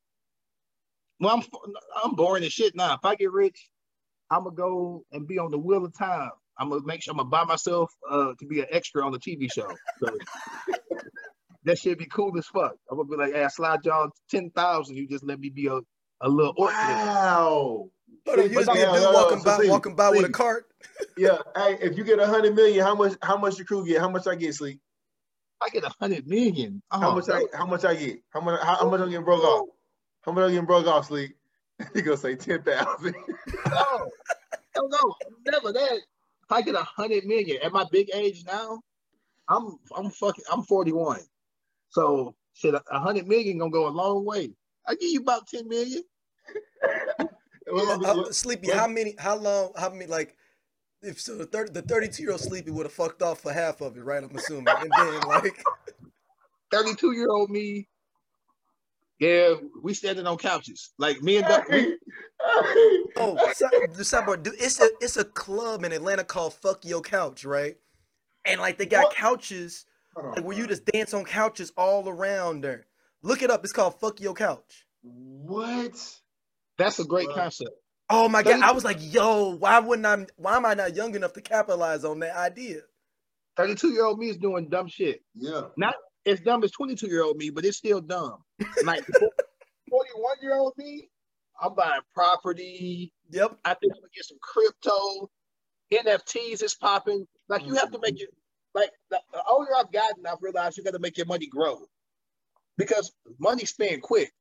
[1.24, 1.74] well, I'm
[2.04, 2.94] I'm boring as shit now.
[2.96, 3.70] If I get rich,
[4.30, 6.32] I'm gonna go and be on the wheel of time.
[6.58, 9.20] I'm gonna make sure I'm gonna buy myself uh to be an extra on the
[9.20, 9.68] TV show.
[10.00, 10.18] So
[11.64, 12.76] that should be cool as fuck.
[12.90, 14.96] I'm gonna be like, hey, I slide y'all ten thousand.
[14.98, 15.80] You just let me be a,
[16.22, 16.78] a little orphan.
[16.78, 17.90] Wow.
[18.26, 19.96] But on, you just But be a dude no, no, walking so by, sleep, walking
[19.96, 20.66] by with a cart.
[21.18, 21.38] Yeah.
[21.56, 23.14] Hey, if you get a hundred million, how much?
[23.22, 24.00] How much your crew get?
[24.00, 24.54] How much I get?
[24.54, 24.80] Sleep.
[25.62, 26.82] I get a hundred million.
[26.92, 27.30] How Oh, much?
[27.30, 28.20] I, how much I get?
[28.32, 28.60] How much?
[28.62, 29.70] How, how much I get getting broke off?
[30.24, 31.08] How much I'm getting broke off?
[31.08, 31.36] Sleep.
[31.94, 33.16] He gonna say ten thousand.
[34.76, 35.16] No, no, no,
[35.52, 35.98] never that.
[36.44, 38.82] If I get a hundred million at my big age now,
[39.48, 41.20] I'm I'm fucking I'm 41.
[41.90, 44.52] So shit, a hundred million gonna go a long way.
[44.88, 46.04] I give you about 10 million.
[47.76, 49.16] Uh, Sleepy, how many?
[49.18, 49.72] How long?
[49.78, 50.06] How many?
[50.06, 50.36] Like,
[51.02, 53.82] if so, the thirty, the thirty-two year old Sleepy would have fucked off for half
[53.82, 54.24] of it, right?
[54.24, 55.64] I'm assuming, and then like,
[56.72, 57.88] 32 year old me.
[59.20, 60.92] Yeah, we standing on couches.
[60.98, 61.98] Like me and Doug, we,
[63.18, 67.46] oh, the sidebar, dude, it's a it's a club in Atlanta called Fuck Your Couch,
[67.46, 67.78] right?
[68.46, 69.16] And like they got What?
[69.16, 69.86] couches
[70.18, 72.88] like where you just dance on couches all around there.
[73.22, 73.64] Look it up.
[73.64, 74.86] It's called Fuck Your Couch.
[75.02, 75.96] What?
[76.78, 77.38] that's a great Right.
[77.38, 77.72] concept.
[78.10, 78.62] Oh my god!
[78.62, 80.26] I was like, yo, why wouldn't I?
[80.36, 82.82] Why am I not young enough to capitalize on that idea?
[83.56, 85.22] 32 year old me is doing dumb shit.
[85.36, 85.62] Yeah.
[86.26, 88.38] As dumb as 22 year old me, but it's still dumb.
[88.86, 89.06] Like
[89.90, 91.10] 41 year old me,
[91.62, 93.14] I'm buying property.
[93.30, 93.58] Yep.
[93.66, 95.30] I think I'm gonna get some crypto.
[95.94, 97.28] NFTs is popping.
[97.50, 98.24] Like you have to make mm-hmm.
[98.24, 98.36] it.
[98.74, 101.78] Like the, the older I've gotten, I've realized you got to make your money grow
[102.78, 104.32] because money spend quick.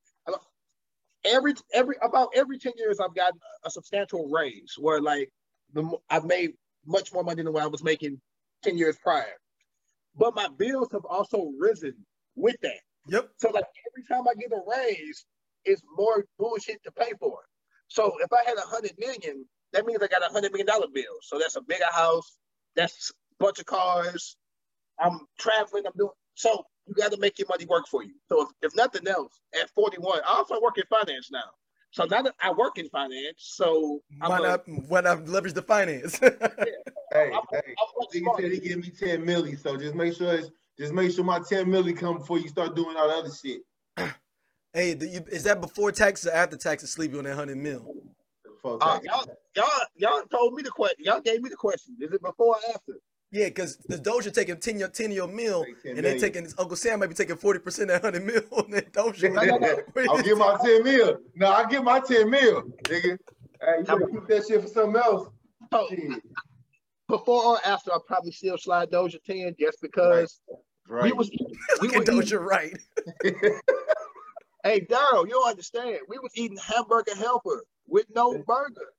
[1.24, 5.30] Every every about every ten years, I've gotten a substantial raise where like
[5.72, 6.54] the I've made
[6.84, 8.20] much more money than what I was making
[8.64, 9.36] ten years prior.
[10.16, 11.94] But my bills have also risen
[12.36, 12.80] with that.
[13.08, 13.30] Yep.
[13.38, 15.24] So like every time I get a raise,
[15.64, 17.38] it's more bullshit to pay for.
[17.88, 20.86] So if I had a hundred million, that means I got a hundred million dollar
[20.92, 21.16] bill.
[21.22, 22.38] So that's a bigger house.
[22.76, 24.36] That's a bunch of cars.
[25.00, 25.84] I'm traveling.
[25.86, 26.64] I'm doing so.
[26.86, 28.14] You got to make your money work for you.
[28.28, 31.44] So if, if nothing else, at 41, I also work in finance now.
[31.92, 34.68] So now that I work in finance, so I'm Why a- not?
[34.88, 36.18] Why not leverage the finance?
[37.14, 37.60] Hey, I'm- hey.
[37.66, 38.42] I'm much Nigga smarter.
[38.44, 40.48] said he give me 10 milli, so just make sure it's
[40.78, 43.60] just make sure my 10 milli come before you start doing all the other shit.
[44.72, 46.90] hey, do you, is that before taxes or after taxes?
[46.90, 47.94] Sleepy on that hundred mil.
[48.64, 49.66] Uh, y'all, y'all,
[49.96, 51.04] y'all told me the question.
[51.04, 51.94] Y'all gave me the question.
[52.00, 52.94] Is it before or after?
[53.34, 56.20] Yeah, because the Doja taking ten your ten your meal, Take 10 and then million.
[56.20, 59.32] taking Uncle Sam might be taking forty percent of hundred mil, on then Doja.
[59.32, 59.82] No, no, no.
[60.10, 61.18] I'll get my 10 mil.
[61.34, 63.16] No, I'll get my 10 mil, nigga.
[63.60, 65.28] Hey, you better keep that shit for something else.
[65.72, 66.22] So Shit.
[67.08, 71.16] before or after, I'll probably still slide Doja 10 just because we Right.
[71.16, 71.30] was
[71.80, 72.78] we Look were at eating, Doja right.
[74.64, 75.98] hey Daryl, you don't understand.
[76.08, 78.92] We was eating hamburger helper with no burger.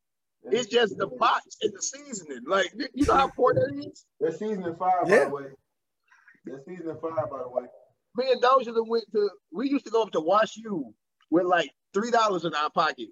[0.52, 2.42] It's just the box and the seasoning.
[2.48, 4.06] Like you know how poor that is?
[4.20, 5.44] That's season five, by the way.
[6.46, 7.64] That's seasoning five, by the way.
[8.16, 10.94] Me and Doja done went to we used to go up to Wash U
[11.32, 13.10] with like three dollars in our pocket.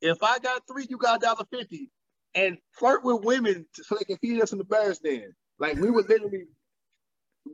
[0.00, 1.90] If I got three, you got a dollar fifty.
[2.34, 5.32] And flirt with women so they can feed us in the bears den.
[5.58, 6.44] Like we would literally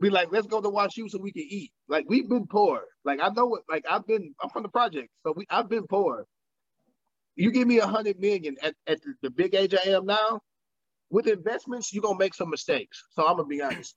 [0.01, 1.71] be like, let's go to Wash U so we can eat.
[1.87, 2.83] Like we've been poor.
[3.03, 5.87] Like I know what like I've been I'm from the project, so we I've been
[5.87, 6.25] poor.
[7.37, 10.41] You give me a hundred million at, at the, big age I am now,
[11.09, 13.01] with investments, you're gonna make some mistakes.
[13.11, 13.95] So I'm gonna be honest.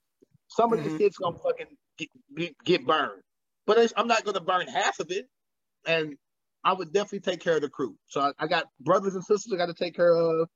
[0.48, 0.84] Some of Mhm.
[0.84, 3.22] this shit's gonna fucking get, get, get burned.
[3.66, 5.26] But I'm not gonna burn half of it.
[5.86, 6.16] And
[6.64, 7.96] I would definitely take care of the crew.
[8.06, 10.48] So I, I got brothers and sisters I got to take care of.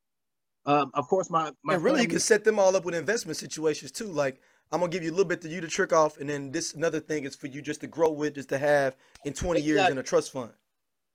[0.67, 3.39] Um, of course, my my and really, you can set them all up with investment
[3.39, 4.07] situations too.
[4.07, 4.41] Like
[4.73, 6.75] I'm gonna give you a little bit to you to trick off, and then this
[6.75, 9.89] another thing is for you just to grow with, just to have in 20 years
[9.89, 10.53] in a trust fund.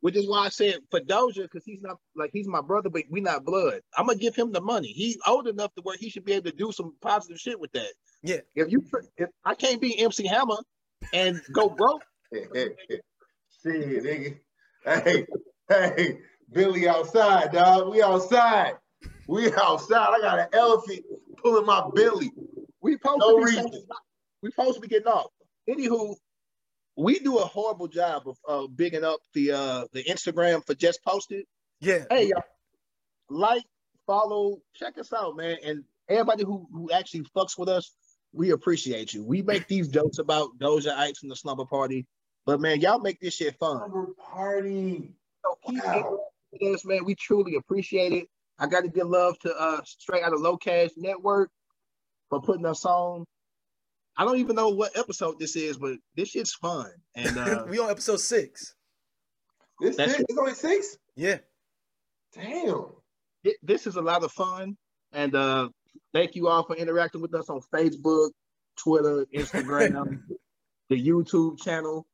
[0.02, 3.04] Which is why I said for Doja, because he's not like he's my brother, but
[3.10, 3.82] we not blood.
[3.98, 4.88] I'm gonna give him the money.
[4.90, 7.72] He's old enough to where he should be able to do some positive shit with
[7.74, 7.92] that.
[8.24, 8.38] Yeah.
[8.56, 8.84] If you,
[9.18, 10.58] if I can't be MC Hammer
[11.14, 12.04] and go broke,
[12.34, 12.76] Shit,
[13.66, 14.38] nigga.
[14.86, 15.26] Hey,
[15.68, 16.20] hey,
[16.52, 17.90] Billy outside, dog.
[17.92, 18.74] We outside.
[19.28, 20.10] We outside.
[20.16, 21.02] I got an elephant
[21.38, 22.32] pulling my Billy.
[22.82, 23.72] we supposed No to be reason.
[23.72, 23.86] saying-
[24.42, 25.28] we supposed to be getting off.
[25.70, 26.16] Anywho,
[27.00, 31.04] we do a horrible job of uh, bigging up the uh the Instagram for just
[31.04, 31.46] posted.
[31.80, 32.04] Yeah.
[32.10, 32.44] Hey y'all,
[33.30, 33.64] like,
[34.06, 35.58] follow, check us out, man.
[35.64, 37.94] And everybody who who actually fucks with us,
[38.34, 39.24] we appreciate you.
[39.24, 42.06] We make these jokes about Dojaites and the slumber party,
[42.46, 43.80] but man, y'all make this shit fun.
[43.80, 45.14] Summer party.
[45.46, 46.20] So keep Wow.
[46.52, 47.06] it with us, man.
[47.06, 48.28] We truly appreciate it.
[48.60, 51.50] I got to give love to uh straight out of Low Cash Network
[52.30, 53.24] for putting us on.
[54.20, 56.92] I don't even know what episode this is, but this shit's fun.
[57.16, 58.76] And uh we on episode six.
[59.80, 60.26] This That's- six?
[60.30, 60.98] It's only six?
[61.16, 61.38] Yeah.
[62.36, 62.86] Damn.
[63.46, 64.76] it, this is a lot of fun.
[65.14, 65.70] And uh
[66.14, 68.32] thank you all for interacting with us on Facebook,
[68.78, 70.20] Twitter, Instagram,
[70.90, 72.06] the YouTube channel.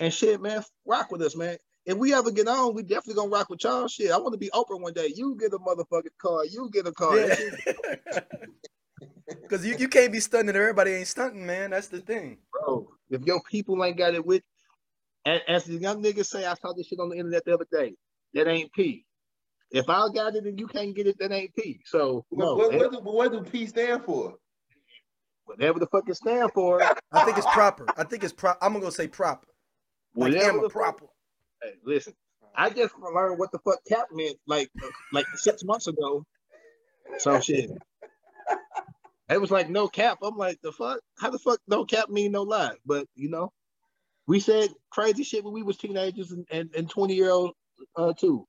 [0.00, 1.58] And shit, man, rock with us, man.
[1.86, 3.86] If we ever get on, we definitely gonna rock with y'all.
[3.86, 5.12] Shit, I want to be open one day.
[5.14, 7.14] You get a motherfucking car, you get a car.
[7.16, 8.28] That shit-
[9.28, 11.70] Because you, you can't be stunting everybody ain't stunting, man.
[11.70, 12.38] That's the thing.
[12.52, 12.88] bro.
[13.10, 14.42] If your people ain't got it with,
[15.24, 17.66] as, as the young niggas say, I saw this shit on the internet the other
[17.72, 17.94] day.
[18.34, 19.04] That ain't P.
[19.72, 21.80] If I got it and you can't get it, that ain't P.
[21.84, 22.78] So What, no, what, eh.
[22.78, 24.34] what, do, what do P stand for?
[25.46, 26.82] whatever the fuck it stand for.
[27.12, 27.86] I think it's proper.
[27.96, 28.58] I think it's proper.
[28.62, 29.46] I'm gonna go say proper.
[30.16, 31.06] Like Whatever Hammer the fuck- proper.
[31.62, 32.14] Hey, listen,
[32.56, 34.70] I just learned what the fuck cap meant like
[35.12, 36.24] like six months ago.
[37.18, 37.70] So shit.
[39.28, 40.18] It was like no cap.
[40.22, 41.00] I'm like, the fuck?
[41.18, 42.76] How the fuck no cap mean no lie?
[42.84, 43.52] But you know,
[44.26, 47.52] we said crazy shit when we was teenagers and, and, and 20 year old
[47.96, 48.46] uh too.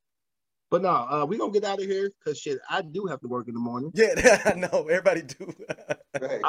[0.69, 3.27] But no, uh we gonna get out of here because shit, I do have to
[3.27, 3.91] work in the morning.
[3.95, 4.87] Yeah, I know.
[4.89, 5.53] Everybody do.
[6.19, 6.41] Right.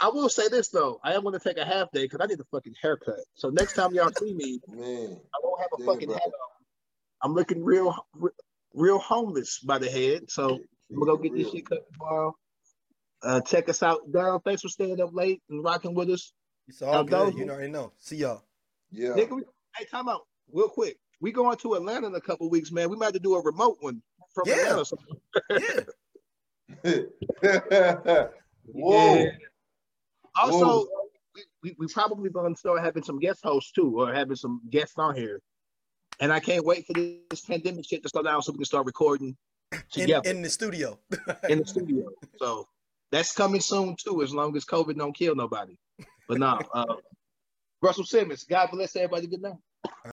[0.00, 2.40] I will say this though, I am gonna take a half day because I need
[2.40, 3.20] a fucking haircut.
[3.34, 5.20] So next time y'all see me, Man.
[5.34, 6.14] I won't have a Yeah, fucking bro.
[6.16, 6.32] hat on.
[7.22, 7.94] I'm looking real,
[8.74, 10.30] real homeless by the head.
[10.30, 10.60] So
[10.90, 12.34] I'm gonna go get this shit cut tomorrow.
[13.22, 14.42] Uh, check us out, Daryl.
[14.44, 16.32] Thanks for staying up late and rocking with us.
[16.68, 17.32] It's all Now, good.
[17.32, 17.92] those- You already know.
[17.98, 18.42] See y'all.
[18.90, 19.10] Yeah.
[19.10, 19.42] Nigga, we,
[19.76, 20.22] hey, time out,
[20.52, 20.98] real quick.
[21.20, 22.88] We going to Atlanta in a couple weeks, man.
[22.90, 24.00] We might have to do a remote one
[24.34, 24.80] from Yeah.
[25.50, 25.86] Atlanta.
[26.84, 27.06] Yeah.
[28.66, 29.14] Whoa.
[29.14, 29.30] Yeah.
[30.36, 30.86] Also, Whoa.
[31.34, 34.94] we, we, we probably gonna start having some guest hosts too, or having some guests
[34.98, 35.40] on here.
[36.20, 38.86] And I can't wait for this pandemic shit to slow down so we can start
[38.86, 39.36] recording
[39.96, 40.98] In, in the studio.
[41.48, 42.08] in the studio.
[42.36, 42.68] So
[43.10, 45.76] that's coming soon too, as long as COVID don't kill nobody.
[46.28, 46.96] But now, uh,
[47.80, 49.26] Russell Simmons, God bless everybody.
[49.26, 50.12] Good night.